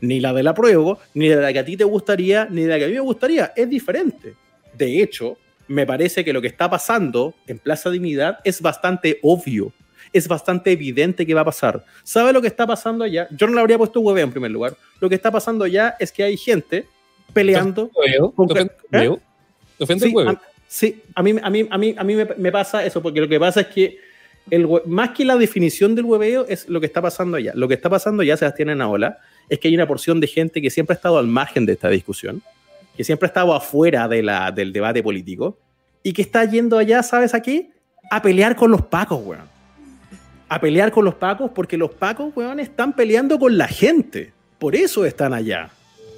[0.02, 2.84] Ni la de la prueba, ni la que a ti te gustaría, ni la que
[2.84, 3.54] a mí me gustaría.
[3.56, 4.34] Es diferente.
[4.76, 9.72] De hecho, me parece que lo que está pasando en Plaza Dignidad es bastante obvio
[10.12, 11.84] es bastante evidente que va a pasar.
[12.02, 13.28] ¿Sabe lo que está pasando allá?
[13.30, 14.76] Yo no le habría puesto hueveo en primer lugar.
[15.00, 16.86] Lo que está pasando allá es que hay gente
[17.32, 17.90] peleando.
[18.92, 19.10] ¿Eh?
[19.86, 23.20] sí, a, sí, a mí, a mí, a mí, a mí me, pasa eso, porque
[23.20, 23.98] lo que pasa es que
[24.50, 27.52] el, más que la definición del hueveo es lo que está pasando allá.
[27.54, 29.18] Lo que está pasando allá, Sebastián Enaola,
[29.48, 31.88] es que hay una porción de gente que siempre ha estado al margen de esta
[31.88, 32.42] discusión,
[32.96, 35.58] que siempre ha estado afuera de la, del debate político
[36.02, 37.70] y que está yendo allá, ¿sabes aquí?
[38.10, 39.51] A pelear con los pacos, weón
[40.54, 44.34] a pelear con los pacos porque los pacos, weón, están peleando con la gente.
[44.58, 45.70] Por eso están allá.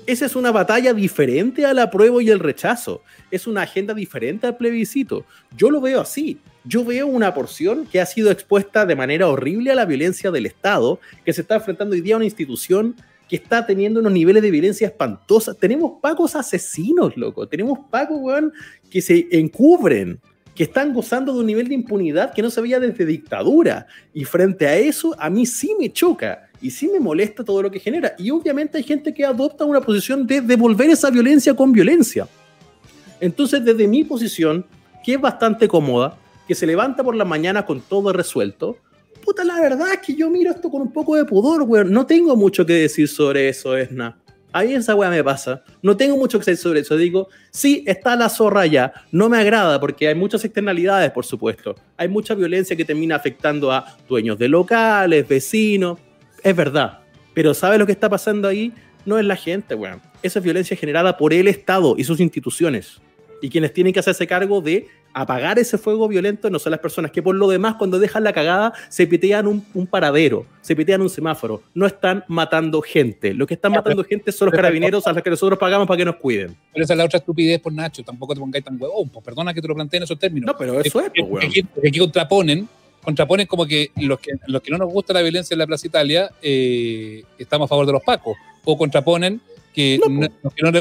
[0.07, 3.03] Esa es una batalla diferente al apruebo y el rechazo.
[3.31, 5.25] Es una agenda diferente al plebiscito.
[5.57, 6.41] Yo lo veo así.
[6.65, 10.47] Yo veo una porción que ha sido expuesta de manera horrible a la violencia del
[10.47, 12.97] Estado, que se está enfrentando hoy día a una institución
[13.29, 15.55] que está teniendo unos niveles de violencia espantosa.
[15.55, 17.47] Tenemos pacos asesinos, loco.
[17.47, 18.53] Tenemos pacos, weón,
[18.91, 20.19] que se encubren
[20.55, 23.87] que están gozando de un nivel de impunidad que no se veía desde dictadura.
[24.13, 27.71] Y frente a eso, a mí sí me choca y sí me molesta todo lo
[27.71, 28.15] que genera.
[28.19, 32.29] Y obviamente hay gente que adopta una posición de devolver esa violencia con violencia.
[33.21, 34.65] Entonces, desde mi posición,
[35.05, 36.17] que es bastante cómoda,
[36.47, 38.79] que se levanta por la mañana con todo resuelto,
[39.25, 41.91] puta, la verdad es que yo miro esto con un poco de pudor, weón.
[41.91, 44.19] No tengo mucho que decir sobre eso, Esna.
[44.55, 45.65] Ahí esa weá me pasa.
[45.83, 46.97] No tengo mucho que decir sobre eso.
[46.97, 48.93] Digo, sí, está la zorra ya.
[49.11, 51.75] No me agrada porque hay muchas externalidades, por supuesto.
[51.97, 55.99] Hay mucha violencia que termina afectando a dueños de locales, vecinos.
[56.41, 57.01] Es verdad.
[57.35, 58.73] Pero ¿sabe lo que está pasando ahí?
[59.05, 60.01] No es la gente, weón.
[60.23, 63.01] Esa es violencia generada por el Estado y sus instituciones.
[63.43, 67.13] Y quienes tienen que hacerse cargo de apagar ese fuego violento no son las personas
[67.13, 71.09] que por lo demás cuando dejan la cagada se pitean un, paradero, se pitean un
[71.09, 73.33] semáforo, no están matando gente.
[73.33, 76.05] Lo que están matando gente son los carabineros a los que nosotros pagamos para que
[76.05, 76.57] nos cuiden.
[76.73, 79.55] Pero esa es la otra estupidez por Nacho, tampoco te pongáis tan huevón, pues perdona
[79.55, 80.49] que te lo planteen en esos términos.
[80.49, 82.69] No, pero eso es, pues, aquí, contraponen,
[83.03, 85.87] contraponen como que los, que los que no nos gusta la violencia en la Plaza
[85.87, 89.41] Italia eh, estamos a favor de los pacos, o contraponen
[89.75, 89.99] que,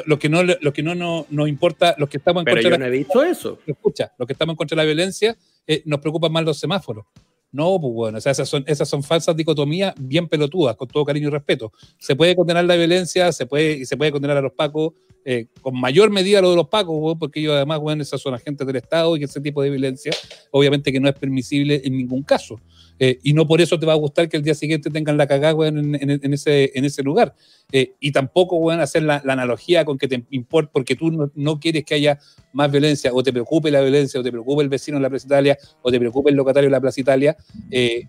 [0.05, 2.77] lo que no, lo que no, nos importa, los que estamos en Pero contra yo
[2.77, 3.59] no he visto eso.
[3.65, 5.35] Escucha, los que estamos en contra de la violencia,
[5.67, 7.05] eh, nos preocupan más los semáforos.
[7.51, 11.03] No, pues bueno, o sea, esas son, esas son falsas dicotomías bien pelotudas, con todo
[11.05, 11.71] cariño y respeto.
[11.99, 14.93] Se puede condenar la violencia, se puede, y se puede condenar a los pacos,
[15.25, 18.65] eh, con mayor medida lo de los pacos, porque ellos además, bueno, esas son agentes
[18.65, 20.11] del Estado y ese tipo de violencia,
[20.51, 22.59] obviamente que no es permisible en ningún caso.
[22.99, 25.27] Eh, y no por eso te va a gustar que el día siguiente tengan la
[25.27, 27.35] cagada, en, en, ese, en ese lugar.
[27.71, 31.83] Eh, y tampoco, weón, hacer la, analogía con que te importa, porque tú no, quieres
[31.85, 32.19] que haya
[32.53, 35.25] más violencia, o te preocupe la violencia, o te preocupe el vecino en la Plaza
[35.25, 37.35] Italia, o te preocupe el locatario en la Plaza Italia,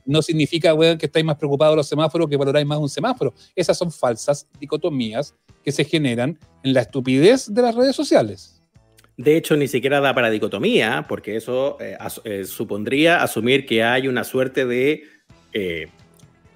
[0.04, 3.34] no significa, weón, que estáis más preocupados los semáforos, que valoráis más un semáforo.
[3.56, 5.34] Esas son falsas dicotomías
[5.64, 8.53] que se generan en la estupidez de las redes sociales.
[9.16, 14.08] De hecho, ni siquiera da para dicotomía, porque eso eh, eh, supondría asumir que hay
[14.08, 15.04] una suerte de
[15.52, 15.88] eh,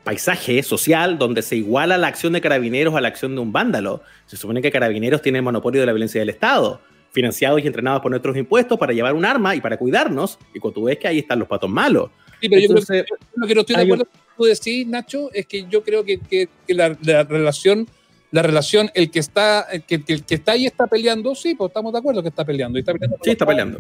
[0.02, 4.02] paisaje social donde se iguala la acción de carabineros a la acción de un vándalo.
[4.26, 6.80] Se supone que carabineros tienen monopolio de la violencia del Estado,
[7.12, 10.80] financiados y entrenados por nuestros impuestos para llevar un arma y para cuidarnos, y cuando
[10.80, 12.10] tú ves que ahí están los patos malos.
[12.40, 13.04] Sí, pero yo creo que,
[13.36, 15.84] lo que no estoy de acuerdo con lo que tú decís, Nacho, es que yo
[15.84, 17.86] creo que, la relación
[18.30, 21.98] la relación, el que está, que, que está ahí está peleando, sí, pues estamos de
[21.98, 22.78] acuerdo que está peleando.
[22.78, 23.78] está peleando sí, está peleando.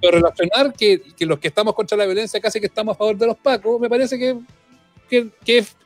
[0.00, 3.16] Pero relacionar que, que, los que estamos contra la violencia casi que estamos a favor
[3.16, 4.38] de los pacos, me parece que,
[5.08, 5.76] que, que es,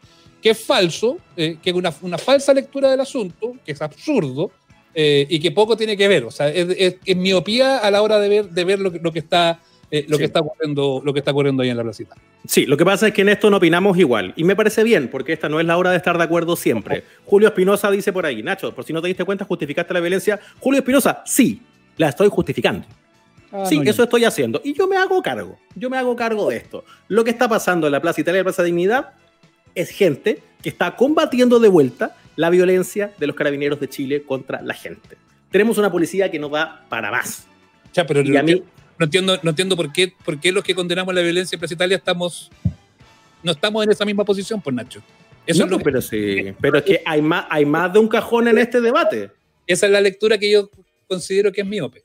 [0.41, 4.51] que es falso, eh, que es una, una, falsa lectura del asunto, que es absurdo
[4.95, 6.25] eh, y que poco tiene que ver.
[6.25, 9.21] O sea, es, es, miopía a la hora de ver, de ver lo, lo que
[9.21, 9.61] está
[9.95, 12.15] eh, lo, que está ocurriendo, lo que está ocurriendo ahí en la placita.
[12.47, 14.33] Sí, lo que pasa es que en esto no opinamos igual.
[14.37, 17.05] Y me parece bien, porque esta no es la hora de estar de acuerdo siempre.
[17.27, 20.41] Julio Espinosa dice por ahí, Nacho, por si no te diste cuenta, justificaste la violencia.
[20.61, 21.61] Julio Espinosa, sí,
[21.99, 22.87] la estoy justificando.
[23.53, 24.63] Ah, sí, eso estoy haciendo.
[24.65, 25.59] Y yo me hago cargo.
[25.75, 26.87] Yo me hago cargo de esto.
[27.09, 29.11] Lo que está pasando en la Plaza Italia, la Plaza Dignidad,
[29.75, 34.63] es gente que está combatiendo de vuelta la violencia de los carabineros de Chile contra
[34.63, 35.19] la gente.
[35.51, 37.47] Tenemos una policía que no va para más.
[37.93, 38.63] Ya, pero y a mí,
[39.03, 41.75] no entiendo, no entiendo por qué, por qué los que condenamos la violencia en Plaza
[41.75, 42.53] Italia estamos,
[43.43, 45.03] no estamos en esa misma posición, por pues, Nacho.
[45.45, 48.47] Eso es lo pero sí, pero es que hay más, hay más de un cajón
[48.47, 49.33] en este debate.
[49.67, 50.71] Esa es la lectura que yo
[51.09, 52.05] considero que es miope.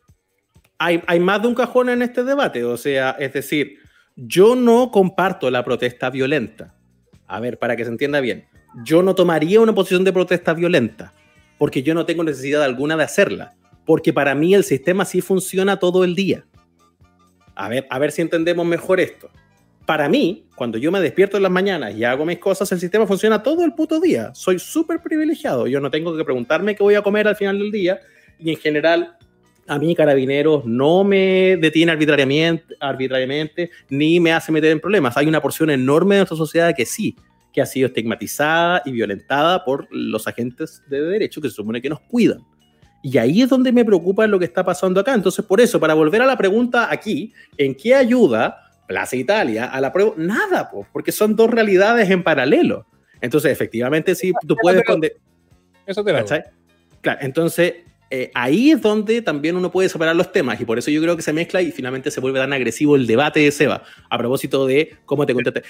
[0.80, 3.78] Hay, hay más de un cajón en este debate, o sea, es decir,
[4.16, 6.74] yo no comparto la protesta violenta.
[7.28, 8.48] A ver, para que se entienda bien,
[8.84, 11.14] yo no tomaría una posición de protesta violenta,
[11.60, 13.54] porque yo no tengo necesidad alguna de hacerla,
[13.86, 16.44] porque para mí el sistema sí funciona todo el día.
[17.58, 19.32] A ver, a ver si entendemos mejor esto.
[19.88, 23.08] Para mí, cuando yo me despierto en las mañanas y hago mis cosas, el sistema
[23.08, 24.32] funciona todo el puto día.
[24.36, 25.66] Soy súper privilegiado.
[25.66, 28.00] Yo no tengo que preguntarme qué voy a comer al final del día.
[28.38, 29.18] Y en general,
[29.66, 35.18] a mí Carabineros no me detiene arbitrariamente, arbitrariamente ni me hace meter en problemas.
[35.18, 37.16] Hay una porción enorme de nuestra sociedad que sí,
[37.52, 41.90] que ha sido estigmatizada y violentada por los agentes de derecho que se supone que
[41.90, 42.46] nos cuidan.
[43.02, 45.14] Y ahí es donde me preocupa lo que está pasando acá.
[45.14, 49.80] Entonces, por eso, para volver a la pregunta aquí, ¿en qué ayuda Plaza Italia a
[49.80, 50.14] la prueba?
[50.18, 52.86] Nada, porque son dos realidades en paralelo.
[53.22, 54.84] Entonces, efectivamente, sí, tú puedes...
[55.86, 56.26] Eso te lo
[57.02, 57.76] Claro, entonces,
[58.10, 61.16] eh, ahí es donde también uno puede separar los temas y por eso yo creo
[61.16, 64.66] que se mezcla y finalmente se vuelve tan agresivo el debate de Seba a propósito
[64.66, 65.64] de cómo te contaste.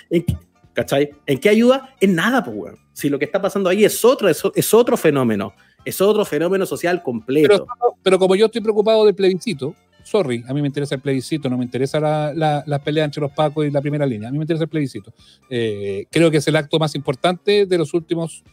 [0.74, 1.10] ¿Cachai?
[1.26, 1.94] ¿En qué ayuda?
[2.00, 5.54] En nada, pues, Si lo que está pasando ahí es otro, es otro fenómeno
[5.88, 7.66] es otro fenómeno social completo.
[8.04, 9.74] Pero, como yo estoy preocupado del plebiscito,
[10.04, 13.32] sorry, a mí me interesa el plebiscito, no me interesa la, la, pelea entre los
[13.32, 15.14] pacos y la primera línea, a mí me interesa el plebiscito.
[15.50, 18.44] Eh, creo que es el acto más importante de los últimos,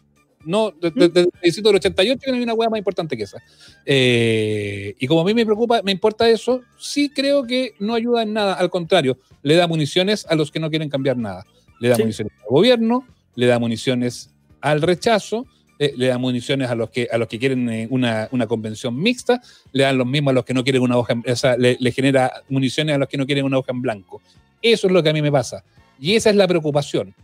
[0.45, 3.43] no, desde el plebiscito del 88 que no hay una hueá más importante que esa.
[3.85, 8.23] Eh, y como a mí me preocupa, me importa eso, sí creo que no ayuda
[8.23, 11.45] en nada, al contrario, le da municiones a los que no quieren cambiar nada.
[11.81, 13.05] Le da municiones al gobierno,
[13.35, 14.31] le da municiones
[14.61, 15.47] al rechazo,
[15.87, 19.41] eh, le dan municiones a los que, a los que quieren eh, una, convención mixta,
[19.73, 22.33] le dan los mismos a los que no quieren una hoja, o sea, le, genera
[22.49, 24.21] municiones a los que no quieren una hoja en blanco.
[24.63, 25.63] Eso es lo que a mí me pasa.
[26.01, 27.15] Y esa es la preocupación.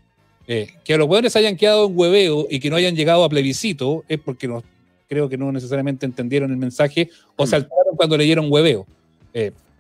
[0.46, 4.04] Eh, que los hueones hayan quedado en hueveo y que no hayan llegado a plebiscito
[4.08, 4.62] es porque no,
[5.08, 7.46] creo que no necesariamente entendieron el mensaje o mm.
[7.46, 8.86] saltaron cuando leyeron hueveo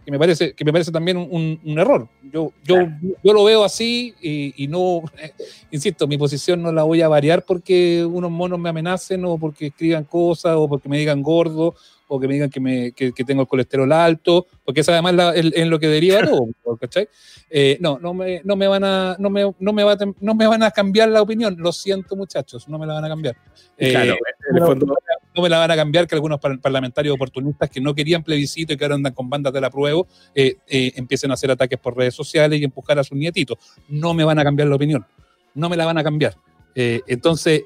[0.04, 2.08] que me parece, que me parece también un, error.
[2.32, 2.76] Yo, yo,
[3.22, 5.02] yo lo veo así y, no,
[5.70, 9.66] insisto, mi posición no la voy a variar porque unos monos me amenacen o porque
[9.66, 11.74] escriban cosas o porque me digan gordo
[12.12, 15.52] o que me digan que, me, que, tengo el colesterol alto, porque eso además es
[15.54, 16.48] en lo que deriva todo,
[16.80, 17.08] ¿cachai?
[17.48, 20.46] Eh, no, no me, no me van a, no me, no me, va, no me
[20.48, 23.36] van a cambiar la opinión, lo siento muchachos, no me la van a cambiar.
[23.76, 24.16] claro,
[24.50, 24.86] en el fondo,
[25.34, 28.76] no me la van a cambiar que algunos parlamentarios oportunistas que no querían plebiscito y
[28.76, 30.02] que ahora andan con bandas de la prueba
[30.34, 33.58] eh, eh, empiecen a hacer ataques por redes sociales y empujar a sus nietitos.
[33.88, 35.06] No me van a cambiar la opinión,
[35.54, 36.36] no me la van a cambiar.
[36.74, 37.64] Eh, entonces,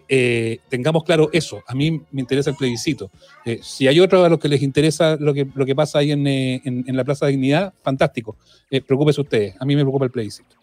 [0.68, 1.62] tengamos claro eso.
[1.66, 3.10] A mí me interesa el plebiscito.
[3.62, 6.26] si hay otros a los que les interesa lo que, lo que pasa ahí en,
[6.26, 8.36] en, la Plaza de Dignidad, fantástico.
[8.86, 9.56] preocúpese ustedes.
[9.60, 10.56] A mí me preocupa el plebiscito.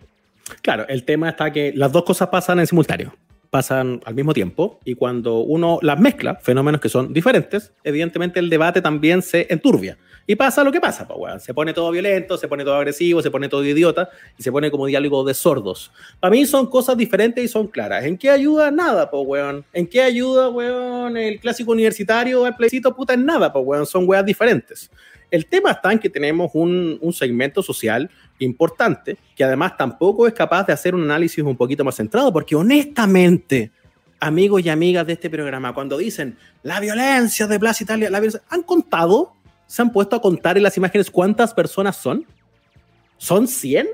[0.61, 3.13] Claro, el tema está que las dos cosas pasan en simultáneo.
[3.51, 8.49] Pasan al mismo tiempo y cuando uno las mezcla, fenómenos que son diferentes, evidentemente el
[8.49, 9.97] debate también se enturbia.
[10.25, 13.29] Y pasa lo que pasa, pues, Se pone todo violento, se pone todo agresivo, se
[13.29, 15.91] pone todo idiota y se pone como diálogo de sordos.
[16.21, 18.05] Para mí son cosas diferentes y son claras.
[18.05, 18.71] ¿En qué ayuda?
[18.71, 19.65] Nada, pues, weón.
[19.73, 22.95] ¿En qué ayuda, weón, el clásico universitario, el plebiscito?
[22.95, 23.85] Puta, en nada, pues, weón.
[23.85, 24.89] Son weas diferentes.
[25.29, 28.09] El tema está en que tenemos un, un, segmento social
[28.45, 32.55] importante que además tampoco es capaz de hacer un análisis un poquito más centrado, porque
[32.55, 33.71] honestamente,
[34.19, 38.09] amigos y amigas de este programa, cuando dicen la violencia de Plaza Italia,
[38.49, 39.33] ¿han contado?
[39.67, 42.25] ¿Se han puesto a contar en las imágenes cuántas personas son?
[43.17, 43.87] ¿Son 100?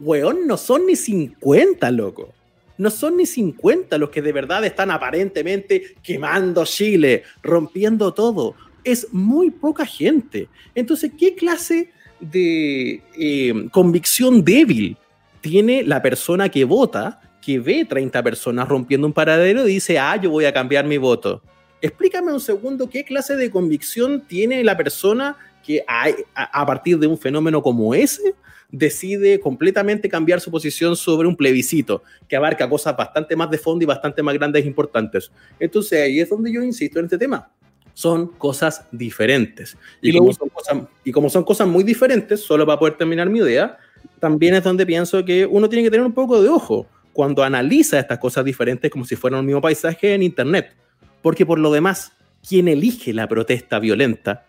[0.00, 2.32] Weón, no son ni 50, loco.
[2.76, 8.54] No son ni 50 los que de verdad están aparentemente quemando Chile, rompiendo todo
[8.84, 10.48] es muy poca gente.
[10.74, 11.90] Entonces, ¿qué clase
[12.30, 14.96] de eh, convicción débil
[15.40, 20.16] tiene la persona que vota, que ve 30 personas rompiendo un paradero y dice, ah,
[20.16, 21.42] yo voy a cambiar mi voto?
[21.82, 27.06] Explícame un segundo qué clase de convicción tiene la persona que a, a partir de
[27.06, 28.34] un fenómeno como ese
[28.70, 33.84] decide completamente cambiar su posición sobre un plebiscito que abarca cosas bastante más de fondo
[33.84, 35.30] y bastante más grandes e importantes.
[35.60, 37.50] Entonces ahí es donde yo insisto en este tema
[37.94, 39.78] son cosas diferentes.
[40.02, 43.38] Y, como son cosas, y como son cosas muy diferentes, solo para poder terminar mi
[43.38, 43.78] idea,
[44.20, 47.98] también es donde pienso que uno tiene que tener un poco de ojo cuando analiza
[47.98, 50.74] estas cosas diferentes como si fueran un mismo paisaje en Internet.
[51.22, 52.12] Porque por lo demás,
[52.46, 54.44] quien elige la protesta violenta,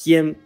[0.00, 0.36] quien,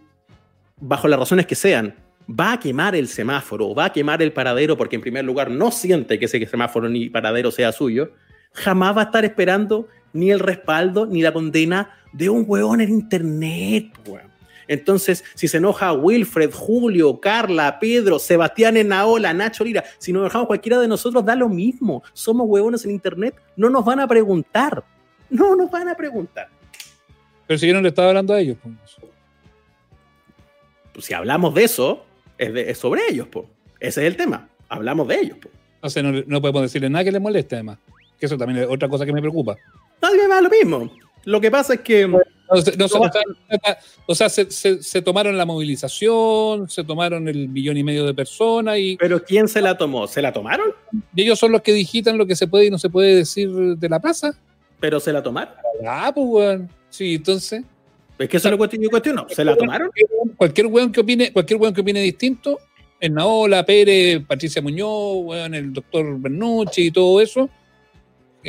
[0.80, 1.94] bajo las razones que sean,
[2.28, 5.70] va a quemar el semáforo, va a quemar el paradero porque en primer lugar no
[5.70, 8.12] siente que ese semáforo ni paradero sea suyo,
[8.52, 12.88] jamás va a estar esperando ni el respaldo ni la condena de un huevón en
[12.88, 13.92] internet,
[14.66, 20.46] Entonces, si se enoja Wilfred, Julio, Carla, Pedro, Sebastián Enaola, Nacho Lira, si nos enojamos
[20.46, 22.02] cualquiera de nosotros, da lo mismo.
[22.14, 24.82] Somos huevones en internet, no nos van a preguntar.
[25.28, 26.48] No nos van a preguntar.
[27.46, 28.56] Pero si yo no le estaba hablando a ellos.
[28.62, 28.74] Pues.
[30.92, 32.04] pues si hablamos de eso,
[32.38, 33.46] es, sobre ellos, pues.
[33.80, 34.48] Ese es el tema.
[34.68, 35.96] Hablamos de ellos, pues.
[36.02, 37.78] no, no podemos decirle nada que les moleste, además.
[38.18, 39.56] Que eso también es otra cosa que me preocupa.
[40.04, 40.90] Nadie me da lo mismo.
[41.24, 42.04] Lo que pasa es que.
[44.06, 48.96] o sea, se, tomaron la movilización, se tomaron el millón y medio de personas y.
[48.98, 50.06] ¿Pero quién se la tomó?
[50.06, 50.72] ¿Se la tomaron?
[51.14, 53.50] Y ellos son los que digitan lo que se puede y no se puede decir
[53.50, 54.38] de la plaza.
[54.78, 55.54] ¿Pero se la tomaron?
[55.86, 56.68] Ah, pues, weón.
[56.90, 57.64] Sí, entonces.
[58.18, 59.26] Es que eso lo cuestiono, yo cuestiono.
[59.30, 59.90] ¿Se la tomaron?
[60.36, 62.58] Cualquier weón que opine, cualquier weón que opine distinto,
[63.00, 67.48] Naola, Pérez, Patricia Muñoz, weón, el doctor Bernucci y todo eso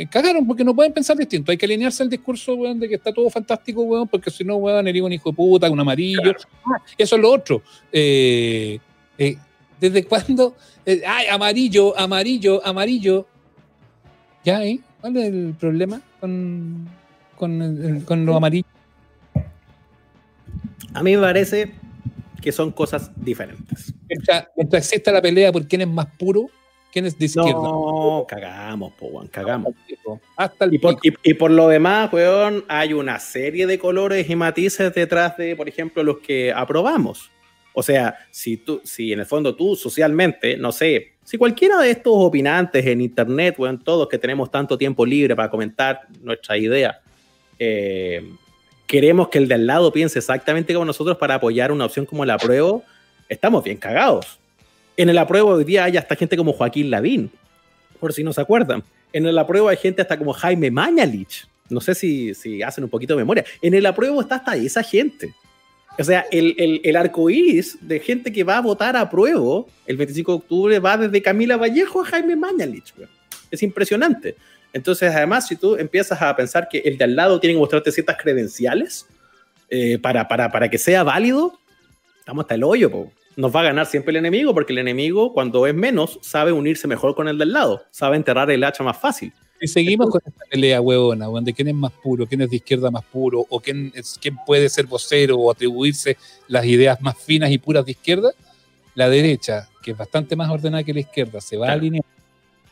[0.04, 1.50] cagaron porque no pueden pensar distinto.
[1.50, 4.56] Hay que alinearse al discurso, weón, de que está todo fantástico, weón, porque si no,
[4.56, 6.34] weón, eres un hijo de puta, un amarillo.
[6.66, 7.62] Ah, eso es lo otro.
[7.90, 8.78] Eh,
[9.16, 9.36] eh,
[9.80, 10.54] ¿Desde cuándo?
[10.86, 13.26] ay, amarillo, amarillo, amarillo.
[14.44, 14.80] Ya, ¿eh?
[15.00, 16.88] ¿Cuál es el problema con,
[17.36, 18.66] con, con lo amarillo?
[20.92, 21.72] A mí me parece
[22.40, 23.92] que son cosas diferentes.
[24.08, 26.48] Mientras, mientras exista la pelea por quién es más puro,
[26.96, 27.52] ¿Quién es de izquierda?
[27.52, 29.74] No, cagamos, po, cagamos.
[30.34, 34.34] Hasta el y, por, y, por, lo demás, weón, hay una serie de colores y
[34.34, 37.30] matices detrás de, por ejemplo, los que aprobamos.
[37.74, 41.90] O sea, si tú, si en el fondo tú socialmente, no sé, si cualquiera de
[41.90, 47.02] estos opinantes en internet, weón, todos que tenemos tanto tiempo libre para comentar nuestra idea,
[47.58, 48.26] eh,
[48.86, 52.24] queremos que el de al lado piense exactamente como nosotros para apoyar una opción como
[52.24, 52.80] la prueba,
[53.28, 54.38] estamos bien cagados.
[54.96, 57.30] En el apruebo hoy día hay hasta gente como Joaquín Lavín,
[58.00, 58.82] por si no se acuerdan.
[59.12, 61.46] En el apruebo hay gente hasta como Jaime Mañalich.
[61.68, 63.44] No sé si, si hacen un poquito de memoria.
[63.60, 65.34] En el apruebo está hasta esa gente.
[65.98, 69.64] O sea, el, el, el arco iris de gente que va a votar a prueba
[69.86, 72.92] el 25 de octubre va desde Camila Vallejo a Jaime Mañalich.
[73.50, 74.36] Es impresionante.
[74.72, 77.92] Entonces, además, si tú empiezas a pensar que el de al lado tiene que mostrarte
[77.92, 79.06] ciertas credenciales
[79.68, 81.58] eh, para, para, para, que sea válido,
[82.18, 82.90] estamos hasta el hoyo.
[82.90, 86.52] Po nos va a ganar siempre el enemigo, porque el enemigo, cuando es menos, sabe
[86.52, 89.32] unirse mejor con el del lado, sabe enterrar el hacha más fácil.
[89.60, 92.90] Y seguimos con esta pelea huevona, de quién es más puro, quién es de izquierda
[92.90, 96.16] más puro, o quién, es, quién puede ser vocero o atribuirse
[96.48, 98.32] las ideas más finas y puras de izquierda.
[98.94, 102.04] La derecha, que es bastante más ordenada que la izquierda, se va a alinear,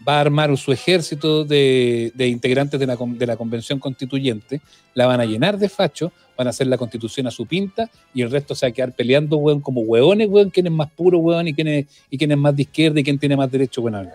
[0.07, 4.61] va a armar su ejército de, integrantes de la, de la convención constituyente,
[4.95, 8.23] la van a llenar de fachos, van a hacer la constitución a su pinta y
[8.23, 11.19] el resto se va a quedar peleando, weón, como hueones, weón, quién es más puro,
[11.19, 13.81] weón, y quién es, y quién es más de izquierda y quién tiene más derecho,
[13.83, 14.11] weón,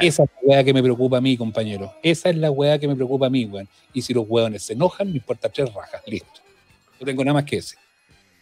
[0.00, 1.92] Esa es la weá que me preocupa a mí, compañero.
[2.02, 3.68] Esa es la weá que me preocupa a mí, weón.
[3.92, 6.40] Y si los weones se enojan, me importa tres rajas, listo.
[6.98, 7.76] No tengo nada más que ese.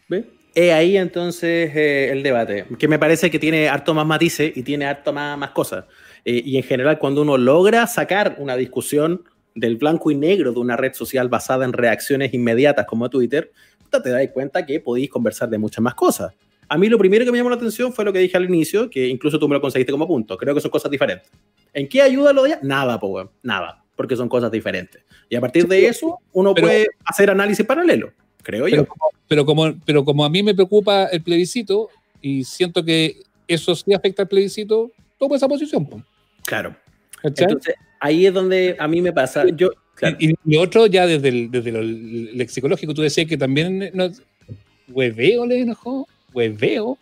[0.09, 0.25] ¿Ve?
[0.55, 4.63] Es ahí entonces eh, el debate, que me parece que tiene harto más matices y
[4.63, 5.87] tiene harto más, más cosas.
[6.25, 9.25] Eh, y en general, cuando uno logra sacar una discusión
[9.55, 13.53] del blanco y negro de una red social basada en reacciones inmediatas como Twitter,
[14.01, 16.33] te das cuenta que podéis conversar de muchas más cosas.
[16.69, 18.89] A mí lo primero que me llamó la atención fue lo que dije al inicio,
[18.89, 20.39] que incluso tú me lo conseguiste como punto.
[20.39, 21.29] Creo que son cosas diferentes.
[21.75, 22.61] ¿En qué ayuda lo de ella?
[22.63, 25.03] Nada, pues, nada, porque son cosas diferentes.
[25.29, 28.13] Y a partir de eso, uno puede hacer análisis paralelo,
[28.43, 28.87] creo yo.
[29.29, 31.89] Pero como, pero como a mí me preocupa el plebiscito
[32.21, 33.17] y siento que
[33.49, 35.85] eso sí afecta al plebiscito, tomo esa posición.
[35.85, 36.03] Pues.
[36.45, 36.77] Claro.
[37.23, 39.45] Entonces, ahí es donde a mí me pasa.
[39.49, 39.71] Yo,
[40.19, 44.23] y, y, otro, ya desde, el, desde lo lexicológico, tú decías que también nos,
[44.89, 46.99] hueveo le enojó, hueveo,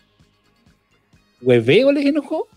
[1.41, 2.49] hueveo les enojó.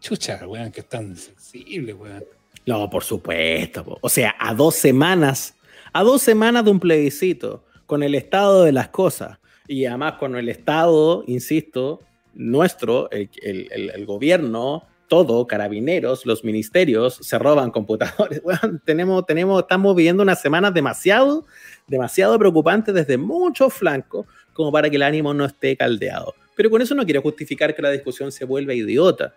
[0.00, 2.24] Chucha, weón, que es tan sensible, weón.
[2.66, 3.98] No, por supuesto.
[4.00, 5.54] O sea, a dos semanas,
[5.92, 9.38] a dos semanas de un plebiscito, con el estado de las cosas,
[9.68, 12.02] y además con el estado, insisto,
[12.34, 18.40] nuestro, el, el, el gobierno, todo, carabineros, los ministerios, se roban computadores.
[18.42, 21.44] Bueno, tenemos, tenemos, estamos viviendo unas semanas demasiado,
[21.88, 26.32] demasiado preocupantes desde muchos flancos como para que el ánimo no esté caldeado.
[26.54, 29.34] Pero con eso no quiero justificar que la discusión se vuelva idiota.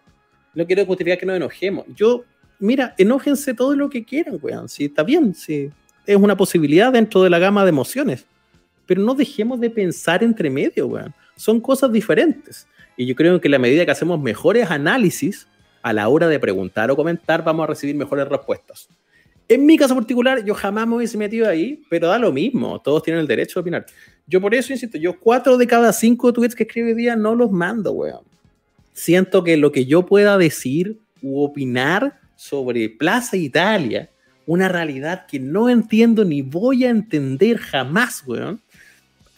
[0.53, 1.85] No quiero justificar que nos enojemos.
[1.95, 2.23] Yo,
[2.59, 4.69] mira, enójense todo lo que quieran, weón.
[4.69, 5.71] Sí, está bien, sí.
[6.05, 8.25] Es una posibilidad dentro de la gama de emociones.
[8.85, 11.15] Pero no dejemos de pensar entre medio, weón.
[11.35, 12.67] Son cosas diferentes.
[12.95, 15.47] Y yo creo que la medida que hacemos mejores análisis,
[15.83, 18.87] a la hora de preguntar o comentar, vamos a recibir mejores respuestas.
[19.49, 23.03] En mi caso particular, yo jamás me hubiese metido ahí, pero da lo mismo, todos
[23.03, 23.85] tienen el derecho de opinar.
[24.25, 27.35] Yo por eso insisto, yo cuatro de cada cinco tweets que escribo hoy día no
[27.35, 28.23] los mando, weón.
[28.93, 34.09] Siento que lo que yo pueda decir u opinar sobre Plaza Italia,
[34.45, 38.61] una realidad que no entiendo ni voy a entender jamás, weón,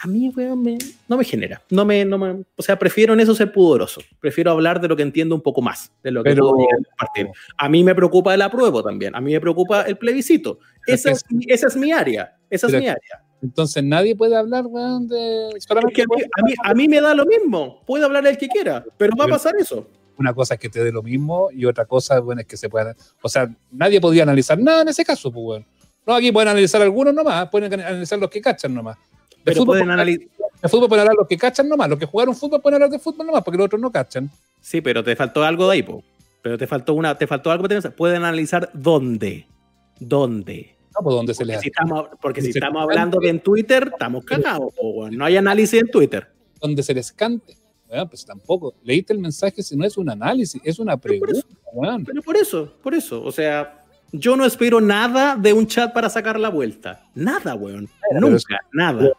[0.06, 0.77] a mí, weón,
[1.07, 1.64] no me genera.
[1.72, 4.02] No me, no me, o sea, prefiero en eso ser pudoroso.
[4.19, 7.30] Prefiero hablar de lo que entiendo un poco más, de lo que Pero, puedo compartir.
[7.57, 9.15] A mí me preocupa el apruebo también.
[9.15, 10.60] A mí me preocupa el plebiscito.
[10.86, 12.38] Esa es, esa es mi área.
[12.52, 13.23] Esa es mi área.
[13.41, 15.49] Entonces nadie puede hablar, weón, de...
[15.69, 17.82] a, mí, a, mí, me da lo mismo.
[17.88, 19.88] Puede hablar el que quiera, pero va a pasar eso.
[20.19, 22.69] Una cosa es que te dé lo mismo y otra cosa, bueno, es que se
[22.69, 22.95] pueda...
[23.23, 25.65] O sea, nadie podría analizar nada en ese caso, pues, weón.
[26.06, 28.98] No, aquí pueden analizar algunos nomás, pueden analizar los que cachan nomás.
[29.46, 30.28] Pero fútbol, pueden analizar.
[30.62, 33.00] El fútbol pueden hablar los que cachan nomás, los que jugaron fútbol pueden hablar de
[33.00, 34.30] fútbol nomás, porque los otros no cachan.
[34.60, 36.04] Sí, pero te faltó algo de ahí, po.
[36.42, 37.68] Pero te faltó una, te faltó algo.
[37.96, 39.48] Pueden analizar dónde.
[40.00, 40.76] ¿Dónde?
[40.94, 41.72] No, pues dónde se le hace.
[42.22, 46.28] porque si estamos hablando de en Twitter, estamos cagados, po, No hay análisis en Twitter.
[46.60, 47.58] Donde se les cante.
[47.88, 48.74] Bueno, pues tampoco.
[48.84, 51.46] Leíste el mensaje si no es un análisis, es una pregunta.
[52.06, 53.24] Pero por eso, por eso.
[53.24, 57.04] O sea, yo no espero nada de un chat para sacar la vuelta.
[57.14, 57.90] Nada, weón.
[58.20, 59.12] Nunca, nada.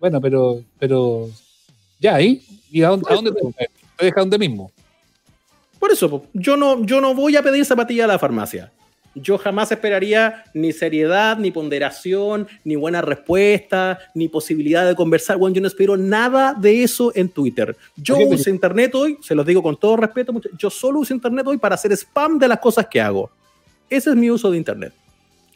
[0.00, 1.28] Bueno, pero, pero
[1.98, 4.70] ya ahí, ¿y a dónde, te, te deja donde mismo?
[5.78, 8.72] Por eso, yo no, yo no voy a pedir zapatilla a la farmacia.
[9.14, 15.38] Yo jamás esperaría ni seriedad, ni ponderación, ni buena respuesta, ni posibilidad de conversar.
[15.38, 17.76] Bueno, yo no espero nada de eso en Twitter.
[17.96, 21.58] Yo uso Internet hoy, se los digo con todo respeto, yo solo uso Internet hoy
[21.58, 23.30] para hacer spam de las cosas que hago.
[23.90, 24.92] Ese es mi uso de Internet.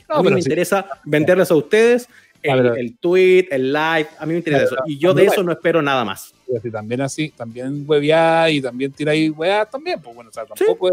[0.08, 2.08] a mí me interesa venderles a ustedes
[2.42, 4.76] el, tweet, el live, a mí me interesa eso.
[4.86, 6.34] Y yo de eso no espero nada más.
[6.62, 10.44] Y también así, también huevear y también tirar ahí weá también, pues bueno, o sea,
[10.44, 10.90] tampoco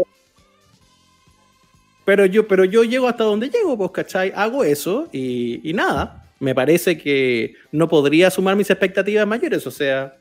[2.04, 4.32] Pero yo, pero yo llego hasta donde llego, pues, ¿cachai?
[4.34, 6.24] Hago eso y, y nada.
[6.38, 10.16] Me parece que no podría sumar mis expectativas mayores, o sea,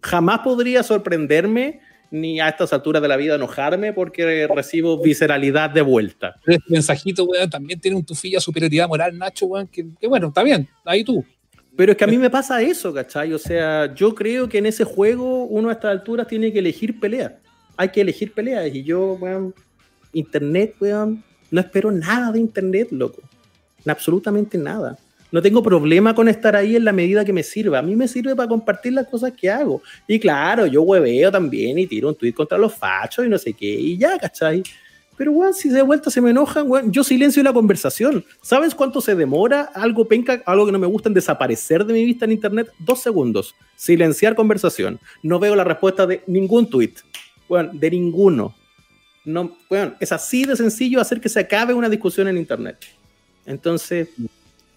[0.00, 1.80] jamás podría sorprenderme
[2.10, 6.36] ni a estas alturas de la vida enojarme porque recibo visceralidad de vuelta.
[6.46, 10.68] Este mensajito, weón, también tiene un tufilla superioridad moral, Nacho, weón, que, bueno, está bien,
[10.84, 11.24] ahí tú.
[11.76, 13.32] Pero es que a mí me pasa eso, ¿cachai?
[13.32, 16.98] O sea, yo creo que en ese juego uno a estas alturas tiene que elegir
[16.98, 17.32] peleas.
[17.76, 18.74] Hay que elegir peleas.
[18.74, 19.54] Y yo, weón,
[20.12, 23.22] internet, weón, no espero nada de internet, loco.
[23.86, 24.98] Absolutamente nada.
[25.32, 27.78] No tengo problema con estar ahí en la medida que me sirva.
[27.78, 29.82] A mí me sirve para compartir las cosas que hago.
[30.06, 33.52] Y claro, yo hueveo también y tiro un tweet contra los fachos y no sé
[33.52, 34.62] qué, y ya, ¿cachai?
[35.20, 38.24] Pero, weón, si de vuelta se me enojan, weón, yo silencio la conversación.
[38.40, 42.06] ¿Sabes cuánto se demora algo penca, algo que no me gusta en desaparecer de mi
[42.06, 42.72] vista en internet?
[42.78, 43.54] Dos segundos.
[43.76, 44.98] Silenciar conversación.
[45.22, 46.94] No veo la respuesta de ningún tweet.
[47.50, 48.54] Weón, de ninguno.
[49.26, 52.78] No, weón, es así de sencillo hacer que se acabe una discusión en internet.
[53.44, 54.08] Entonces,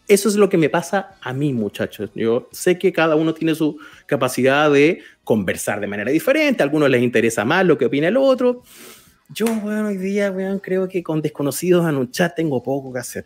[0.07, 2.09] eso es lo que me pasa a mí, muchachos.
[2.15, 6.61] Yo sé que cada uno tiene su capacidad de conversar de manera diferente.
[6.61, 8.63] A algunos les interesa más lo que opina el otro.
[9.29, 12.99] Yo, bueno, hoy día, weón, creo que con desconocidos en un chat tengo poco que
[12.99, 13.25] hacer.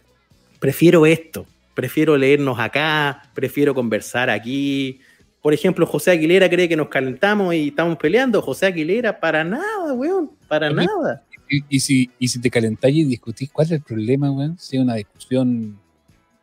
[0.60, 1.46] Prefiero esto.
[1.74, 3.24] Prefiero leernos acá.
[3.34, 5.00] Prefiero conversar aquí.
[5.42, 8.42] Por ejemplo, José Aguilera cree que nos calentamos y estamos peleando.
[8.42, 10.32] José Aguilera, para nada, weón.
[10.48, 11.24] Para nada
[11.70, 14.58] y, si, y si te calentáis y discutís, ¿cuál es el problema, weón?
[14.58, 15.80] Si es una discusión.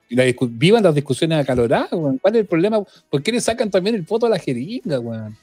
[0.08, 2.18] Vivan las discusiones acaloradas, weón.
[2.18, 2.82] ¿Cuál es el problema?
[3.10, 5.36] ¿Por qué le sacan también el foto a la jeringa, weón?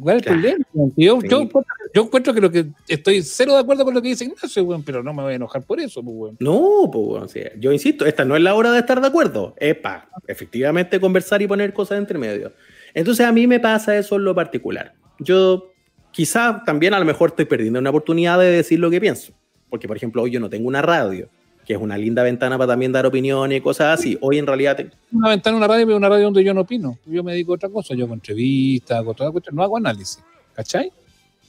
[0.00, 0.64] ¿Cuál es el problema?
[0.96, 4.64] Yo, yo, encuentro que lo que estoy cero de acuerdo con lo que dice Ignacio,
[4.64, 6.36] weón, pero no me voy a enojar por eso, pues, weón.
[6.40, 9.76] No, pues, weón, yo insisto, esta no es la hora de estar de acuerdo, es
[9.76, 12.52] para efectivamente conversar y poner cosas entre medio.
[12.94, 14.94] Entonces a mí me pasa eso en lo particular.
[15.18, 15.70] Yo
[16.10, 19.32] quizá también a lo mejor estoy perdiendo una oportunidad de decir lo que pienso,
[19.68, 21.28] porque por ejemplo hoy yo no tengo una radio,
[21.66, 24.16] que es una linda ventana para también dar opiniones y cosas así.
[24.20, 24.78] Hoy en realidad...
[25.10, 26.96] Una ventana, una radio, pero una radio donde yo no opino.
[27.04, 30.22] Yo me dedico a otra cosa, yo hago entrevistas, hago toda cuestión, no hago análisis,
[30.54, 30.92] ¿cachai?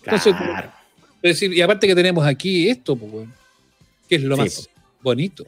[0.02, 0.72] Claro.
[1.22, 3.28] decir, y aparte que tenemos aquí esto, pues,
[4.10, 4.70] que es lo más
[5.02, 5.46] bonito.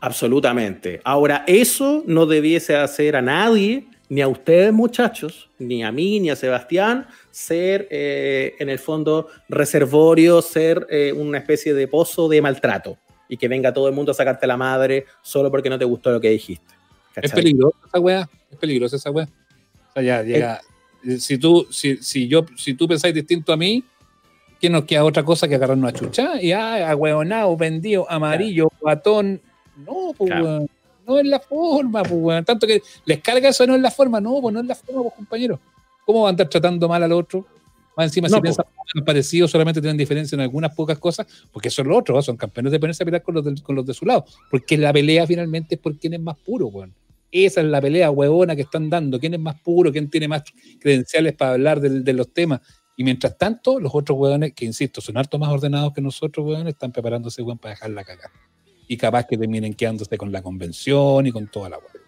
[0.00, 1.00] Absolutamente.
[1.04, 6.30] Ahora, eso no debiese hacer a nadie, ni a ustedes muchachos, ni a mí, ni
[6.30, 12.40] a Sebastián, ser eh, en el fondo reservorio, ser eh, una especie de pozo de
[12.40, 12.96] maltrato
[13.28, 16.10] y que venga todo el mundo a sacarte la madre solo porque no te gustó
[16.10, 16.74] lo que dijiste.
[17.16, 19.28] Es peligrosa esa weá, es peligrosa esa weá.
[19.90, 20.60] O sea, ya llega.
[21.18, 23.82] Si tú, si, si, yo, si tú pensáis distinto a mí,
[24.60, 26.40] ¿qué nos queda otra cosa que agarrarnos a chucha?
[26.40, 29.40] Y ah, agüeonado, vendido, amarillo, batón.
[29.76, 30.30] No, pues
[31.06, 34.20] no es la forma, pues Tanto que les carga eso, no es la forma.
[34.20, 35.58] No, pues no es la forma, pues compañero.
[36.06, 37.44] ¿Cómo van a andar tratando mal al otro?
[37.96, 38.64] Más encima, si piensan
[39.04, 42.80] parecido, solamente tienen diferencia en algunas pocas cosas, porque son los otros, son campeones de
[42.80, 44.24] ponerse a pelear con los, de, con los de su lado.
[44.50, 46.94] Porque la pelea finalmente es por quién es más puro, weón.
[47.30, 49.18] Esa es la pelea huevona que están dando.
[49.18, 49.90] ¿Quién es más puro?
[49.90, 50.42] ¿Quién tiene más
[50.80, 52.60] credenciales para hablar de, los temas?
[52.94, 56.74] Y mientras tanto, los otros huevones, que insisto, son harto más ordenados que nosotros, huevones,
[56.74, 58.30] están preparándose, weón, para dejar la caga.
[58.86, 62.01] Y capaz que terminen quedándose con la convención y con toda la hueá.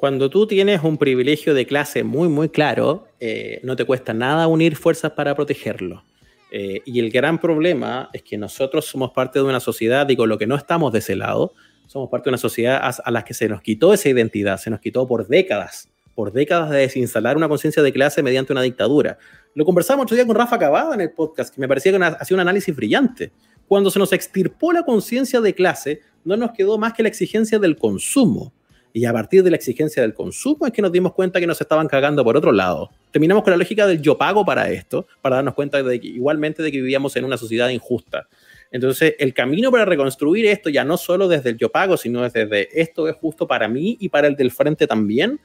[0.00, 4.46] Cuando tú tienes un privilegio de clase muy, muy claro, eh, no te cuesta nada
[4.46, 6.04] unir fuerzas para protegerlo.
[6.50, 10.38] Eh, y el gran problema es que nosotros somos parte de una sociedad, digo, lo
[10.38, 11.52] que no estamos de ese lado,
[11.86, 14.80] somos parte de una sociedad a, la que se nos quitó esa identidad, se nos
[14.80, 19.18] quitó por décadas, por décadas de desinstalar una conciencia de clase mediante una dictadura.
[19.54, 22.34] Lo conversamos otro día con Rafa Cavada en el podcast, que me parecía que hacía
[22.34, 23.32] un análisis brillante.
[23.68, 27.58] Cuando se nos extirpó la conciencia de clase, no nos quedó más que la exigencia
[27.58, 28.54] del consumo
[28.92, 31.60] y a partir de la exigencia del consumo es que nos dimos cuenta que nos
[31.60, 32.90] estaban cagando por otro lado.
[33.10, 36.62] Terminamos con la lógica del yo pago para esto, para darnos cuenta de que, igualmente
[36.62, 38.28] de que vivíamos en una sociedad injusta.
[38.72, 42.68] Entonces, el camino para reconstruir esto, ya no solo desde el yo pago, sino desde
[42.80, 45.40] esto es justo para mí y para el del frente también,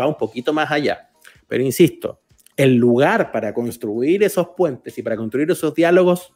[0.00, 1.10] va un poquito más allá.
[1.48, 2.20] Pero insisto,
[2.56, 6.32] el lugar para construir esos puentes y para construir esos diálogos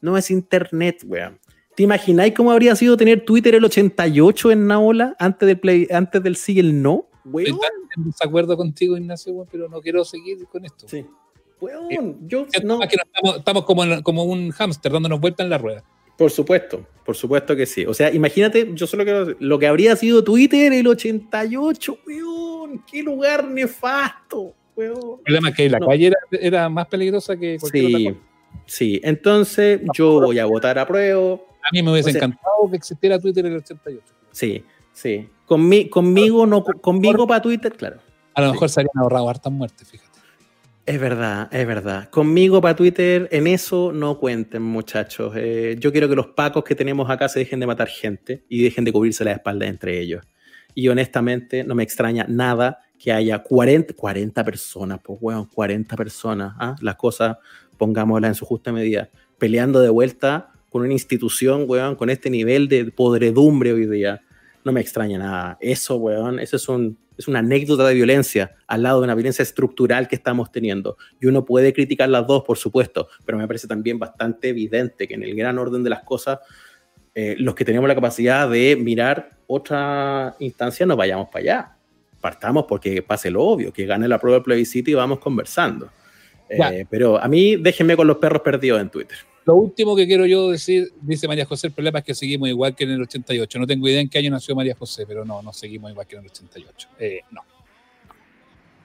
[0.00, 1.38] no es Internet, weón.
[1.80, 6.22] ¿Te imagináis cómo habría sido tener Twitter el 88 en Naola antes del, play, antes
[6.22, 7.08] del sí y el no?
[7.24, 7.56] Estoy
[7.96, 10.86] en desacuerdo contigo, Ignacio, pero no quiero seguir con esto.
[10.86, 11.06] Sí.
[12.26, 12.80] yo no.
[12.82, 15.82] estamos, como, como un hámster dándonos vueltas en la rueda.
[16.18, 17.86] Por supuesto, por supuesto que sí.
[17.86, 22.84] O sea, imagínate, yo solo quiero lo que habría sido Twitter el 88, weón.
[22.92, 25.20] Qué lugar nefasto, weón.
[25.20, 28.26] El problema es que la calle era, más peligrosa que cualquier sí, otra cosa.
[28.66, 33.18] Sí, entonces yo voy a votar a prueba a mí me hubiese encantado que existiera
[33.18, 34.14] Twitter en el 88.
[34.32, 35.28] Sí, sí.
[35.46, 37.98] conmigo, no, conmigo para Twitter, claro.
[38.34, 40.10] A lo mejor se habrían ahorrado hartas muertes, fíjate.
[40.86, 42.08] Es verdad, es verdad.
[42.10, 45.34] Conmigo para Twitter, en eso no cuenten, muchachos.
[45.36, 48.64] Eh, yo quiero que los pacos que tenemos acá se dejen de matar gente y
[48.64, 50.24] dejen de cubrirse la espalda entre ellos.
[50.74, 56.54] Y honestamente, no me extraña nada que haya 40, 40 personas, pues, weón, 40 personas,
[56.58, 56.76] ¿ah?
[56.80, 57.36] las cosas,
[57.76, 62.68] pongámoslas en su justa medida, peleando de vuelta con una institución, weón, con este nivel
[62.68, 64.22] de podredumbre hoy día,
[64.64, 65.58] no me extraña nada.
[65.60, 69.42] Eso, weón, eso es, un, es una anécdota de violencia al lado de una violencia
[69.42, 70.96] estructural que estamos teniendo.
[71.20, 75.14] Y uno puede criticar las dos, por supuesto, pero me parece también bastante evidente que
[75.14, 76.38] en el gran orden de las cosas,
[77.14, 81.76] eh, los que tenemos la capacidad de mirar otra instancia, no vayamos para allá.
[82.20, 85.90] Partamos porque pase lo obvio, que gane la prueba del plebiscito y vamos conversando.
[86.48, 89.18] Eh, pero a mí déjenme con los perros perdidos en Twitter.
[89.44, 92.74] Lo último que quiero yo decir, dice María José, el problema es que seguimos igual
[92.74, 93.58] que en el 88.
[93.58, 96.16] No tengo idea en qué año nació María José, pero no, no seguimos igual que
[96.16, 96.88] en el 88.
[96.98, 97.40] Eh, no.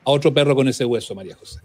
[0.05, 1.59] A otro perro con ese hueso, María José.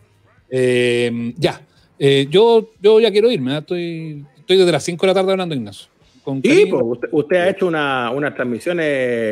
[0.49, 1.61] Eh, ya.
[1.99, 3.59] Eh, yo, yo ya quiero irme.
[3.59, 5.89] Estoy, estoy desde las 5 de la tarde hablando, Ignacio.
[6.43, 8.79] Sí, pues, usted, ha hecho una, una transmisión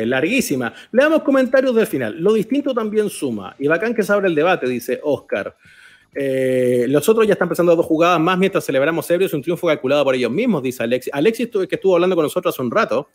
[0.09, 0.73] larguísima.
[0.91, 2.17] Le damos comentarios del final.
[2.19, 3.55] Lo distinto también suma.
[3.59, 5.55] Y bacán que se abre el debate, dice Oscar.
[6.15, 10.03] Eh, los otros ya están empezando dos jugadas más mientras celebramos ebrios, un triunfo calculado
[10.03, 11.13] por ellos mismos, dice Alexis.
[11.13, 13.09] Alexis, que estuvo hablando con nosotros hace un rato,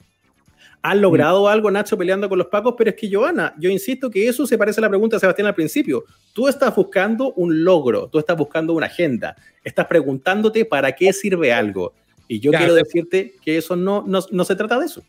[0.82, 4.28] han logrado algo, Nacho, peleando con los Pacos, pero es que, Joana, yo insisto que
[4.28, 6.04] eso se parece a la pregunta de Sebastián al principio.
[6.34, 9.34] Tú estás buscando un logro, tú estás buscando una agenda,
[9.64, 11.94] estás preguntándote para qué sirve algo.
[12.28, 15.02] Y yo quiero decirte que eso no, no, se trata de eso.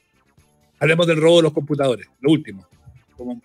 [0.80, 2.66] Hablemos del robo de los computadores, lo último.
[3.18, 3.42] Como,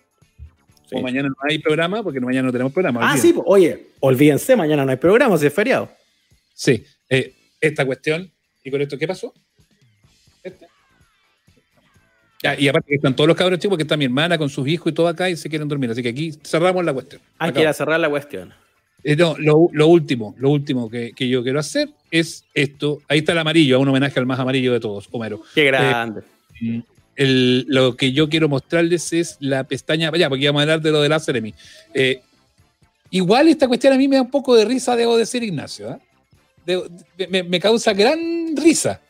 [0.99, 2.99] mañana no hay programa, porque mañana no tenemos programa.
[3.03, 5.89] Ah, sí, oye, olvídense, mañana no hay programa, si es feriado.
[6.53, 8.29] Sí, eh, esta cuestión,
[8.63, 9.33] y con esto, ¿qué pasó?
[10.43, 10.67] Este.
[12.57, 14.91] y aparte que están todos los cabros chicos, que está mi hermana con sus hijos
[14.91, 15.91] y todo acá y se quieren dormir.
[15.91, 17.21] Así que aquí cerramos la cuestión.
[17.37, 18.53] Hay que cerrar la cuestión.
[19.03, 23.01] Eh, no, lo, último, lo último que, yo quiero hacer es esto.
[23.07, 25.41] Ahí está el amarillo, un homenaje al más amarillo de todos, Homero.
[25.55, 26.21] Qué grande.
[26.61, 26.81] Eh,
[27.15, 31.01] lo que yo quiero mostrarles es la pestaña, ya, porque vamos a hablar de lo
[31.01, 31.21] de la
[31.93, 32.21] Eh,
[33.09, 35.89] igual esta cuestión a mí me da un poco de risa, debo decir, Ignacio.
[35.89, 35.99] ¿ah?
[37.29, 39.01] me, causa gran risa.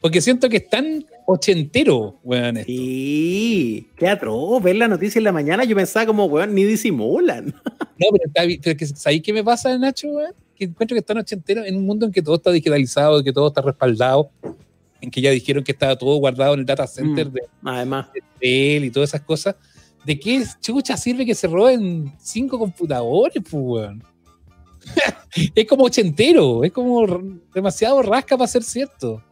[0.00, 2.56] Porque siento que es tan ochentero, weón.
[2.56, 2.72] Esto.
[2.72, 4.62] Sí, qué atroz.
[4.62, 7.54] Ver la noticia en la mañana, yo pensaba como, weón, ni disimulan.
[8.00, 10.32] No, pero, está, ¿sabéis qué me pasa, Nacho, weón?
[10.56, 13.48] Que encuentro que están ochenteros en un mundo en que todo está digitalizado, que todo
[13.48, 14.30] está respaldado,
[15.00, 18.08] en que ya dijeron que estaba todo guardado en el data center mm, de, además.
[18.40, 19.56] él y todas esas cosas.
[20.04, 24.04] ¿De qué chucha sirve que se roben cinco computadores, pues, weón?
[25.54, 27.06] es como ochentero, es como
[27.52, 29.22] demasiado rasca para ser cierto.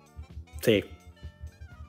[0.60, 0.84] Sí.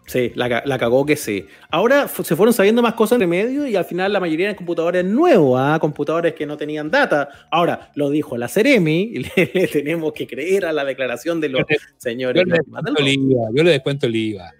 [0.09, 1.45] Sí, la, la, cagó que sí.
[1.69, 5.05] Ahora se fueron sabiendo más cosas de medio y al final la mayoría de computadores
[5.05, 5.77] nuevos, ¿ah?
[5.79, 7.29] computadores que no tenían data.
[7.51, 11.61] Ahora, lo dijo la Ceremi y le, tenemos que creer a la declaración de los
[11.97, 12.41] señores.
[12.41, 14.51] Yo le, descuento el IVA.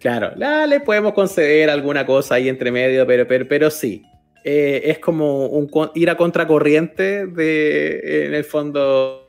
[0.00, 4.02] Claro, le podemos conceder alguna cosa ahí entre medio, pero, pero, pero sí.
[4.48, 9.26] Eh, es como un, ir a contracorriente de, en el fondo,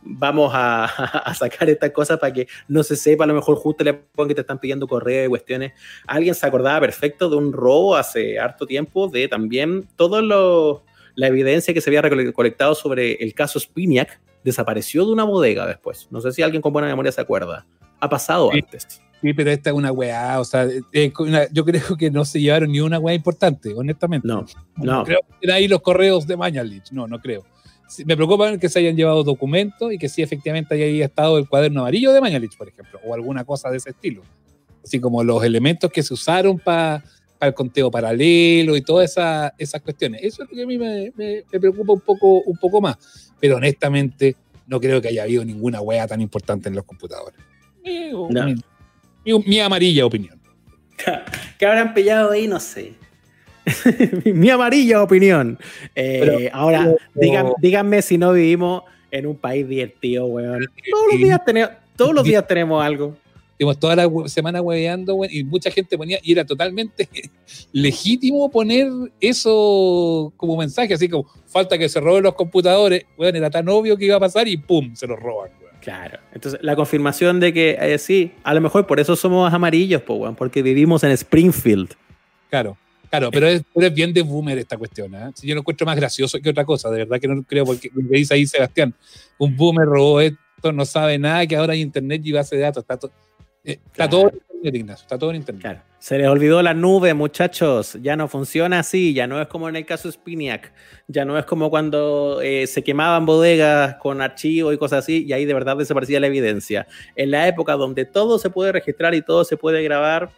[0.00, 3.92] vamos a, sacar estas cosas para que no se sepa, a lo mejor justo le
[3.92, 5.74] pongan que te están pidiendo correo y cuestiones.
[6.06, 11.74] Alguien se acordaba perfecto de un robo hace harto tiempo, de también toda la evidencia
[11.74, 16.08] que se había recolectado sobre el caso Spiniak, desapareció de una bodega después.
[16.10, 17.66] No sé si alguien con buena memoria se acuerda.
[18.00, 19.03] Ha pasado antes.
[19.24, 22.80] Sí, pero esta es una weá, o sea, yo creo que no se llevaron ni
[22.80, 24.28] una weá importante, honestamente.
[24.28, 24.44] No,
[24.76, 25.02] no.
[25.02, 27.42] Creo que ahí los correos de Mañalich, no, no creo.
[28.04, 31.80] me preocupa que se hayan llevado documentos y que sí efectivamente haya estado el cuaderno
[31.80, 34.20] amarillo de Mañalich, por ejemplo, o alguna cosa de ese estilo.
[34.84, 37.02] Así como los elementos que se usaron para
[37.40, 39.16] el conteo paralelo y todas
[39.56, 40.20] esas cuestiones.
[40.22, 41.12] Eso es lo que a mí me,
[41.50, 43.32] preocupa un poco, un poco más.
[43.40, 44.36] Pero honestamente,
[44.66, 47.40] no creo que haya habido ninguna wea tan importante en los computadores.
[48.30, 48.54] No
[49.24, 50.40] mi, amarilla opinión.
[51.58, 52.46] ¿Qué habrán pillado ahí?
[52.46, 52.94] No sé.
[54.24, 55.58] mi amarilla opinión.
[55.94, 56.94] Eh, ahora,
[57.60, 60.66] díganme si no vivimos en un país divertido, weón.
[60.90, 63.16] Todos los días tenemos, todos los días tenemos algo.
[63.52, 67.08] Estuvimos toda la semana hueveando, y mucha gente ponía, y era totalmente
[67.72, 68.90] legítimo poner
[69.20, 73.96] eso como mensaje, así como, falta que se roben los computadores, weón, era tan obvio
[73.96, 75.50] que iba a pasar y pum, se los roban.
[75.84, 76.18] Claro.
[76.32, 80.62] Entonces, la confirmación de que eh, sí, a lo mejor por eso somos amarillos, porque
[80.62, 81.90] vivimos en Springfield.
[82.48, 82.78] Claro,
[83.10, 83.62] claro, pero es,
[83.92, 85.14] bien de boomer esta cuestión.
[85.14, 85.30] ¿eh?
[85.34, 87.90] Si yo lo encuentro más gracioso que otra cosa, de verdad que no creo, porque
[87.94, 88.94] lo que dice ahí Sebastián,
[89.36, 92.82] un boomer robó esto, no sabe nada, que ahora hay internet y base de datos,
[92.82, 92.98] está,
[93.64, 94.32] eh, está todo
[94.64, 95.82] está todo en internet.
[96.04, 97.96] Se les olvidó la nube, muchachos.
[98.02, 99.14] Ya no funciona así.
[99.14, 100.70] Ya no es como en el caso Spiniac.
[101.08, 105.24] Ya no es como cuando eh, se quemaban bodegas con archivos y cosas así.
[105.26, 106.86] Y ahí de verdad desaparecía la evidencia.
[107.16, 110.30] En la época donde todo se puede registrar y todo se puede grabar,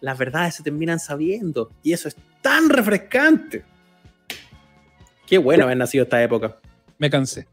[0.00, 1.70] las verdades se terminan sabiendo.
[1.84, 3.62] Y eso es tan refrescante.
[5.28, 6.58] Qué bueno haber nacido esta época.
[6.98, 7.46] Me cansé.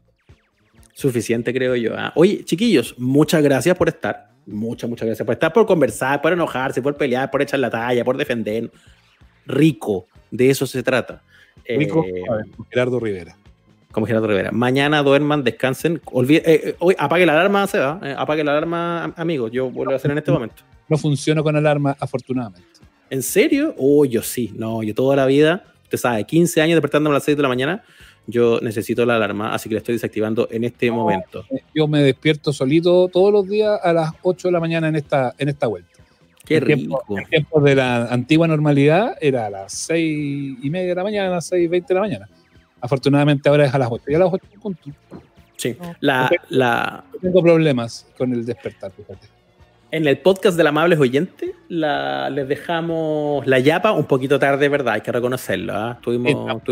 [0.94, 1.96] Suficiente, creo yo.
[1.96, 2.12] ¿ah?
[2.16, 6.82] Oye, chiquillos, muchas gracias por estar Muchas, muchas gracias por estar, por conversar, por enojarse,
[6.82, 8.70] por pelear, por echar la talla, por defender.
[9.46, 11.22] Rico, de eso se trata.
[11.66, 12.22] Rico, eh,
[12.70, 13.36] Gerardo Rivera.
[13.92, 14.50] Como Gerardo Rivera.
[14.52, 16.00] Mañana duerman, descansen.
[16.06, 18.00] Olvide, eh, hoy apague la alarma, se va.
[18.02, 19.50] Eh, apague la alarma, amigos.
[19.52, 20.62] Yo vuelvo a hacer en este momento.
[20.88, 22.80] No funciona con alarma, afortunadamente.
[23.10, 23.74] ¿En serio?
[23.78, 24.52] Oh, yo sí.
[24.56, 27.48] No, yo toda la vida, usted sabe, 15 años despertándome a las 6 de la
[27.48, 27.84] mañana
[28.26, 31.44] yo necesito la alarma, así que la estoy desactivando en este momento.
[31.74, 35.34] Yo me despierto solito todos los días a las 8 de la mañana en esta,
[35.38, 35.90] en esta vuelta.
[36.44, 37.04] Qué rico.
[37.16, 41.28] el tiempo de la antigua normalidad era a las 6 y media de la mañana,
[41.28, 42.28] a las 6 y 20 de la mañana.
[42.80, 44.04] Afortunadamente ahora es a las 8.
[44.08, 44.90] Y a las 8 punto.
[45.56, 47.04] Sí, la, la...
[47.20, 49.28] tengo problemas con el despertar, fíjate.
[49.94, 54.94] En el podcast del Amables Oyente les dejamos la yapa un poquito tarde, ¿verdad?
[54.94, 55.74] Hay que reconocerlo.
[55.74, 55.98] ¿ah?
[56.00, 56.62] Tuvimos,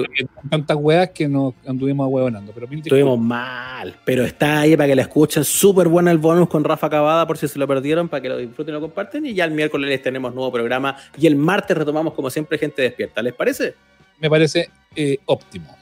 [0.49, 2.51] tantas weas que nos anduvimos ahueonando.
[2.55, 5.45] Pero Estuvimos mal, pero está ahí para que la escuchen.
[5.45, 8.39] Súper buena el bonus con Rafa Cavada, por si se lo perdieron, para que lo
[8.39, 9.27] disfruten y lo comparten.
[9.27, 10.97] Y ya el miércoles les tenemos nuevo programa.
[11.19, 13.21] Y el martes retomamos, como siempre, gente despierta.
[13.21, 13.75] ¿Les parece?
[14.19, 15.77] Me parece eh, óptimo.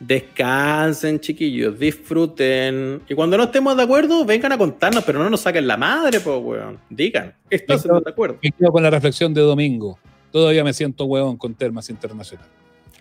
[0.00, 3.02] Descansen, chiquillos, disfruten.
[3.06, 6.20] Y cuando no estemos de acuerdo, vengan a contarnos, pero no nos saquen la madre,
[6.20, 6.78] pues, weón.
[6.88, 8.38] Digan, ¿estás de acuerdo?
[8.42, 9.98] Me quedo con la reflexión de domingo.
[10.32, 12.46] Todavía me siento weón con Termas Internacional.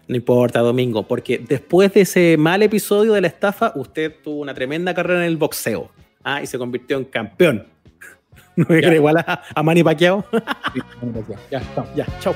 [0.09, 4.55] No importa, Domingo, porque después de ese mal episodio de la estafa, usted tuvo una
[4.55, 5.91] tremenda carrera en el boxeo.
[6.23, 7.67] Ah, y se convirtió en campeón.
[8.55, 10.25] ¿No era igual a, a Manny Pacquiao?
[11.51, 11.95] ya, estamos.
[11.95, 12.35] Ya, chao.